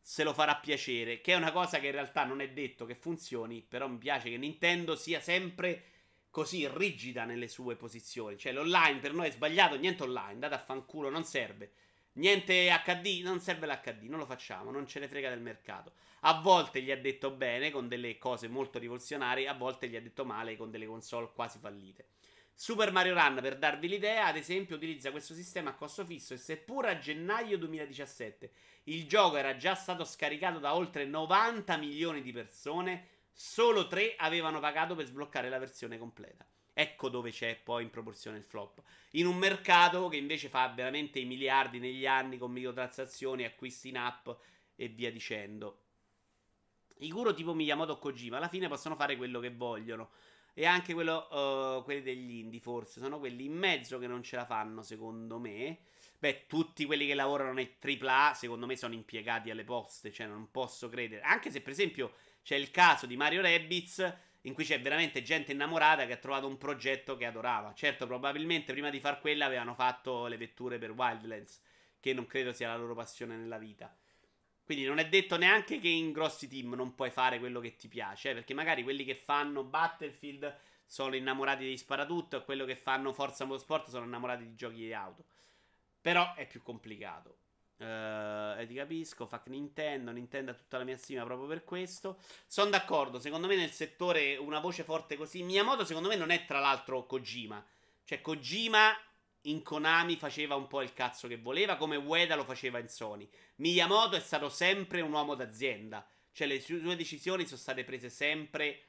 [0.00, 2.94] se lo farà piacere, che è una cosa che in realtà non è detto che
[2.94, 5.84] funzioni, però mi piace che Nintendo sia sempre
[6.30, 8.36] così rigida nelle sue posizioni.
[8.36, 11.72] Cioè l'online per noi è sbagliato, niente online, andate a fanculo, non serve.
[12.16, 15.92] Niente HD, non serve l'HD, non lo facciamo, non ce ne frega del mercato.
[16.20, 20.00] A volte gli ha detto bene con delle cose molto rivoluzionarie, a volte gli ha
[20.00, 22.08] detto male con delle console quasi fallite.
[22.54, 26.38] Super Mario Run, per darvi l'idea, ad esempio, utilizza questo sistema a costo fisso e
[26.38, 28.50] seppur a gennaio 2017
[28.84, 34.58] il gioco era già stato scaricato da oltre 90 milioni di persone, solo 3 avevano
[34.58, 36.46] pagato per sbloccare la versione completa.
[36.78, 38.82] Ecco dove c'è poi in proporzione il flop.
[39.12, 43.96] In un mercato che invece fa veramente i miliardi negli anni con microtransazioni, acquisti in
[43.96, 44.28] app
[44.74, 45.84] e via dicendo.
[46.98, 50.10] I guru tipo Miyamoto o Kojima alla fine possono fare quello che vogliono.
[50.52, 51.28] E anche quello,
[51.78, 53.00] uh, quelli degli indie, forse.
[53.00, 55.78] Sono quelli in mezzo che non ce la fanno, secondo me.
[56.18, 60.12] Beh, tutti quelli che lavorano nei AAA, secondo me, sono impiegati alle poste.
[60.12, 61.22] Cioè, non posso credere.
[61.22, 62.12] Anche se, per esempio,
[62.42, 64.14] c'è il caso di Mario Rabbids,
[64.46, 67.74] in cui c'è veramente gente innamorata che ha trovato un progetto che adorava.
[67.74, 71.60] Certo, probabilmente prima di far quella avevano fatto le vetture per Wildlands,
[71.98, 73.94] che non credo sia la loro passione nella vita.
[74.64, 77.88] Quindi non è detto neanche che in grossi team non puoi fare quello che ti
[77.88, 82.76] piace, eh, perché magari quelli che fanno Battlefield sono innamorati di sparatutto e quello che
[82.76, 85.24] fanno Forza Motorsport sono innamorati di giochi di auto.
[86.00, 87.38] Però è più complicato.
[87.78, 92.18] Uh, ti capisco, fuck Nintendo, Nintendo ha tutta la mia stima proprio per questo.
[92.46, 95.42] Sono d'accordo, secondo me nel settore una voce forte così.
[95.42, 97.64] Miyamoto secondo me non è tra l'altro Kojima.
[98.04, 98.96] Cioè Kojima
[99.42, 103.28] in Konami faceva un po' il cazzo che voleva, come Ueda lo faceva in Sony.
[103.56, 108.80] Miyamoto è stato sempre un uomo d'azienda, cioè le sue decisioni sono state prese sempre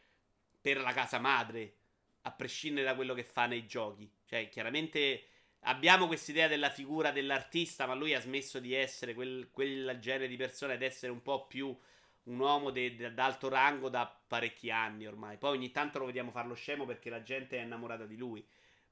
[0.59, 1.75] per la casa madre,
[2.21, 4.09] a prescindere da quello che fa nei giochi.
[4.25, 5.27] Cioè, chiaramente
[5.67, 10.35] abbiamo quest'idea della figura dell'artista, ma lui ha smesso di essere quel, quel genere di
[10.35, 11.75] persona ed essere un po' più
[12.23, 15.37] un uomo d'alto rango da parecchi anni ormai.
[15.37, 18.45] Poi ogni tanto lo vediamo farlo scemo perché la gente è innamorata di lui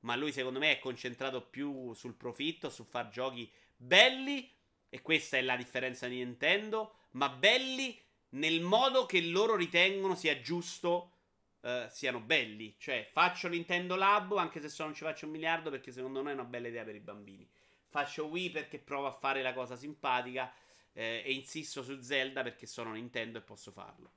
[0.06, 4.50] ma lui secondo me è concentrato più sul profitto, su far giochi belli,
[4.90, 8.00] e questa è la differenza di Nintendo, ma belli
[8.30, 11.12] nel modo che loro ritengono sia giusto
[11.66, 12.76] uh, siano belli.
[12.78, 16.32] Cioè, faccio Nintendo Lab, anche se so non ci faccio un miliardo, perché secondo me
[16.32, 17.48] è una bella idea per i bambini.
[17.90, 20.54] Faccio Wii perché provo a fare la cosa simpatica
[20.94, 24.12] eh, e insisto su Zelda perché sono Nintendo e posso farlo.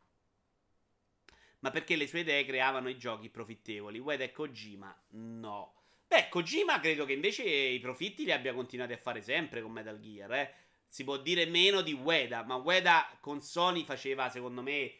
[1.61, 3.99] Ma perché le sue idee creavano i giochi profittevoli.
[3.99, 5.05] Ueda e Kojima?
[5.11, 5.75] No.
[6.07, 9.99] Beh, Kojima credo che invece i profitti li abbia continuati a fare sempre con Metal
[9.99, 10.55] Gear, eh.
[10.91, 14.91] Si può dire meno di Ueda, ma Ueda con Sony faceva, secondo me,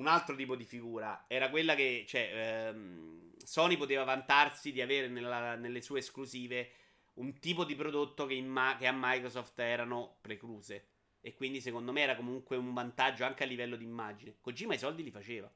[0.00, 1.26] un altro tipo di figura.
[1.28, 6.72] Era quella che, cioè, ehm, Sony poteva vantarsi di avere nella, nelle sue esclusive
[7.14, 10.86] un tipo di prodotto che, ma- che a Microsoft erano precluse.
[11.20, 14.36] E quindi, secondo me, era comunque un vantaggio anche a livello di immagine.
[14.40, 15.52] Kojima i soldi li faceva.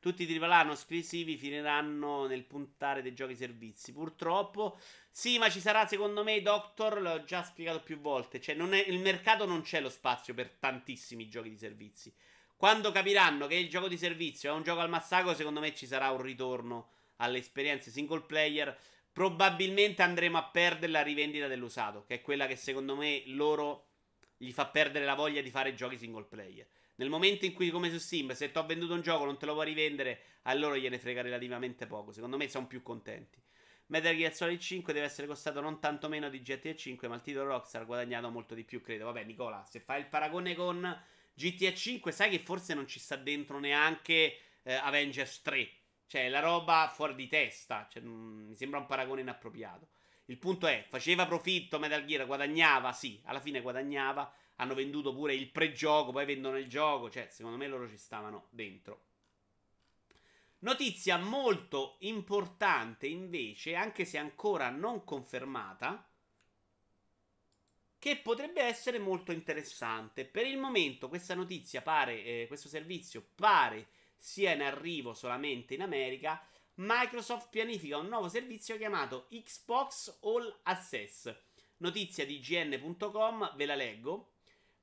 [0.00, 3.92] Tutti i AAA non esclusivi finiranno nel puntare dei giochi servizi.
[3.92, 4.78] Purtroppo,
[5.10, 7.00] sì, ma ci sarà secondo me Doctor.
[7.00, 8.40] L'ho già spiegato più volte.
[8.40, 12.12] Cioè, è, il mercato non c'è lo spazio per tantissimi giochi di servizi.
[12.58, 15.86] Quando capiranno che il gioco di servizio è un gioco al massacro, secondo me ci
[15.86, 16.88] sarà un ritorno
[17.18, 18.76] alle esperienze single player.
[19.12, 23.90] Probabilmente andremo a perdere la rivendita dell'usato, che è quella che secondo me loro
[24.36, 26.66] gli fa perdere la voglia di fare giochi single player.
[26.96, 29.46] Nel momento in cui, come su Steam, se ti ho venduto un gioco non te
[29.46, 32.10] lo vuoi rivendere, a loro gliene frega relativamente poco.
[32.10, 33.40] Secondo me sono più contenti.
[33.86, 37.20] Metal Gear Solid 5 deve essere costato non tanto meno di GTA 5, ma il
[37.20, 39.04] titolo Rockstar ha guadagnato molto di più, credo.
[39.04, 41.02] Vabbè, Nicola, se fai il paragone con
[41.38, 45.70] GTA 5, sai che forse non ci sta dentro neanche eh, Avengers 3.
[46.06, 47.86] Cioè, la roba fuori di testa.
[47.88, 49.88] Cioè, mh, mi sembra un paragone inappropriato.
[50.24, 54.32] Il punto è, faceva profitto Metal Gear, guadagnava, sì, alla fine guadagnava.
[54.56, 57.08] Hanno venduto pure il pre-gioco, poi vendono il gioco.
[57.08, 59.04] Cioè, secondo me loro ci stavano dentro.
[60.60, 66.07] Notizia molto importante invece, anche se ancora non confermata,
[67.98, 70.24] che potrebbe essere molto interessante.
[70.24, 75.82] Per il momento questa notizia pare, eh, questo servizio pare sia in arrivo solamente in
[75.82, 76.40] America.
[76.74, 81.34] Microsoft pianifica un nuovo servizio chiamato Xbox All Access.
[81.78, 84.32] Notizia di gn.com, ve la leggo.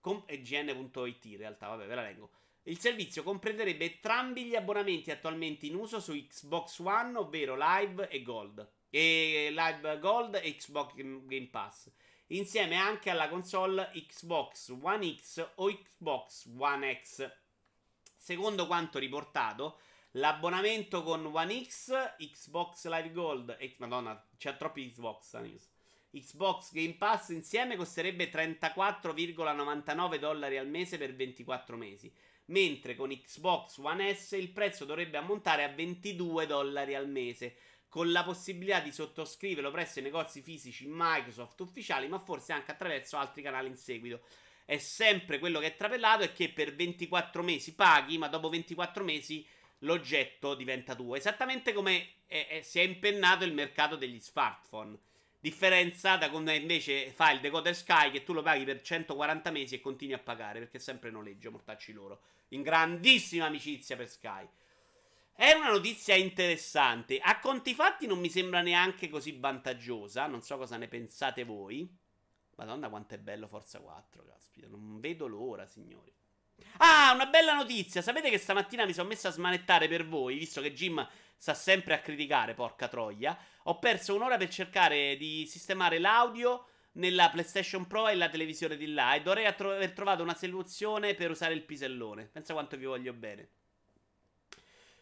[0.02, 2.30] Com- e gn.it in realtà, vabbè, ve la leggo.
[2.64, 8.22] Il servizio comprenderebbe entrambi gli abbonamenti attualmente in uso su Xbox One, ovvero Live e
[8.24, 8.70] Gold.
[8.90, 11.92] E Live Gold e Xbox Game Pass.
[12.30, 17.32] Insieme anche alla console Xbox One X o Xbox One X.
[18.18, 19.80] Secondo quanto riportato,
[20.12, 25.70] l'abbonamento con One X, Xbox Live Gold e Madonna, c'è troppi Xbox news.
[26.10, 32.12] Xbox Game Pass insieme costerebbe 34,99 dollari al mese per 24 mesi
[32.46, 37.56] mentre con Xbox One S il prezzo dovrebbe ammontare a 22 dollari al mese,
[37.96, 43.16] con la possibilità di sottoscriverlo presso i negozi fisici Microsoft ufficiali, ma forse anche attraverso
[43.16, 44.20] altri canali in seguito.
[44.66, 49.02] È sempre quello che è trapellato è che per 24 mesi paghi, ma dopo 24
[49.06, 49.48] mesi
[49.80, 51.16] l'oggetto diventa tuo.
[51.16, 55.00] Esattamente come è, è, si è impennato il mercato degli smartphone.
[55.40, 59.76] Differenza da come invece fa il decoder Sky che tu lo paghi per 140 mesi
[59.76, 62.24] e continui a pagare perché è sempre noleggio, mortacci loro.
[62.50, 64.46] In grandissima amicizia per Sky.
[65.38, 67.20] È una notizia interessante.
[67.20, 70.28] A conti fatti non mi sembra neanche così vantaggiosa.
[70.28, 71.94] Non so cosa ne pensate voi.
[72.56, 74.68] Madonna, quanto è bello Forza 4, caspita.
[74.70, 76.14] Non vedo l'ora, signori.
[76.78, 78.02] Ah, una bella notizia.
[78.02, 81.06] Sapete che stamattina mi sono messo a smanettare per voi, visto che Jim
[81.36, 83.38] sta sempre a criticare, porca troia.
[83.64, 88.94] Ho perso un'ora per cercare di sistemare l'audio nella PlayStation Pro e la televisione di
[88.94, 92.24] là e dovrei aver trovato una soluzione per usare il pisellone.
[92.28, 93.50] Pensa quanto vi voglio bene.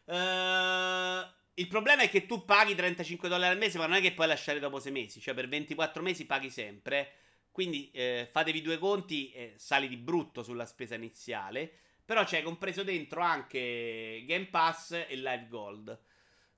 [0.06, 1.26] Uh,
[1.56, 4.28] il problema è che tu paghi 35 dollari al mese, ma non è che puoi
[4.28, 5.20] lasciare dopo 6 mesi.
[5.20, 7.12] Cioè, per 24 mesi paghi sempre.
[7.52, 11.72] Quindi eh, fatevi due conti e sali di brutto sulla spesa iniziale.
[12.04, 16.00] Però c'è compreso dentro anche Game Pass e Live Gold.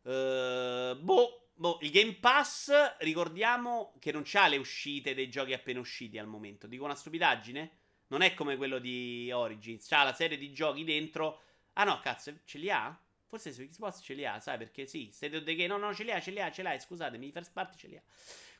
[0.04, 5.80] Uh, boh, boh, il Game Pass, ricordiamo che non c'ha le uscite dei giochi appena
[5.80, 6.68] usciti al momento.
[6.68, 7.72] Dico una stupidaggine?
[8.08, 9.88] Non è come quello di Origins.
[9.88, 11.42] C'ha la serie di giochi dentro.
[11.74, 12.98] Ah no, cazzo, ce li ha?
[13.28, 15.10] Forse su Xbox ce li ha, sai perché sì.
[15.12, 15.68] State of the Game.
[15.68, 16.80] No, no, ce li ha, ce li ha, ce l'hai.
[16.80, 18.02] Scusatemi, first party ce li ha.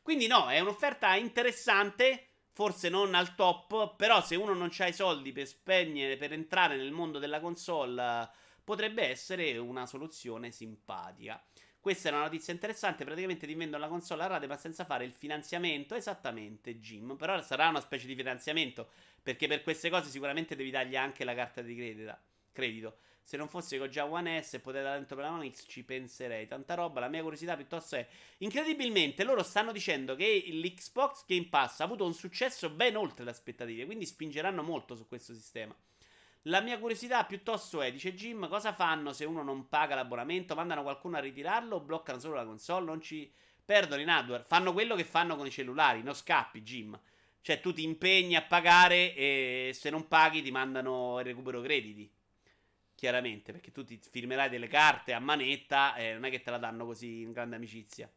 [0.02, 2.30] Quindi no, è un'offerta interessante.
[2.52, 3.96] Forse non al top.
[3.96, 8.30] Però se uno non ha i soldi per spegnere, per entrare nel mondo della console
[8.64, 11.42] potrebbe essere una soluzione simpatica.
[11.80, 13.06] Questa è una notizia interessante.
[13.06, 15.94] Praticamente ti vendono la console a rate ma senza fare il finanziamento.
[15.94, 17.16] Esattamente, Jim.
[17.16, 18.90] Però sarà una specie di finanziamento.
[19.22, 22.18] Perché per queste cose sicuramente devi dargli anche la carta di credito.
[22.52, 22.98] credito.
[23.28, 25.84] Se non fosse con già One S e potete dentro per la One X, ci
[25.84, 26.46] penserei.
[26.46, 27.00] Tanta roba.
[27.00, 28.08] La mia curiosità piuttosto è.
[28.38, 33.32] Incredibilmente, loro stanno dicendo che l'Xbox Game Pass ha avuto un successo ben oltre le
[33.32, 33.86] aspettative.
[33.86, 35.76] Quindi spingeranno molto su questo sistema.
[36.44, 40.54] La mia curiosità piuttosto è, dice Jim, cosa fanno se uno non paga l'abbonamento?
[40.54, 42.86] Mandano qualcuno a ritirarlo o bloccano solo la console?
[42.86, 43.34] Non ci
[43.66, 44.46] perdono in hardware.
[44.48, 47.00] Fanno quello che fanno con i cellulari, non scappi, Jim.
[47.42, 52.08] Cioè tu ti impegni a pagare e se non paghi ti mandano il recupero crediti.
[52.96, 56.58] Chiaramente, perché tu ti firmerai delle carte a manetta e non è che te la
[56.58, 58.10] danno così in grande amicizia.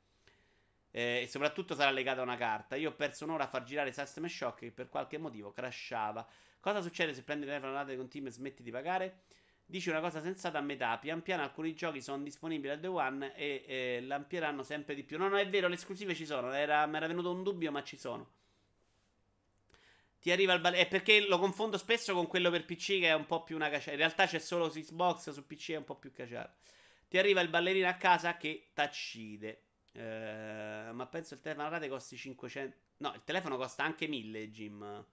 [0.90, 2.76] Eh, e soprattutto sarà legata a una carta.
[2.76, 6.26] Io ho perso un'ora a far girare System Shock che per qualche motivo crashava.
[6.60, 9.22] Cosa succede se prendi il telefono con Team e smetti di pagare?
[9.66, 10.96] Dici una cosa sensata a metà.
[10.96, 15.18] Pian piano alcuni giochi sono disponibili al day one e eh, l'ampieranno sempre di più.
[15.18, 16.48] No, no, è vero, le esclusive ci sono.
[16.48, 18.26] Mi era venuto un dubbio, ma ci sono.
[20.20, 20.86] Ti arriva il ballerino.
[20.86, 23.68] È perché lo confondo spesso con quello per PC che è un po' più una
[23.68, 23.92] cacciata.
[23.92, 26.54] In realtà c'è solo Xbox, su PC è un po' più cacciata.
[27.08, 29.62] Ti arriva il ballerino a casa che t'accide.
[29.92, 32.76] Eh, ma penso il telefono a rate costi 500.
[32.98, 35.06] No, il telefono costa anche 1000, Jim.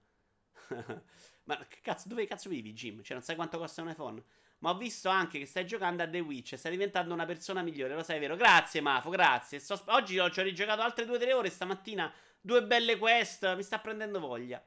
[1.44, 3.02] Ma che cazzo, dove cazzo vivi, Jim?
[3.02, 4.22] Cioè, non sai quanto costa un iPhone?
[4.58, 7.94] Ma ho visto anche che stai giocando a The Witch stai diventando una persona migliore,
[7.94, 8.36] lo sai, vero?
[8.36, 9.58] Grazie, Mafo, grazie.
[9.58, 9.80] Sto...
[9.86, 12.12] Oggi ci ho rigiocato altre 2-3 ore stamattina.
[12.40, 14.64] Due belle quest, mi sta prendendo voglia.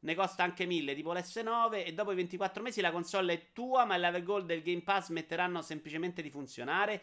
[0.00, 1.84] Ne costa anche 1000, tipo l'S9.
[1.86, 4.82] E dopo i 24 mesi la console è tua, ma il Level Gold del Game
[4.82, 7.02] Pass smetteranno semplicemente di funzionare.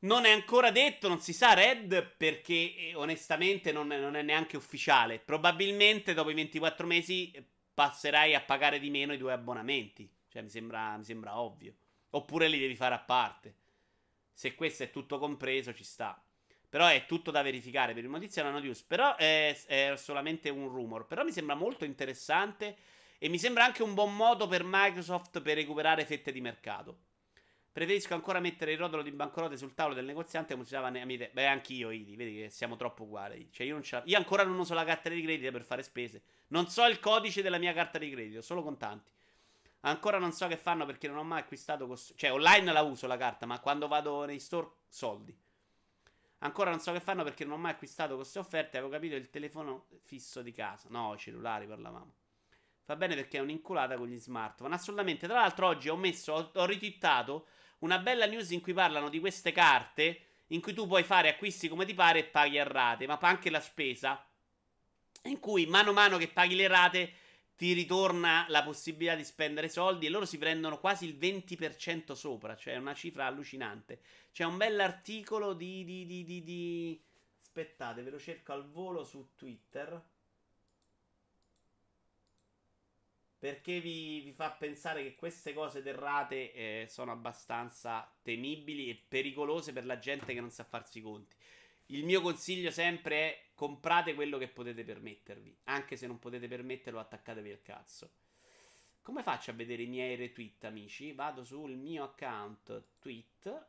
[0.00, 4.22] Non è ancora detto, non si sa Red, perché eh, onestamente non è, non è
[4.22, 5.18] neanche ufficiale.
[5.18, 10.10] Probabilmente dopo i 24 mesi eh, passerai a pagare di meno i due abbonamenti.
[10.28, 11.74] Cioè, mi sembra, mi sembra ovvio.
[12.10, 13.56] Oppure li devi fare a parte.
[14.32, 16.23] Se questo è tutto compreso, ci sta.
[16.74, 18.82] Però è tutto da verificare per il notizia è una news.
[18.82, 21.06] Però è, è, solamente un rumor.
[21.06, 22.74] Però mi sembra molto interessante.
[23.18, 26.98] E mi sembra anche un buon modo per Microsoft per recuperare fette di mercato.
[27.70, 31.06] Preferisco ancora mettere il rotolo di banconote sul tavolo del negoziante come si usava nei
[31.06, 32.16] miei Beh, anch'io, Idi.
[32.16, 33.50] Vedi che siamo troppo uguali.
[33.52, 36.22] Cioè, io, io ancora non uso la carta di credito per fare spese.
[36.48, 39.12] Non so il codice della mia carta di credito, solo contanti.
[39.82, 41.86] Ancora non so che fanno perché non ho mai acquistato.
[41.86, 45.42] Cost- cioè, online la uso la carta, ma quando vado nei store, soldi.
[46.44, 48.76] Ancora non so che fanno perché non ho mai acquistato queste offerte.
[48.76, 50.88] Avevo capito il telefono fisso di casa.
[50.90, 52.12] No, cellulari parlavamo.
[52.82, 54.74] Fa bene perché è un'inculata con gli smartphone.
[54.74, 55.26] Assolutamente.
[55.26, 57.46] Tra l'altro, oggi ho messo, ho, ho ritittato
[57.78, 60.20] una bella news in cui parlano di queste carte.
[60.48, 63.48] In cui tu puoi fare acquisti come ti pare e paghi a rate, ma anche
[63.48, 64.22] la spesa.
[65.22, 67.12] In cui mano a mano che paghi le rate
[67.56, 72.56] ti ritorna la possibilità di spendere soldi e loro si prendono quasi il 20% sopra,
[72.56, 74.00] cioè è una cifra allucinante.
[74.32, 77.02] C'è un bell'articolo di, di, di, di, di...
[77.40, 80.02] Aspettate, ve lo cerco al volo su Twitter.
[83.38, 89.72] Perché vi, vi fa pensare che queste cose errate eh, sono abbastanza temibili e pericolose
[89.72, 91.36] per la gente che non sa farsi i conti.
[91.86, 95.56] Il mio consiglio sempre è comprate quello che potete permettervi.
[95.64, 98.10] Anche se non potete permetterlo, attaccatevi al cazzo.
[99.02, 101.12] Come faccio a vedere i miei retweet, amici?
[101.12, 103.66] Vado sul mio account tweet.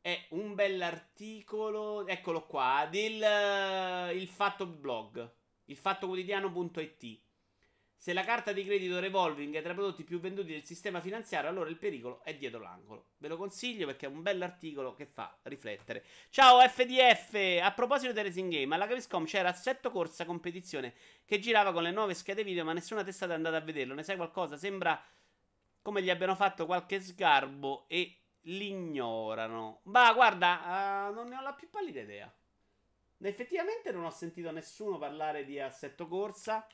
[0.00, 5.30] È un bell'articolo, eccolo qua, del il fatto blog,
[5.66, 7.20] il fatto quotidiano.it.
[8.00, 11.50] Se la carta di credito revolving è tra i prodotti più venduti del sistema finanziario,
[11.50, 13.08] allora il pericolo è dietro l'angolo.
[13.18, 16.02] Ve lo consiglio perché è un bell'articolo che fa riflettere.
[16.30, 17.58] Ciao FDF!
[17.60, 20.94] A proposito del Racing Game, alla Capescom c'era Assetto Corsa competizione
[21.26, 23.92] che girava con le nuove schede video, ma nessuna testata è andata a vederlo.
[23.92, 24.56] Ne sai qualcosa?
[24.56, 24.98] Sembra
[25.82, 29.80] come gli abbiano fatto qualche sgarbo e l'ignorano.
[29.82, 32.34] Ma guarda, uh, non ne ho la più pallida idea.
[33.18, 36.66] Effettivamente non ho sentito nessuno parlare di Assetto Corsa.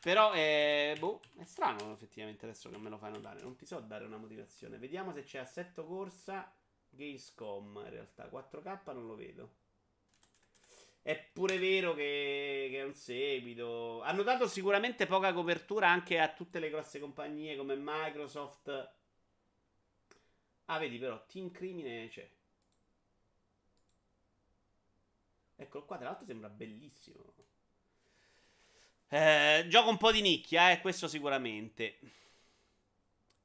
[0.00, 3.42] Però è, boh, è strano effettivamente adesso che me lo fai notare.
[3.42, 4.78] Non ti so dare una motivazione.
[4.78, 6.50] Vediamo se c'è assetto corsa.
[6.88, 9.58] Gamescom in realtà 4K non lo vedo.
[11.02, 14.02] È pure vero che, che, è un seguito.
[14.02, 18.92] Hanno dato sicuramente poca copertura anche a tutte le grosse compagnie come Microsoft.
[20.66, 22.28] Ah, vedi però, Team Crimine c'è.
[25.56, 27.34] Eccolo qua, tra l'altro sembra bellissimo.
[29.12, 31.98] Eh, gioco un po' di nicchia, eh, questo sicuramente.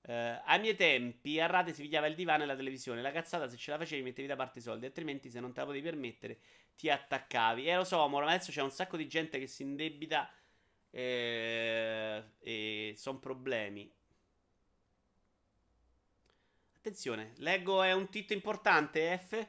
[0.08, 3.02] Eh, ai miei tempi a rate si pigliava il divano e la televisione.
[3.02, 5.62] La cazzata, se ce la facevi, mettevi da parte i soldi, altrimenti, se non te
[5.62, 6.38] la potevi permettere,
[6.76, 7.68] ti attaccavi.
[7.68, 10.30] E lo so, ma adesso c'è un sacco di gente che si indebita
[10.92, 13.92] eh, e sono problemi.
[16.78, 19.48] Attenzione, leggo è un titolo importante, F.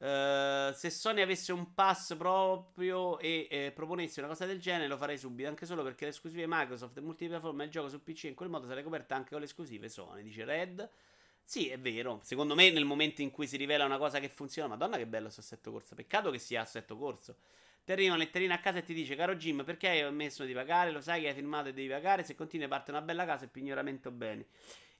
[0.00, 4.96] Uh, se Sony avesse un pass proprio e eh, proponesse una cosa del genere, lo
[4.96, 5.46] farei subito.
[5.46, 8.66] Anche solo perché le esclusive Microsoft e multipiattaforma il gioco su PC in quel modo
[8.66, 10.22] sarei coperta anche con le esclusive Sony.
[10.22, 10.90] Dice Red.
[11.44, 12.20] Sì, è vero.
[12.22, 15.24] Secondo me, nel momento in cui si rivela una cosa che funziona, Madonna, che bello
[15.24, 15.94] questo assetto corso.
[15.94, 17.36] Peccato che sia assetto corso.
[17.84, 20.54] Ti arriva una letterina a casa e ti dice: Caro Jim, perché hai ammesso di
[20.54, 20.92] pagare?
[20.92, 22.24] Lo sai che hai firmato e devi pagare.
[22.24, 24.46] Se continui, parte una bella casa e pignoramento bene.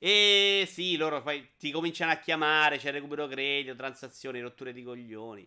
[0.03, 5.47] E sì, loro poi ti cominciano a chiamare, c'è recupero credito, transazioni, rotture di coglioni.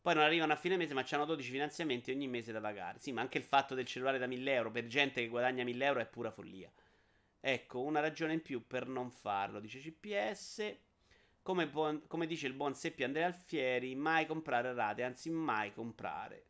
[0.00, 3.00] Poi non arrivano a fine mese, ma hanno 12 finanziamenti ogni mese da pagare.
[3.00, 5.84] Sì, ma anche il fatto del cellulare da 1000 euro per gente che guadagna 1000
[5.84, 6.70] euro è pura follia.
[7.40, 10.76] Ecco, una ragione in più per non farlo, dice CPS.
[11.42, 16.44] Come, buon, come dice il buon Seppi Andrea Alfieri, mai comprare rate, anzi mai comprare.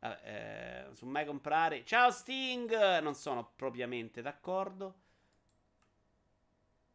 [0.00, 1.84] Eh, su mai comprare.
[1.84, 2.98] Ciao Sting!
[2.98, 5.04] Non sono propriamente d'accordo.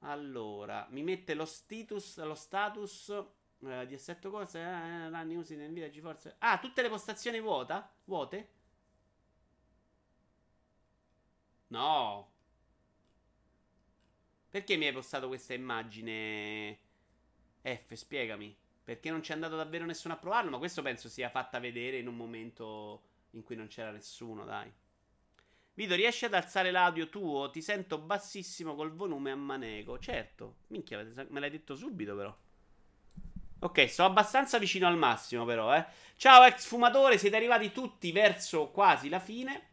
[0.03, 3.09] Allora, mi mette lo status, lo status
[3.59, 6.35] eh, di assetto cose, eh, running using Nvidia GeForce.
[6.39, 7.91] Ah, tutte le postazioni vuota?
[8.05, 8.49] Vuote?
[11.67, 12.29] No.
[14.49, 16.79] Perché mi hai postato questa immagine
[17.61, 18.55] F, spiegami.
[18.83, 22.07] Perché non c'è andato davvero nessuno a provarlo, ma questo penso sia fatta vedere in
[22.07, 24.71] un momento in cui non c'era nessuno, dai.
[25.73, 27.49] Vito, riesci ad alzare l'audio tuo?
[27.49, 29.97] Ti sento bassissimo col volume a maneco.
[29.99, 32.35] Certo, minchia, me l'hai detto subito però.
[33.63, 35.85] Ok, sto abbastanza vicino al massimo, però, eh.
[36.15, 39.69] Ciao, ex fumatore, siete arrivati tutti verso quasi la fine.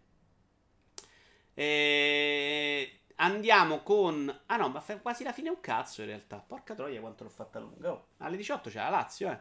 [1.55, 2.93] E...
[3.17, 4.43] Andiamo con.
[4.47, 6.37] Ah no, ma quasi la fine un cazzo in realtà.
[6.39, 7.91] Porca troia, quanto l'ho fatta lunga.
[7.91, 9.39] Oh, alle 18 c'è la Lazio, eh.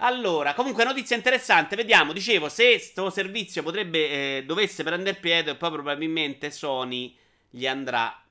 [0.00, 5.70] Allora, comunque notizia interessante, vediamo, dicevo, se sto servizio potrebbe, eh, dovesse prendere piede, poi
[5.70, 7.16] probabilmente Sony
[7.48, 8.22] gli andrà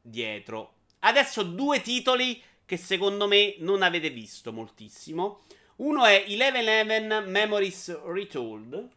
[0.00, 0.76] dietro.
[1.00, 5.42] Adesso due titoli che secondo me non avete visto moltissimo.
[5.76, 8.88] Uno è 1111 Memories Retold.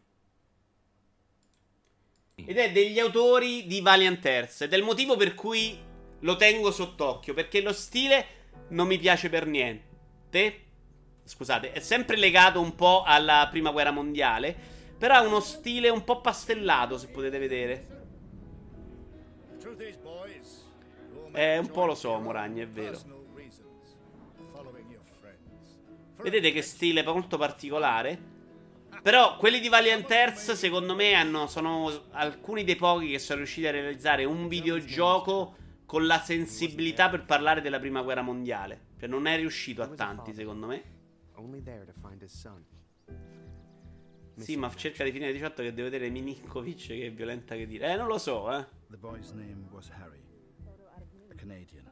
[2.36, 4.62] Ed è degli autori di Valiant Earth.
[4.62, 5.78] Ed è il motivo per cui
[6.20, 7.34] lo tengo sott'occhio.
[7.34, 8.26] Perché lo stile
[8.68, 10.63] non mi piace per niente
[11.24, 14.54] scusate, è sempre legato un po' alla prima guerra mondiale,
[14.96, 17.86] però ha uno stile un po' pastellato, se potete vedere.
[21.32, 22.98] Eh, un po' lo so, Moragni, è vero.
[26.22, 28.32] Vedete che stile molto particolare?
[29.02, 33.66] Però quelli di Valiant Earth, secondo me, hanno, sono alcuni dei pochi che sono riusciti
[33.66, 38.92] a realizzare un videogioco con la sensibilità per parlare della prima guerra mondiale.
[38.98, 40.93] Cioè, non è riuscito a tanti, secondo me.
[41.34, 42.64] Only there to find his son.
[44.36, 47.92] Sì, ma cerca di finire 18 che devo vedere Milinkovic che è violenta che dire.
[47.92, 48.66] Eh, non lo so, eh.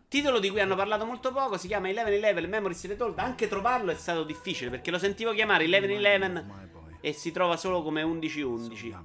[0.09, 3.19] Titolo di cui hanno parlato molto poco, si chiama 1111 Memories Retold.
[3.19, 6.71] Anche trovarlo è stato difficile perché lo sentivo chiamare 1111
[7.01, 8.97] e si trova solo come 1111.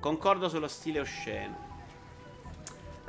[0.00, 1.69] Concordo sullo stile osceno.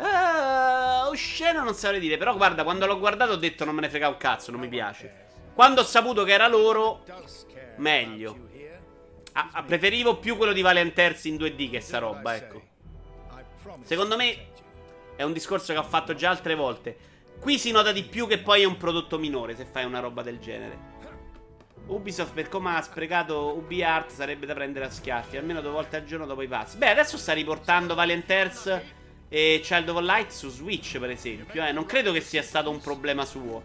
[0.01, 2.17] Uh, osceno non saprei dire.
[2.17, 4.67] Però guarda, quando l'ho guardato ho detto non me ne frega un cazzo, non mi
[4.67, 5.27] piace.
[5.53, 7.03] Quando ho saputo che era loro,
[7.77, 8.49] meglio.
[9.33, 12.61] Ah, ah, preferivo più quello di Valenters in 2D che sta roba, ecco.
[13.83, 14.49] Secondo me
[15.15, 16.97] è un discorso che ho fatto già altre volte.
[17.39, 20.23] Qui si nota di più che poi è un prodotto minore se fai una roba
[20.23, 20.89] del genere.
[21.87, 26.05] Ubisoft per come ha sprecato UbiArt sarebbe da prendere a schiaffi, almeno due volte al
[26.05, 26.77] giorno dopo i passi.
[26.77, 28.81] Beh, adesso sta riportando Valenters
[29.33, 31.65] e Child of Light su Switch, per esempio.
[31.65, 31.71] Eh.
[31.71, 33.63] Non credo che sia stato un problema suo.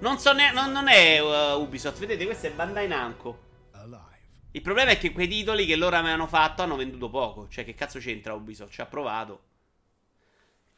[0.00, 3.46] Non so ne- non, non è uh, Ubisoft, vedete, questo è Bandai Namco.
[4.50, 7.48] Il problema è che quei titoli che loro avevano fatto hanno venduto poco.
[7.48, 8.72] Cioè, che cazzo c'entra Ubisoft?
[8.72, 9.42] Ci ha provato.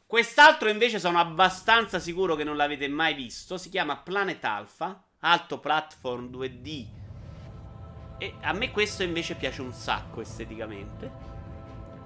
[0.05, 3.57] Quest'altro invece sono abbastanza sicuro che non l'avete mai visto.
[3.57, 6.87] Si chiama Planet Alpha, alto platform 2D.
[8.19, 11.30] E a me questo invece piace un sacco esteticamente.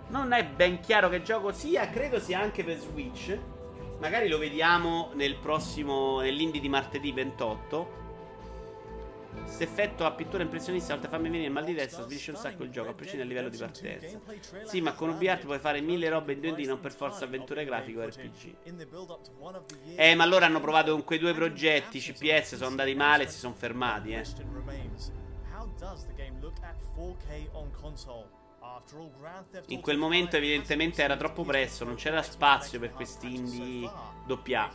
[0.08, 3.38] Non è ben chiaro che gioco sia, credo sia anche per Switch.
[4.00, 6.22] Magari lo vediamo nel prossimo.
[6.22, 8.04] nell'indie di martedì 28.
[9.44, 12.64] Questo effetto a pittura impressionista, a farmi venire il mal di testa, svilisce un sacco
[12.64, 14.20] il gioco, a prescindere dal livello di partenza.
[14.64, 18.00] Sì, ma con UbiArt puoi fare mille robe in 2D, non per forza avventure grafiche
[18.00, 18.56] o RPG.
[19.96, 23.38] Eh, ma allora hanno provato con quei due progetti, CPS, sono andati male e si
[23.38, 24.24] sono fermati, eh.
[29.68, 33.90] In quel momento evidentemente era troppo presto, non c'era spazio per questi indie
[34.26, 34.70] doppia.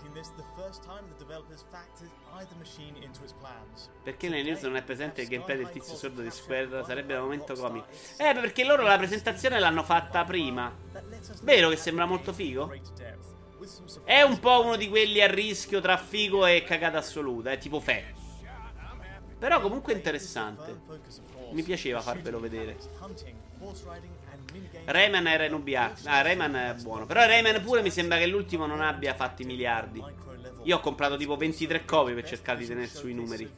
[4.02, 6.82] Perché nelle news non è presente il gameplay del tizio sordo di Square?
[6.84, 7.86] Sarebbe da momento comico.
[8.16, 10.72] Eh, perché loro la presentazione l'hanno fatta prima.
[11.42, 12.72] Vero che sembra molto figo?
[14.04, 17.80] È un po' uno di quelli a rischio tra figo e cagata assoluta, è tipo
[17.80, 18.14] Fe.
[19.38, 20.80] Però comunque interessante.
[21.52, 22.76] Mi piaceva farvelo vedere.
[24.84, 25.92] Rayman era in UBA.
[26.04, 27.06] Ah, Rayman è buono.
[27.06, 30.02] Però Rayman pure mi sembra che l'ultimo non abbia fatto i miliardi.
[30.64, 33.50] Io ho comprato tipo 23 copie per cercare di tenere sui numeri.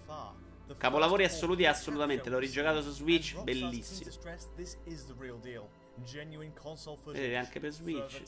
[0.76, 2.30] Capolavori assoluti assolutamente.
[2.30, 4.10] L'ho rigiocato su Switch, bellissimo.
[7.04, 8.22] Vedete anche per Switch.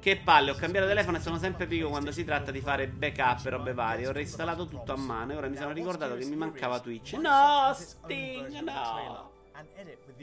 [0.00, 3.44] Che palle, ho cambiato telefono e sono sempre pico quando si tratta di fare backup
[3.44, 4.08] e robe varie.
[4.08, 7.12] Ho reinstallato tutto a mano e ora mi sono ricordato che mi mancava Twitch.
[7.14, 9.38] No, Sting, no.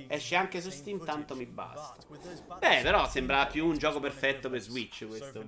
[0.08, 1.96] Esce anche su Steam, tanto mi basta.
[2.60, 5.44] Beh, però sembra più un gioco perfetto per Switch questo.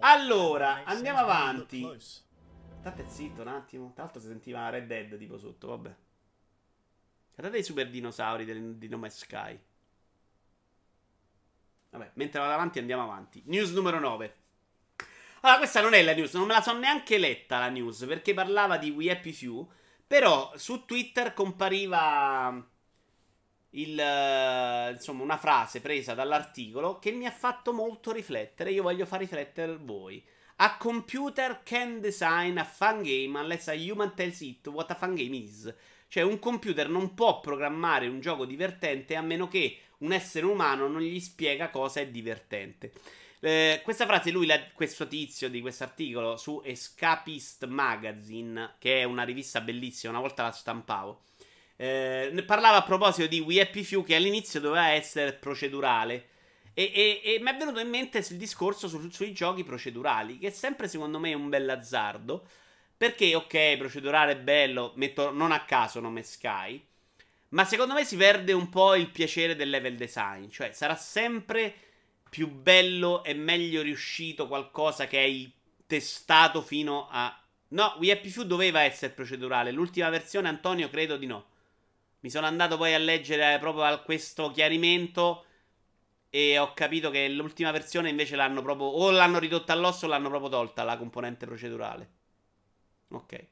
[0.00, 1.86] Allora, andiamo avanti.
[2.80, 3.92] State zitto un attimo.
[3.92, 5.94] Tra l'altro si sentiva Red Dead tipo sotto, vabbè.
[7.34, 9.60] Guardate i super dinosauri del, di nome Sky.
[11.90, 13.42] Vabbè, mentre vado avanti andiamo avanti.
[13.46, 14.36] News numero 9.
[15.40, 18.34] Allora, questa non è la news, non me la sono neanche letta la news, perché
[18.34, 19.68] parlava di We Happy Few.
[20.08, 22.66] Però su Twitter compariva
[23.72, 28.70] il, uh, insomma, una frase presa dall'articolo che mi ha fatto molto riflettere.
[28.70, 30.24] Io voglio far riflettere voi.
[30.56, 35.14] A computer can design a fun game unless a human tells it what a fun
[35.14, 35.72] game is.
[36.08, 40.88] Cioè, un computer non può programmare un gioco divertente a meno che un essere umano
[40.88, 42.92] non gli spiega cosa è divertente.
[43.40, 49.04] Eh, questa frase lui, la, questo tizio di questo articolo su Escapist Magazine, che è
[49.04, 51.22] una rivista bellissima, una volta la stampavo.
[51.76, 56.28] Eh, parlava a proposito di We Happy Few che all'inizio doveva essere procedurale.
[56.74, 60.48] E, e, e mi è venuto in mente il discorso su, sui giochi procedurali, che
[60.48, 62.46] è sempre secondo me un bel azzardo.
[62.96, 66.84] Perché, ok, procedurale è bello, metto non a caso nome Sky.
[67.50, 70.48] Ma secondo me si perde un po' il piacere del level design.
[70.48, 71.74] Cioè, sarà sempre
[72.28, 75.52] più bello e meglio riuscito qualcosa che hai
[75.86, 77.34] testato fino a.
[77.70, 79.72] No, We Happy Few doveva essere procedurale.
[79.72, 81.46] L'ultima versione, Antonio, credo di no.
[82.20, 85.44] Mi sono andato poi a leggere proprio questo chiarimento.
[86.30, 88.86] E ho capito che l'ultima versione invece l'hanno proprio.
[88.86, 92.10] O l'hanno ridotta all'osso o l'hanno proprio tolta la componente procedurale.
[93.08, 93.46] Ok.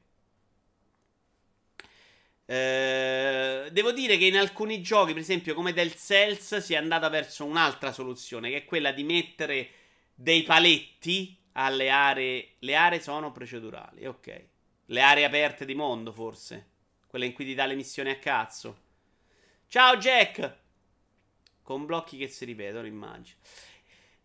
[2.49, 7.09] Eh, devo dire che in alcuni giochi, per esempio come Del Cells, si è andata
[7.09, 9.69] verso un'altra soluzione, che è quella di mettere
[10.15, 12.55] dei paletti alle aree.
[12.59, 14.45] Le aree sono procedurali, ok.
[14.85, 16.69] Le aree aperte di mondo, forse.
[17.05, 18.85] Quelle in cui ti dà le missioni a cazzo.
[19.67, 20.57] Ciao Jack!
[21.61, 23.39] Con blocchi che si ripetono, immagino.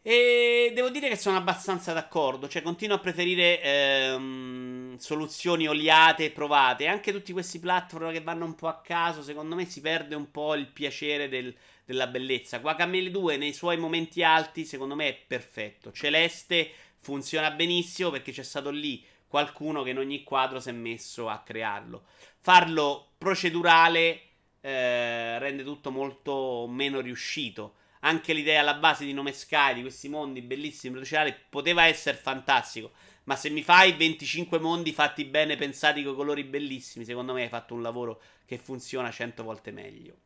[0.05, 2.49] E devo dire che sono abbastanza d'accordo.
[2.49, 6.89] Cioè, continuo a preferire ehm, soluzioni oliate e provate.
[6.89, 10.31] Anche tutti questi platform che vanno un po' a caso, secondo me si perde un
[10.33, 11.55] po' il piacere del,
[11.85, 12.59] della bellezza.
[12.59, 15.93] Guacamele 2 nei suoi momenti alti, secondo me è perfetto.
[15.93, 21.29] Celeste funziona benissimo perché c'è stato lì qualcuno che in ogni quadro si è messo
[21.29, 22.07] a crearlo.
[22.41, 24.21] Farlo procedurale
[24.61, 30.09] eh, rende tutto molto meno riuscito anche l'idea alla base di Nome Sky, di questi
[30.09, 32.93] mondi bellissimi, procedurali, poteva essere fantastico.
[33.25, 37.49] Ma se mi fai 25 mondi fatti bene, pensati con colori bellissimi, secondo me hai
[37.49, 40.17] fatto un lavoro che funziona 100 volte meglio.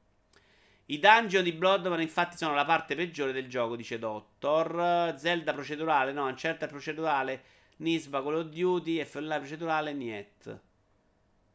[0.86, 5.14] I dungeon di Bloodborne infatti sono la parte peggiore del gioco, dice Doctor.
[5.18, 7.42] Zelda procedurale, no, Uncharted procedurale,
[7.78, 10.60] Nisba Call of Duty, FLI procedurale, Niet.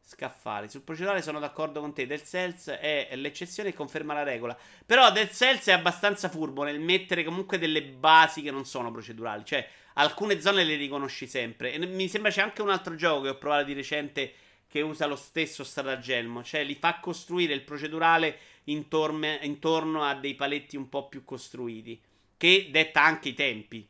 [0.04, 0.68] Scaffali.
[0.68, 2.06] Sul procedurale sono d'accordo con te.
[2.06, 4.56] Del Cells è l'eccezione e conferma la regola.
[4.84, 9.44] Però Del Cells è abbastanza furbo nel mettere comunque delle basi che non sono procedurali.
[9.44, 11.72] Cioè, alcune zone le riconosci sempre.
[11.72, 14.34] E mi sembra c'è anche un altro gioco che ho provato di recente
[14.66, 16.42] che usa lo stesso stratagemmo.
[16.42, 22.00] Cioè, li fa costruire il procedurale intorno, intorno a dei paletti un po' più costruiti.
[22.36, 23.88] Che detta anche i tempi.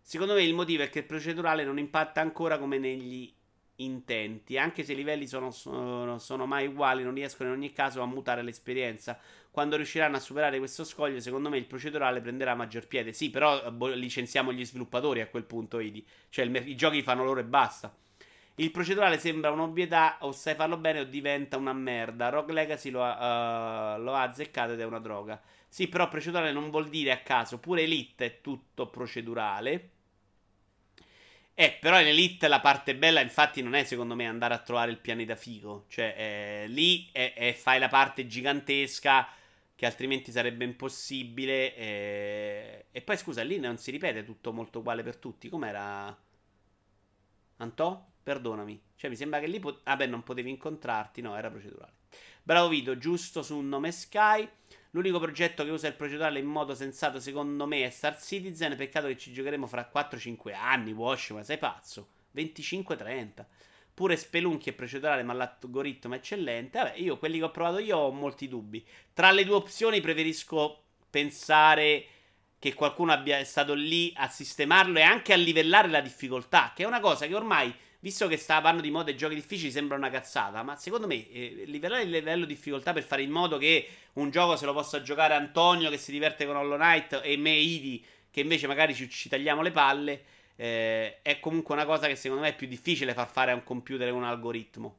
[0.00, 3.32] Secondo me il motivo è che il procedurale non impatta ancora come negli
[3.76, 4.58] intenti.
[4.58, 8.06] Anche se i livelli sono, sono, sono, mai uguali, non riescono in ogni caso a
[8.06, 9.18] mutare l'esperienza.
[9.50, 13.12] Quando riusciranno a superare questo scoglio, secondo me il procedurale prenderà maggior piede.
[13.12, 16.04] Sì, però boh, licenziamo gli sviluppatori a quel punto, Idi.
[16.28, 17.94] Cioè, il, i giochi fanno loro e basta.
[18.56, 22.28] Il procedurale sembra un'ovvietà, o sai farlo bene o diventa una merda.
[22.28, 25.40] Rogue Legacy lo ha, uh, lo ha azzeccato ed è una droga.
[25.68, 27.58] Sì, però procedurale non vuol dire a caso.
[27.58, 29.91] Pure Elite è tutto procedurale.
[31.62, 34.90] Eh, però in Elite la parte bella, infatti, non è secondo me andare a trovare
[34.90, 35.84] il pianeta figo.
[35.86, 39.28] Cioè, eh, lì è, è, fai la parte gigantesca
[39.76, 41.76] che altrimenti sarebbe impossibile.
[41.76, 42.86] Eh...
[42.90, 45.48] E poi, scusa, lì non si ripete tutto molto uguale per tutti.
[45.48, 46.20] Com'era?
[47.58, 48.10] Antò?
[48.24, 48.82] Perdonami.
[48.96, 49.60] Cioè, mi sembra che lì...
[49.60, 51.20] Pot- Vabbè, non potevi incontrarti.
[51.20, 51.92] No, era procedurale.
[52.42, 54.48] Bravo Vito, giusto su un nome Sky.
[54.94, 58.76] L'unico progetto che usa il procedurale in modo sensato, secondo me, è Star Citizen.
[58.76, 60.92] Peccato che ci giocheremo fra 4-5 anni.
[60.92, 62.08] Wash, ma sei pazzo?
[62.36, 63.44] 25-30.
[63.94, 66.78] Pure Spelunky è procedurale, ma l'algoritmo è eccellente.
[66.78, 68.86] Vabbè, io quelli che ho provato io ho molti dubbi.
[69.14, 72.06] Tra le due opzioni preferisco pensare
[72.58, 76.86] che qualcuno abbia stato lì a sistemarlo e anche a livellare la difficoltà, che è
[76.86, 80.10] una cosa che ormai visto che sta parlando di modo e giochi difficili, sembra una
[80.10, 80.62] cazzata.
[80.62, 84.30] Ma secondo me, eh, livellare il livello di difficoltà per fare in modo che un
[84.30, 88.04] gioco se lo possa giocare Antonio che si diverte con Hollow Knight e me, Idi,
[88.30, 90.24] che invece magari ci, ci tagliamo le palle.
[90.56, 93.62] Eh, è comunque una cosa che secondo me è più difficile far fare a un
[93.62, 94.98] computer con un algoritmo.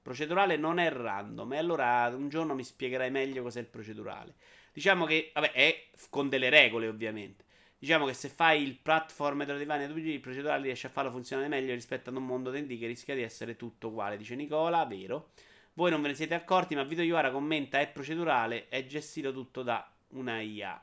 [0.00, 1.54] Procedurale non è random.
[1.54, 4.34] E allora un giorno mi spiegherai meglio cos'è il procedurale.
[4.72, 7.44] Diciamo che, vabbè, è con delle regole, ovviamente.
[7.82, 11.74] Diciamo che se fai il platform Metroidvania 2D, il procedurale riesce a farlo funzionare meglio
[11.74, 15.30] rispetto ad un mondo D&D che rischia di essere tutto uguale, dice Nicola, vero.
[15.72, 19.64] Voi non ve ne siete accorti, ma Vito Iuara commenta è procedurale, è gestito tutto
[19.64, 20.80] da una IA.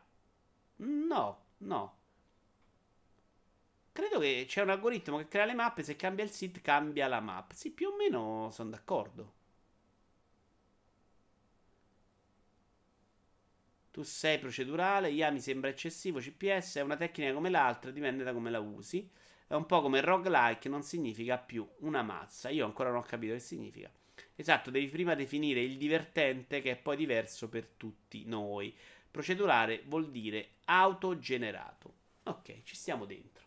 [0.75, 1.97] No, no.
[3.93, 7.21] Credo che c'è un algoritmo che crea le mappe, se cambia il SID cambia la
[7.21, 7.53] map.
[7.53, 9.35] Sì, più o meno sono d'accordo.
[13.99, 18.31] Tu sei procedurale, IA mi sembra eccessivo, CPS è una tecnica come l'altra, dipende da
[18.31, 19.05] come la usi.
[19.45, 22.47] È un po' come roguelike, non significa più una mazza.
[22.47, 23.91] Io ancora non ho capito che significa.
[24.37, 28.73] Esatto, devi prima definire il divertente che è poi diverso per tutti noi.
[29.11, 31.93] Procedurale vuol dire autogenerato.
[32.23, 33.43] Ok, ci stiamo dentro.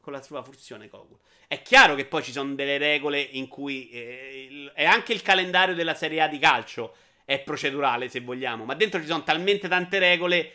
[0.00, 1.18] Con la sua funzione Kogul.
[1.46, 5.74] È chiaro che poi ci sono delle regole in cui eh, è anche il calendario
[5.74, 9.98] della Serie A di calcio è procedurale, se vogliamo, ma dentro ci sono talmente tante
[9.98, 10.52] regole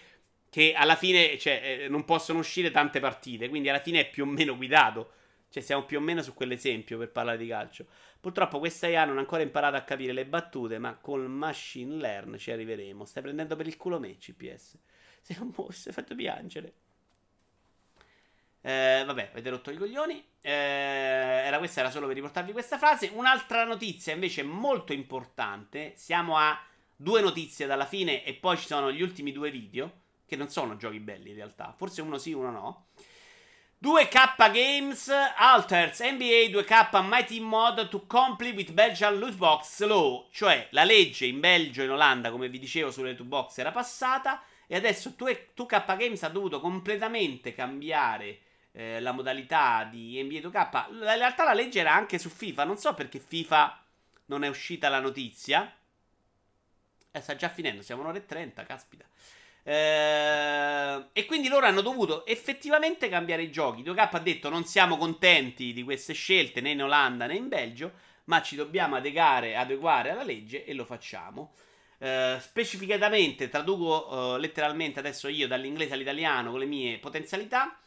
[0.50, 4.24] che alla fine cioè, eh, non possono uscire tante partite, quindi alla fine è più
[4.24, 5.14] o meno guidato.
[5.50, 7.88] Cioè, siamo più o meno su quell'esempio per parlare di calcio.
[8.20, 12.38] Purtroppo questa IA non ha ancora imparato a capire le battute, ma col machine learn
[12.38, 13.04] ci arriveremo.
[13.06, 14.78] Stai prendendo per il culo me, CPS.
[15.22, 16.74] Sei un mostro, hai fatto piangere.
[18.62, 20.24] Eh, vabbè, avete rotto i coglioni.
[20.42, 23.12] Eh, era, questa era solo per riportarvi questa frase.
[23.14, 25.94] Un'altra notizia invece molto importante.
[25.96, 26.60] Siamo a
[26.96, 30.08] due notizie dalla fine e poi ci sono gli ultimi due video.
[30.26, 31.74] Che non sono giochi belli in realtà.
[31.76, 32.86] Forse uno sì, uno no.
[33.82, 40.68] 2K Games alters NBA 2K Mighty Mod to complete with Belgian loot box law, cioè
[40.72, 44.44] la legge in Belgio e in Olanda, come vi dicevo sulle loot box era passata
[44.68, 48.40] e adesso 2K Games ha dovuto completamente cambiare
[48.72, 50.92] eh, la modalità di NBA 2K.
[50.92, 53.84] In realtà la legge era anche su FIFA, non so perché FIFA
[54.26, 55.74] non è uscita la notizia.
[57.12, 59.06] Eh, sta già finendo, siamo un'ora e 30, caspita.
[59.64, 63.84] Eh, e quindi loro hanno dovuto effettivamente cambiare i giochi.
[63.84, 67.92] 2K ha detto non siamo contenti di queste scelte né in Olanda né in Belgio,
[68.26, 71.54] ma ci dobbiamo adeguare, adeguare alla legge e lo facciamo.
[71.98, 77.78] Eh, specificatamente traduco eh, letteralmente adesso io dall'inglese all'italiano con le mie potenzialità.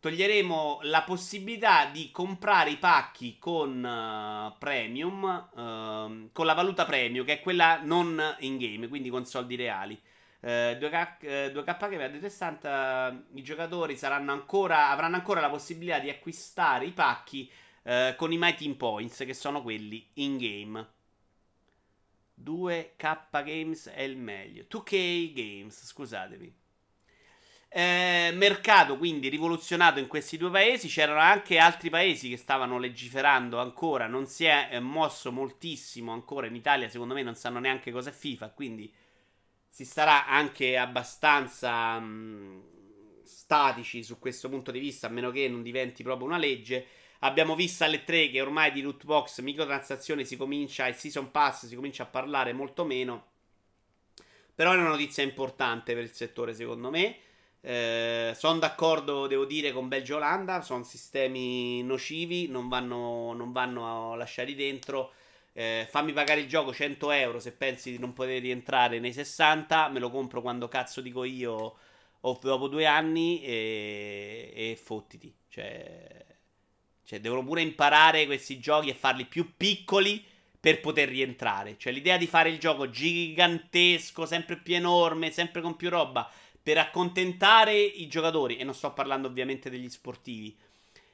[0.00, 7.24] Toglieremo la possibilità di comprare i pacchi con uh, premium, uh, con la valuta premium,
[7.26, 10.00] che è quella non in game, quindi con soldi reali.
[10.42, 16.86] 2K, eh, 2K che vede 60 i giocatori ancora, avranno ancora la possibilità di acquistare
[16.86, 17.50] i pacchi
[17.82, 20.88] eh, con i My Team Points che sono quelli in game
[22.42, 24.64] 2K Games è il meglio.
[24.70, 26.59] 2K Games scusatemi
[27.72, 33.58] eh, mercato quindi rivoluzionato in questi due paesi c'erano anche altri paesi che stavano legiferando
[33.58, 37.92] ancora non si è eh, mosso moltissimo ancora in Italia secondo me non sanno neanche
[37.92, 38.92] cosa è FIFA quindi
[39.70, 42.60] si starà anche abbastanza mh, mm,
[43.22, 46.86] statici su questo punto di vista, a meno che non diventi proprio una legge.
[47.20, 51.66] Abbiamo visto alle 3 che ormai di loot box, microtransazioni si comincia, il season pass
[51.66, 53.28] si comincia a parlare molto meno.
[54.54, 57.16] Però è una notizia importante per il settore, secondo me.
[57.62, 60.62] Eh, sono d'accordo, devo dire, con Belgio Olanda.
[60.62, 65.12] Sono sistemi nocivi, non vanno, non vanno lasciati dentro.
[65.52, 69.88] Eh, fammi pagare il gioco 100 euro se pensi di non poter rientrare nei 60,
[69.88, 71.76] me lo compro quando cazzo dico io
[72.20, 75.34] o dopo due anni e, e fottiti.
[75.48, 76.24] Cioè,
[77.04, 80.24] cioè, devono pure imparare questi giochi e farli più piccoli
[80.60, 81.76] per poter rientrare.
[81.78, 86.30] Cioè, l'idea di fare il gioco gigantesco, sempre più enorme, sempre con più roba,
[86.62, 90.56] per accontentare i giocatori, e non sto parlando ovviamente degli sportivi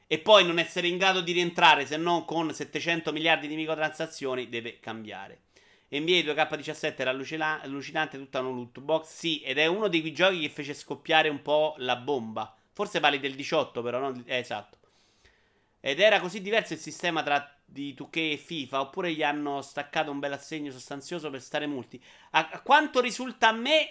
[0.09, 4.49] e poi non essere in grado di rientrare se non con 700 miliardi di microtransazioni
[4.49, 5.41] deve cambiare.
[5.89, 10.41] NBA 2K17 era allucinante tutta una loot box, sì, ed è uno di quei giochi
[10.41, 12.55] che fece scoppiare un po' la bomba.
[12.73, 14.23] Forse parli del 18 però, no?
[14.27, 14.79] Eh, esatto.
[15.81, 20.11] Ed era così diverso il sistema tra di 2K e FIFA, oppure gli hanno staccato
[20.11, 22.03] un bel assegno sostanzioso per stare multi.
[22.31, 23.89] A quanto risulta a me,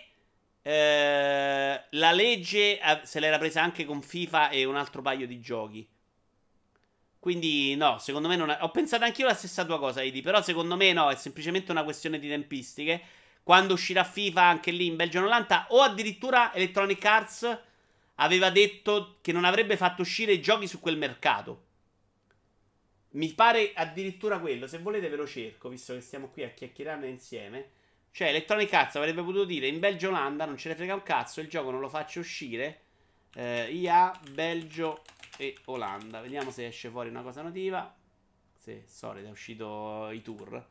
[0.68, 5.88] eh, la legge se l'era presa anche con FIFA e un altro paio di giochi.
[7.20, 8.58] Quindi no, secondo me non è...
[8.62, 11.84] Ho pensato anch'io la stessa tua cosa, Idi, però secondo me no, è semplicemente una
[11.84, 13.00] questione di tempistiche.
[13.44, 17.60] Quando uscirà FIFA anche lì in Belgio 90 o addirittura Electronic Arts
[18.16, 21.64] aveva detto che non avrebbe fatto uscire i giochi su quel mercato.
[23.12, 27.08] Mi pare addirittura quello, se volete ve lo cerco, visto che stiamo qui a chiacchierare
[27.08, 27.70] insieme.
[28.16, 31.42] Cioè, Electronic Arts avrebbe potuto dire in Belgio Olanda non ce ne frega un cazzo,
[31.42, 32.84] il gioco non lo faccio uscire.
[33.34, 35.02] Eh, IA Belgio
[35.36, 36.22] e Olanda.
[36.22, 37.94] Vediamo se esce fuori una cosa notiva.
[38.58, 40.66] Sì, solito, è uscito i tour.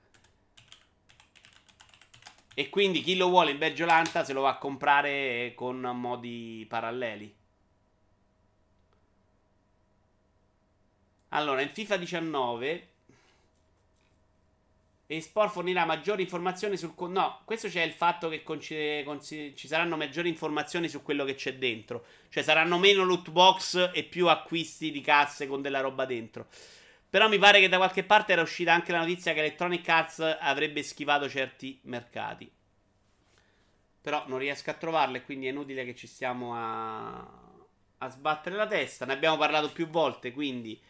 [2.55, 6.65] E quindi chi lo vuole in Belgio Olanda se lo va a comprare con modi
[6.67, 7.37] paralleli.
[11.29, 12.94] Allora, in FIFA 19
[15.07, 16.95] e Sport fornirà maggiori informazioni sul.
[17.09, 21.57] No, questo c'è il fatto che conci- ci saranno maggiori informazioni su quello che c'è
[21.57, 22.07] dentro.
[22.31, 26.47] Cioè saranno meno loot box e più acquisti di casse con della roba dentro.
[27.11, 30.37] Però mi pare che da qualche parte era uscita anche la notizia che Electronic Arts
[30.41, 32.51] avrebbe schivato certi mercati.
[34.01, 37.17] Però non riesco a trovarle, quindi è inutile che ci stiamo a,
[37.99, 39.05] a sbattere la testa.
[39.05, 40.81] Ne abbiamo parlato più volte, quindi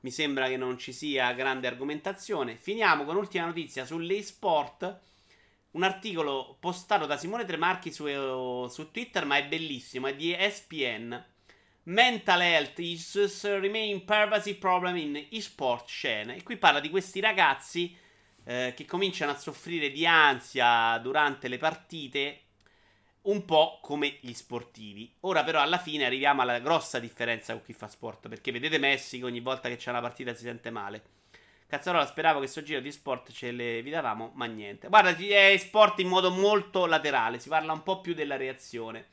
[0.00, 2.56] Mi sembra che non ci sia grande argomentazione.
[2.56, 5.00] Finiamo con l'ultima notizia sull'eSport.
[5.72, 8.06] Un articolo postato da Simone Tremarchi su,
[8.68, 11.22] su Twitter, ma è bellissimo, è di ESPN.
[11.84, 16.36] Mental health issues remain pervasive problem in eSport scene.
[16.36, 17.94] E qui parla di questi ragazzi
[18.44, 22.40] eh, che cominciano a soffrire di ansia durante le partite
[23.22, 25.14] un po' come gli sportivi.
[25.20, 29.18] Ora però alla fine arriviamo alla grossa differenza con chi fa sport, perché vedete Messi
[29.18, 31.02] che ogni volta che c'è una partita si sente male.
[31.66, 34.88] Cazzarola, speravo che sto giro di sport ce le evitavamo, ma niente.
[34.88, 39.08] Guarda, è sport in modo molto laterale, si parla un po' più della reazione.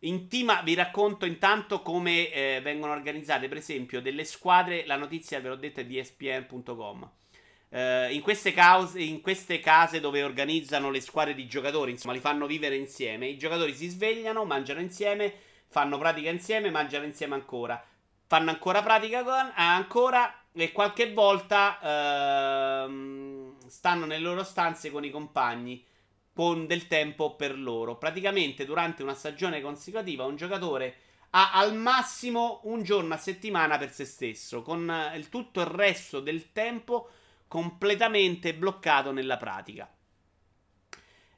[0.00, 5.40] In team vi racconto intanto come eh, vengono organizzate, per esempio, delle squadre, la notizia
[5.40, 7.10] ve l'ho detto è di ESPN.com.
[7.70, 12.20] Uh, in, queste cause, in queste case dove organizzano le squadre di giocatori, insomma, li
[12.20, 13.28] fanno vivere insieme.
[13.28, 15.32] I giocatori si svegliano, mangiano insieme,
[15.68, 17.82] fanno pratica insieme, mangiano insieme ancora.
[18.26, 21.78] Fanno ancora pratica con, ancora e qualche volta
[22.86, 25.84] uh, stanno nelle loro stanze con i compagni
[26.32, 27.96] con del tempo per loro.
[27.96, 30.96] Praticamente durante una stagione consecutiva un giocatore
[31.30, 36.20] ha al massimo un giorno a settimana per se stesso, con il, tutto il resto
[36.20, 37.10] del tempo
[37.50, 39.92] completamente bloccato nella pratica.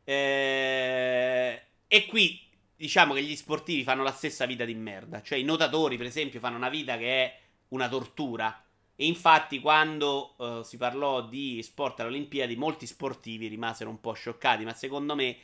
[0.05, 2.39] Eh, e qui
[2.76, 5.22] diciamo che gli sportivi fanno la stessa vita di merda.
[5.22, 8.62] Cioè, i nuotatori, per esempio, fanno una vita che è una tortura.
[8.94, 14.12] E infatti, quando uh, si parlò di sport alle Olimpiadi, molti sportivi rimasero un po'
[14.12, 14.64] scioccati.
[14.64, 15.34] Ma secondo me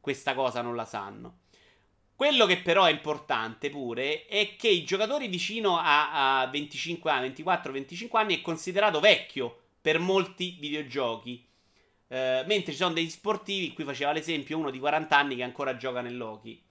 [0.00, 1.40] questa cosa non la sanno.
[2.16, 7.28] Quello che però è importante pure è che i giocatori vicino a, a 25 anni,
[7.28, 11.46] 24-25 anni è considerato vecchio per molti videogiochi.
[12.08, 15.76] Eh, mentre ci sono degli sportivi, qui faceva l'esempio uno di 40 anni che ancora
[15.76, 16.64] gioca nell'Hockey.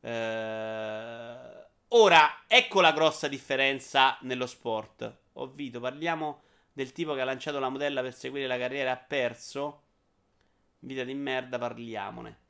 [0.00, 5.20] Eh, ora, ecco la grossa differenza nello sport.
[5.32, 8.98] Ovvio, parliamo del tipo che ha lanciato la modella per seguire la carriera e ha
[8.98, 9.82] perso.
[10.80, 12.40] Vita di merda, parliamone.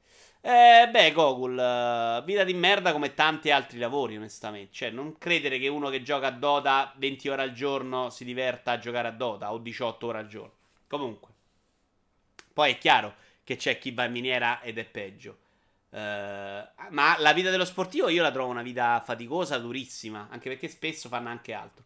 [0.46, 4.74] Eh, beh, Gogol, uh, vita di merda come tanti altri lavori, onestamente.
[4.74, 8.72] Cioè, non credere che uno che gioca a Dota 20 ore al giorno si diverta
[8.72, 10.52] a giocare a Dota o 18 ore al giorno.
[10.86, 11.30] Comunque.
[12.52, 15.38] Poi è chiaro che c'è chi va in miniera ed è peggio.
[15.88, 15.96] Uh,
[16.90, 21.08] ma la vita dello sportivo io la trovo una vita faticosa, durissima, anche perché spesso
[21.08, 21.84] fanno anche altro.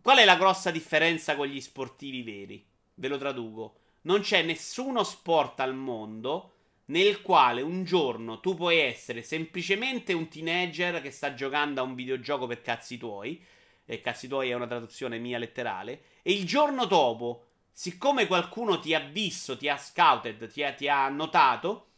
[0.00, 2.64] Qual è la grossa differenza con gli sportivi veri?
[2.94, 3.80] Ve lo traduco.
[4.02, 6.52] Non c'è nessuno sport al mondo
[6.86, 11.94] nel quale un giorno tu puoi essere semplicemente un teenager che sta giocando a un
[11.94, 13.42] videogioco per cazzi tuoi,
[13.84, 18.94] e cazzi tuoi è una traduzione mia letterale, e il giorno dopo, siccome qualcuno ti
[18.94, 21.88] ha visto, ti ha scouted, ti ha, ti ha notato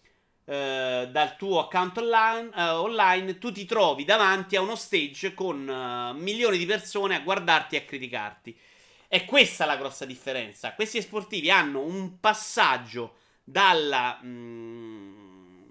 [0.45, 5.69] eh, dal tuo account online, eh, online, tu ti trovi davanti a uno stage con
[5.69, 8.59] eh, milioni di persone a guardarti e a criticarti.
[9.07, 10.75] È questa la grossa differenza.
[10.75, 13.17] Questi sportivi hanno un passaggio
[13.51, 15.19] dalla mh, mm,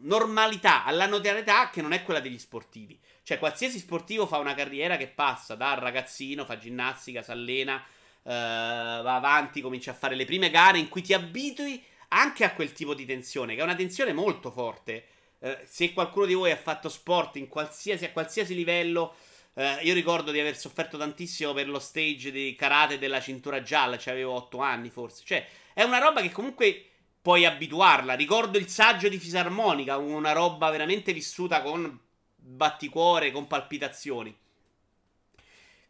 [0.02, 3.00] normalità alla notorietà che non è quella degli sportivi.
[3.24, 7.84] Cioè, qualsiasi sportivo fa una carriera che passa da ragazzino, fa ginnastica, si allena,
[8.24, 12.54] eh, va avanti, comincia a fare le prime gare in cui ti abitui anche a
[12.54, 15.08] quel tipo di tensione, che è una tensione molto forte.
[15.40, 19.16] Eh, se qualcuno di voi ha fatto sport qualsiasi, a qualsiasi livello,
[19.54, 23.98] eh, io ricordo di aver sofferto tantissimo per lo stage di karate della cintura gialla,
[23.98, 25.24] cioè avevo 8 anni forse.
[25.26, 26.86] Cioè, è una roba che comunque
[27.28, 28.14] puoi abituarla.
[28.14, 32.00] Ricordo il saggio di fisarmonica, una roba veramente vissuta con
[32.38, 34.34] batticuore, con palpitazioni.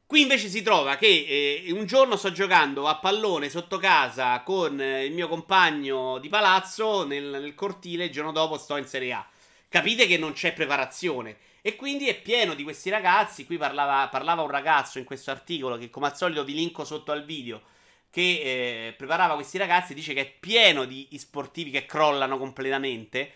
[0.07, 4.81] Qui invece si trova che eh, un giorno sto giocando a pallone sotto casa con
[4.81, 9.13] eh, il mio compagno di palazzo nel, nel, cortile, il giorno dopo sto in Serie
[9.13, 9.27] A.
[9.69, 11.37] Capite che non c'è preparazione.
[11.61, 13.45] E quindi è pieno di questi ragazzi.
[13.45, 17.11] Qui parlava, parlava un ragazzo in questo articolo che come al solito vi linko sotto
[17.11, 17.61] al video
[18.09, 23.31] che eh, preparava questi ragazzi dice che è pieno di sportivi che crollano completamente.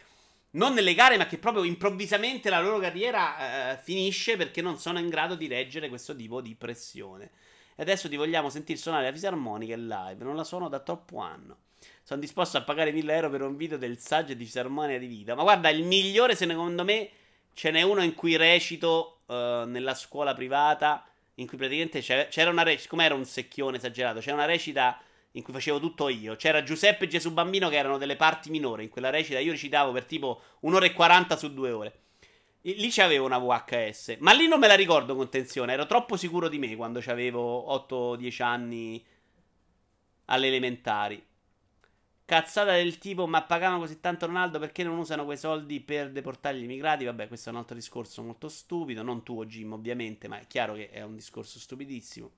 [0.52, 5.00] Non nelle gare, ma che proprio improvvisamente la loro carriera eh, finisce perché non sono
[5.00, 7.32] in grado di reggere questo tipo di pressione.
[7.76, 10.24] E adesso ti vogliamo sentire suonare la fisarmonica in live.
[10.24, 11.58] Non la suono da troppo anno.
[12.04, 15.36] Sono disposto a pagare 1000 euro per un video del saggio di fisarmonia di vita.
[15.36, 17.10] Ma guarda, il migliore, secondo me,
[17.54, 22.64] ce n'è uno in cui recito uh, nella scuola privata in cui praticamente c'era, una
[22.64, 25.02] recita, come era un secchione esagerato, c'era una recita
[25.34, 26.36] in cui facevo tutto io.
[26.36, 29.92] C'era Giuseppe e Gesù Bambino che erano delle parti minori in quella recita, io recitavo
[29.92, 32.00] per tipo un'ora e 40 su due ore.
[32.64, 36.48] lì c'avevo una VHS, ma lì non me la ricordo con tensione, ero troppo sicuro
[36.50, 39.04] di me quando avevo 8-10 anni
[40.26, 41.24] alle elementari.
[42.32, 46.58] Cazzata del tipo, ma pagavano così tanto Ronaldo perché non usano quei soldi per deportare
[46.58, 47.04] gli immigrati?
[47.04, 49.04] Vabbè, questo è un altro discorso molto stupido.
[49.04, 52.32] Non tuo, Jim, ovviamente, ma è chiaro che è un discorso stupidissimo.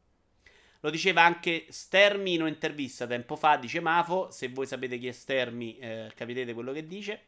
[0.79, 5.11] Lo diceva anche Stermi in un'intervista tempo fa, dice Mafo, se voi sapete chi è
[5.11, 7.25] Stermi eh, capirete quello che dice.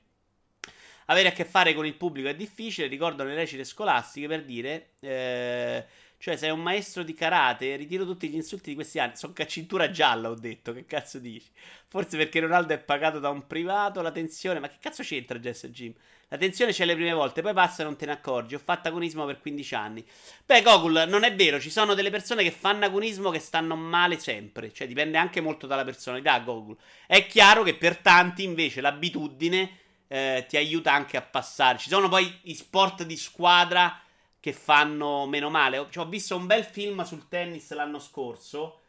[1.06, 4.94] Avere a che fare con il pubblico è difficile, ricordo le recite scolastiche per dire...
[5.02, 5.86] Eh,
[6.18, 9.16] cioè, sei un maestro di karate, ritiro tutti gli insulti di questi anni.
[9.16, 10.74] Sono cintura gialla, ho detto.
[10.74, 11.48] Che cazzo dici?
[11.88, 14.60] Forse perché Ronaldo è pagato da un privato, la tensione.
[14.60, 15.94] Ma che cazzo c'entra Jess Jim?
[16.30, 18.56] La tensione c'è le prime volte, poi passa e non te ne accorgi.
[18.56, 20.06] Ho fatto agonismo per 15 anni.
[20.46, 21.60] Beh, Gogul, non è vero.
[21.60, 24.74] Ci sono delle persone che fanno agonismo che stanno male sempre.
[24.74, 26.76] Cioè, dipende anche molto dalla personalità, Gogul.
[27.06, 29.78] È chiaro che per tanti, invece, l'abitudine
[30.08, 31.78] eh, ti aiuta anche a passare.
[31.78, 34.00] Ci sono poi i sport di squadra
[34.46, 35.88] che fanno meno male.
[35.90, 38.82] Cioè, ho visto un bel film sul tennis l'anno scorso.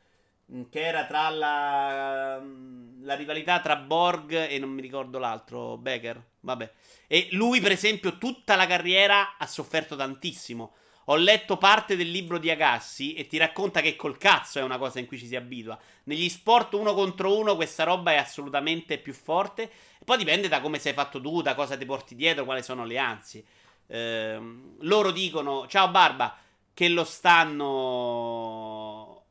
[0.52, 5.78] Mm, che era tra la, mm, la rivalità tra Borg e non mi ricordo l'altro,
[5.78, 6.22] Becker.
[6.40, 6.70] Vabbè.
[7.06, 10.74] E lui, per esempio, tutta la carriera ha sofferto tantissimo.
[11.06, 14.76] Ho letto parte del libro di Agassi e ti racconta che col cazzo è una
[14.76, 15.78] cosa in cui ci si abitua.
[16.04, 19.70] Negli sport uno contro uno questa roba è assolutamente più forte.
[20.04, 22.98] Poi dipende da come sei fatto tu, da cosa ti porti dietro, quali sono le
[22.98, 23.44] ansie.
[23.86, 24.38] Eh,
[24.80, 26.36] loro dicono, ciao Barba,
[26.72, 28.44] che lo stanno...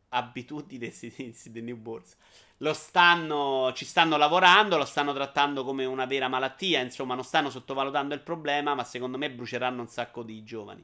[0.09, 0.93] Abitudini
[1.45, 2.15] dei newborns.
[2.59, 7.49] Lo stanno, ci stanno lavorando, lo stanno trattando come una vera malattia, insomma non stanno
[7.49, 10.81] sottovalutando il problema, ma secondo me bruceranno un sacco di giovani.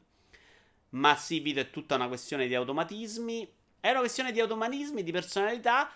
[0.89, 3.47] Ma sì, Vito, è tutta una questione di automatismi.
[3.79, 5.89] È una questione di automatismi, di personalità,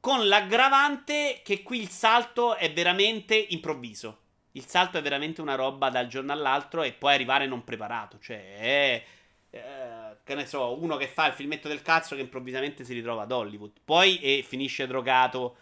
[0.00, 4.18] con l'aggravante che qui il salto è veramente improvviso.
[4.52, 8.18] Il salto è veramente una roba dal giorno all'altro e poi arrivare non preparato.
[8.18, 9.04] Cioè, è.
[9.52, 13.22] Eh, che ne so, uno che fa il filmetto del cazzo che improvvisamente si ritrova
[13.22, 13.72] ad Hollywood.
[13.84, 15.56] Poi e finisce drogato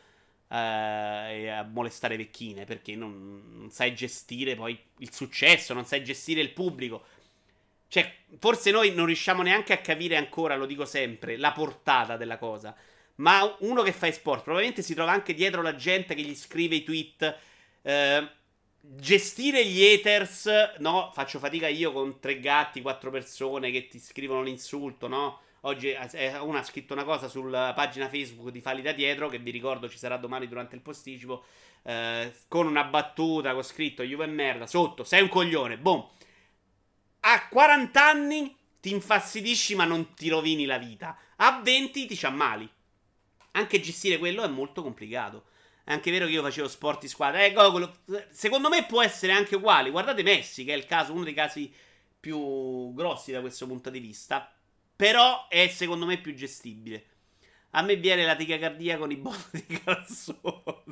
[0.48, 6.40] eh, a molestare vecchine perché non, non sai gestire poi il successo, non sai gestire
[6.40, 7.05] il pubblico.
[7.89, 12.36] Cioè, forse noi non riusciamo neanche a capire ancora, lo dico sempre, la portata della
[12.36, 12.77] cosa.
[13.16, 16.77] Ma uno che fa sport probabilmente si trova anche dietro la gente che gli scrive
[16.77, 17.36] i tweet.
[17.82, 18.28] Eh,
[18.81, 21.11] gestire gli haters, no?
[21.13, 25.41] Faccio fatica io con tre gatti, quattro persone che ti scrivono l'insulto, no?
[25.63, 25.95] Oggi
[26.41, 29.89] una ha scritto una cosa sulla pagina Facebook di Fali da dietro, che vi ricordo
[29.89, 31.45] ci sarà domani durante il posticipo,
[31.83, 36.07] eh, con una battuta con scritto Juve merda, sotto, sei un coglione, boom.
[37.21, 41.19] A 40 anni ti infastidisci ma non ti rovini la vita.
[41.37, 42.69] A 20 ti ci ammali.
[43.53, 45.47] Anche gestire quello è molto complicato.
[45.89, 47.43] È anche vero che io facevo sport di squadra.
[47.43, 47.90] Eh, Gogol,
[48.28, 49.89] secondo me può essere anche uguale.
[49.89, 51.73] Guardate Messi, che è il caso, uno dei casi
[52.20, 54.52] più grossi da questo punto di vista.
[54.94, 57.06] Però è secondo me più gestibile.
[57.70, 60.85] A me viene la ticacardia con i botti di calzone.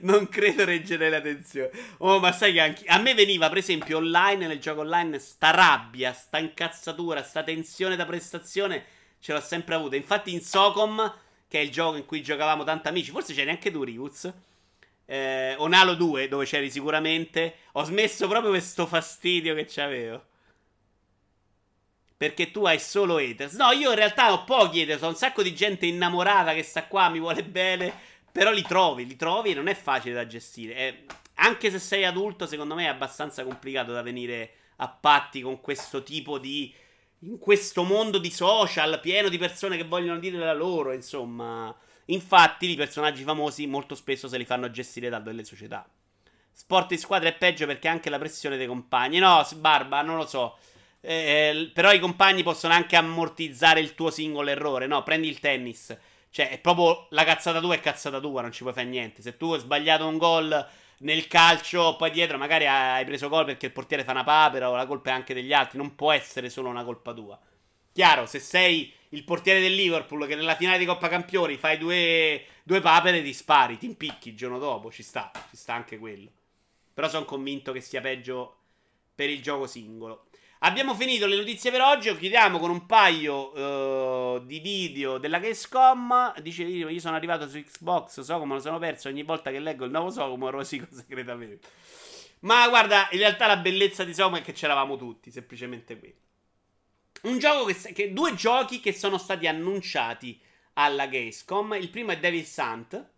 [0.00, 1.70] non credo reggere la tensione.
[1.98, 2.86] Oh, ma sai che anche.
[2.86, 7.94] A me veniva, per esempio, online, nel gioco online, sta rabbia, sta incazzatura, sta tensione
[7.94, 8.84] da prestazione.
[9.20, 9.94] Ce l'ho sempre avuta.
[9.94, 13.10] Infatti, in Socom che è il gioco in cui giocavamo tanti amici.
[13.10, 14.32] Forse c'eri anche tu, Riuz.
[15.04, 17.56] Eh, Onalo 2, dove c'eri sicuramente.
[17.72, 20.24] Ho smesso proprio questo fastidio che c'avevo.
[22.16, 23.54] Perché tu hai solo haters.
[23.54, 25.02] No, io in realtà ho pochi haters.
[25.02, 27.92] Ho un sacco di gente innamorata che sta qua, mi vuole bene.
[28.30, 30.76] Però li trovi, li trovi e non è facile da gestire.
[30.76, 31.04] Eh,
[31.34, 36.04] anche se sei adulto, secondo me è abbastanza complicato da venire a patti con questo
[36.04, 36.72] tipo di
[37.20, 41.74] in questo mondo di social pieno di persone che vogliono dire la loro, insomma.
[42.06, 45.88] Infatti, i personaggi famosi molto spesso se li fanno gestire da delle società.
[46.52, 49.18] Sport di squadra è peggio perché anche la pressione dei compagni.
[49.18, 50.58] No, Barba, non lo so.
[51.00, 54.86] Eh, però i compagni possono anche ammortizzare il tuo singolo errore.
[54.86, 55.96] No, prendi il tennis.
[56.30, 59.22] Cioè, è proprio la cazzata tua è cazzata tua, non ci puoi fare niente.
[59.22, 60.68] Se tu hai sbagliato un gol
[61.02, 64.76] nel calcio, poi dietro magari hai preso gol perché il portiere fa una papera o
[64.76, 67.38] la colpa è anche degli altri, non può essere solo una colpa tua.
[67.92, 72.44] Chiaro, se sei il portiere del Liverpool che nella finale di Coppa Campioni fai due,
[72.62, 76.30] due papere, ti spari, ti impicchi il giorno dopo, ci sta, ci sta anche quello.
[76.94, 78.56] Però sono convinto che sia peggio
[79.14, 80.26] per il gioco singolo.
[80.62, 82.14] Abbiamo finito le notizie per oggi.
[82.14, 86.38] Chiudiamo con un paio uh, di video della Gamescom.
[86.42, 89.08] Dice io sono arrivato su Xbox, so come lo sono perso.
[89.08, 91.66] Ogni volta che leggo il nuovo Socomo rosico segretamente.
[92.40, 96.14] Ma guarda, in realtà la bellezza di Socomo è che c'eravamo tutti, semplicemente quello.
[97.22, 100.38] Un gioco che, che, due giochi che sono stati annunciati
[100.74, 101.72] alla Gamescom.
[101.80, 103.08] Il primo è Devil Sant.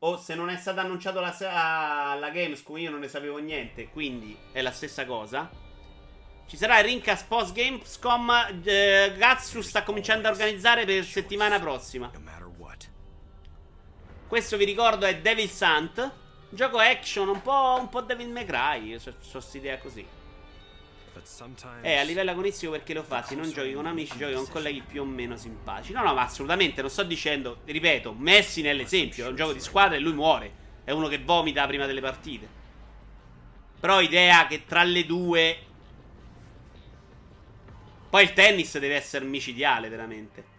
[0.00, 3.88] O se non è stato annunciato la, alla Gamescom, io non ne sapevo niente.
[3.88, 5.68] Quindi è la stessa cosa.
[6.50, 8.60] Ci sarà il Rincast post Gamescom.
[8.64, 12.10] Eh, Gatsu sta cominciando a organizzare per settimana prossima.
[14.26, 16.12] Questo vi ricordo è Devil Sant.
[16.48, 18.98] Gioco action, un po', un po' Devil May Cry.
[18.98, 20.04] So, so idea così.
[21.82, 23.22] Eh, a livello agonistico perché lo fa?
[23.22, 25.92] Se non giochi con amici, giochi con colleghi più o meno simpatici.
[25.92, 29.96] No, no, ma assolutamente, non sto dicendo, ripeto, Messi nell'esempio, è un gioco di squadra
[29.96, 30.52] e lui muore.
[30.82, 32.48] È uno che vomita prima delle partite.
[33.78, 35.68] Però idea che tra le due...
[38.10, 40.58] Poi il tennis deve essere micidiale, veramente.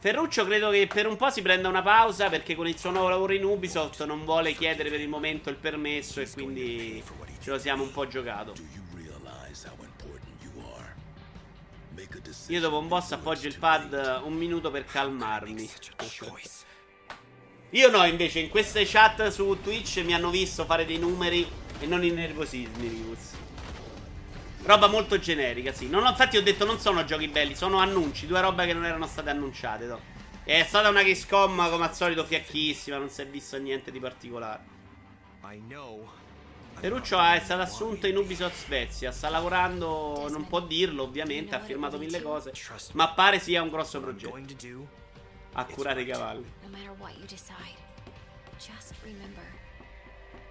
[0.00, 3.08] Ferruccio credo che per un po' si prenda una pausa perché con il suo nuovo
[3.08, 7.00] lavoro in Ubisoft non vuole chiedere per il momento il permesso e quindi
[7.40, 8.52] ce lo siamo un po' giocato.
[12.48, 15.70] Io dopo un boss appoggio il pad un minuto per calmarmi.
[17.70, 21.46] Io no, invece in queste chat su Twitch mi hanno visto fare dei numeri
[21.78, 23.41] e non i nervosismi, Rivuz.
[24.64, 25.88] Roba molto generica, sì.
[25.88, 29.06] Non, infatti ho detto non sono giochi belli, sono annunci, due robe che non erano
[29.06, 29.86] state annunciate.
[29.86, 30.00] No.
[30.44, 34.70] È stata una Gamescom come al solito fiacchissima, non si è visto niente di particolare.
[36.74, 41.98] Ferruccio è stato assunto in Ubisoft Svezia, sta lavorando, non può dirlo ovviamente, ha firmato
[41.98, 42.52] mille cose,
[42.92, 44.36] ma pare sia un grosso progetto.
[45.54, 46.50] A curare i cavalli.
[48.58, 49.44] Just remember,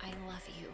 [0.03, 0.69] I love you.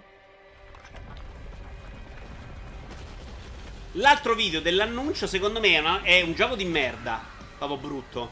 [3.98, 7.20] L'altro video dell'annuncio, secondo me, è un gioco di merda.
[7.58, 8.32] Proprio brutto.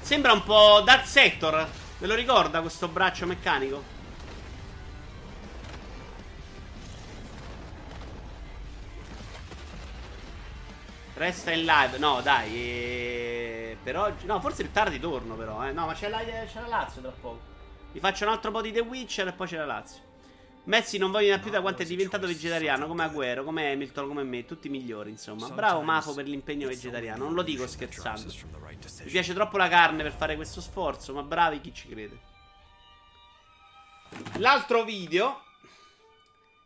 [0.00, 1.68] Sembra un po' Dark Sector.
[1.98, 3.82] Ve lo ricorda questo braccio meccanico?
[11.12, 11.98] Resta in live.
[11.98, 12.54] No, dai.
[12.54, 14.24] Eh, per oggi.
[14.24, 15.62] No, forse più tardi torno, però.
[15.68, 15.72] Eh.
[15.72, 17.40] No, ma c'è la, c'è la Lazio tra poco.
[17.92, 20.11] Vi faccio un altro po' di The Witcher e poi c'è la Lazio.
[20.64, 24.44] Messi non voglio più da quanto è diventato vegetariano, come Aguero, come Hamilton, come me,
[24.44, 25.48] tutti migliori, insomma.
[25.48, 28.32] Bravo Mafo per l'impegno vegetariano, non lo dico scherzando.
[29.02, 32.20] Mi piace troppo la carne per fare questo sforzo, ma bravi chi ci crede.
[34.36, 35.42] L'altro video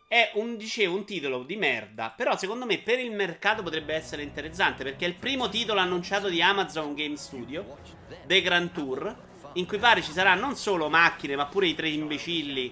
[0.09, 4.23] è un, dicevo, un titolo di merda, però secondo me per il mercato potrebbe essere
[4.23, 7.79] interessante, perché è il primo titolo annunciato di Amazon Game Studio,
[8.27, 9.25] The Grand Tour,
[9.55, 12.71] in cui pare ci sarà non solo macchine, ma pure i tre imbecilli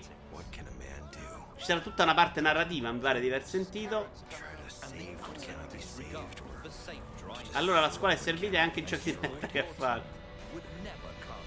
[1.65, 4.11] ci sarà tutta una parte narrativa, mi pare di aver sentito.
[7.53, 10.23] Allora la scuola è servita e anche i giochi di merda che ha fatto.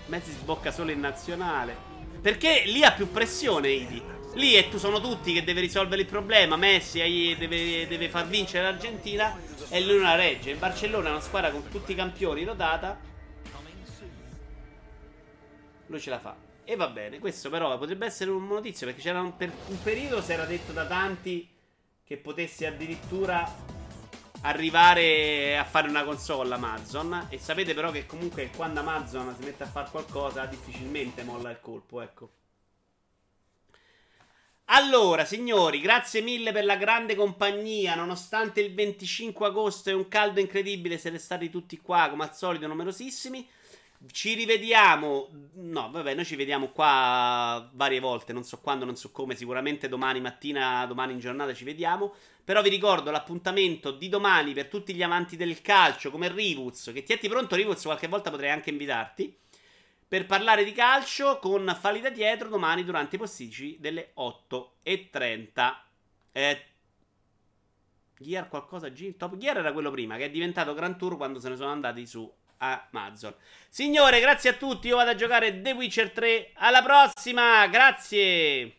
[0.08, 1.78] Messi sbocca solo in nazionale.
[2.20, 4.02] Perché lì ha più pressione, Idi.
[4.34, 6.56] Lì è, sono tutti che deve risolvere il problema.
[6.56, 6.98] Messi
[7.38, 9.38] deve, deve far vincere l'Argentina
[9.70, 10.50] e lui non la regge.
[10.50, 12.98] Il Barcellona è una squadra con tutti i campioni rodata.
[15.86, 16.47] Lui ce la fa.
[16.70, 20.22] E va bene, questo però potrebbe essere una notizia perché c'era un, per un periodo
[20.22, 21.48] si era detto da tanti
[22.04, 23.50] che potesse addirittura
[24.42, 29.64] arrivare a fare una console Amazon e sapete però che comunque quando Amazon si mette
[29.64, 32.32] a fare qualcosa difficilmente molla il colpo, ecco.
[34.66, 37.96] Allora, signori, grazie mille per la grande compagnia.
[37.96, 42.68] Nonostante il 25 agosto e un caldo incredibile, siete stati tutti qua, come al solito,
[42.68, 43.48] numerosissimi.
[44.12, 45.30] Ci rivediamo.
[45.56, 48.32] No, vabbè, noi ci vediamo qua varie volte.
[48.32, 49.36] Non so quando, non so come.
[49.36, 52.14] Sicuramente domani mattina, domani in giornata ci vediamo.
[52.44, 56.92] Però vi ricordo l'appuntamento di domani per tutti gli amanti del calcio, come Rivuz.
[56.94, 57.82] Che tienti pronto, Rivuz.
[57.84, 59.36] Qualche volta potrei anche invitarti.
[60.08, 65.76] Per parlare di calcio con Falli da dietro domani durante i posticci delle 8.30.
[66.32, 66.66] Eh,
[68.18, 68.92] Gear qualcosa?
[69.18, 72.06] Top Gear era quello prima, che è diventato Grand Tour quando se ne sono andati
[72.06, 73.34] su Amazon.
[73.70, 74.88] Signore, grazie a tutti.
[74.88, 76.52] Io vado a giocare The Witcher 3.
[76.56, 78.77] Alla prossima, grazie.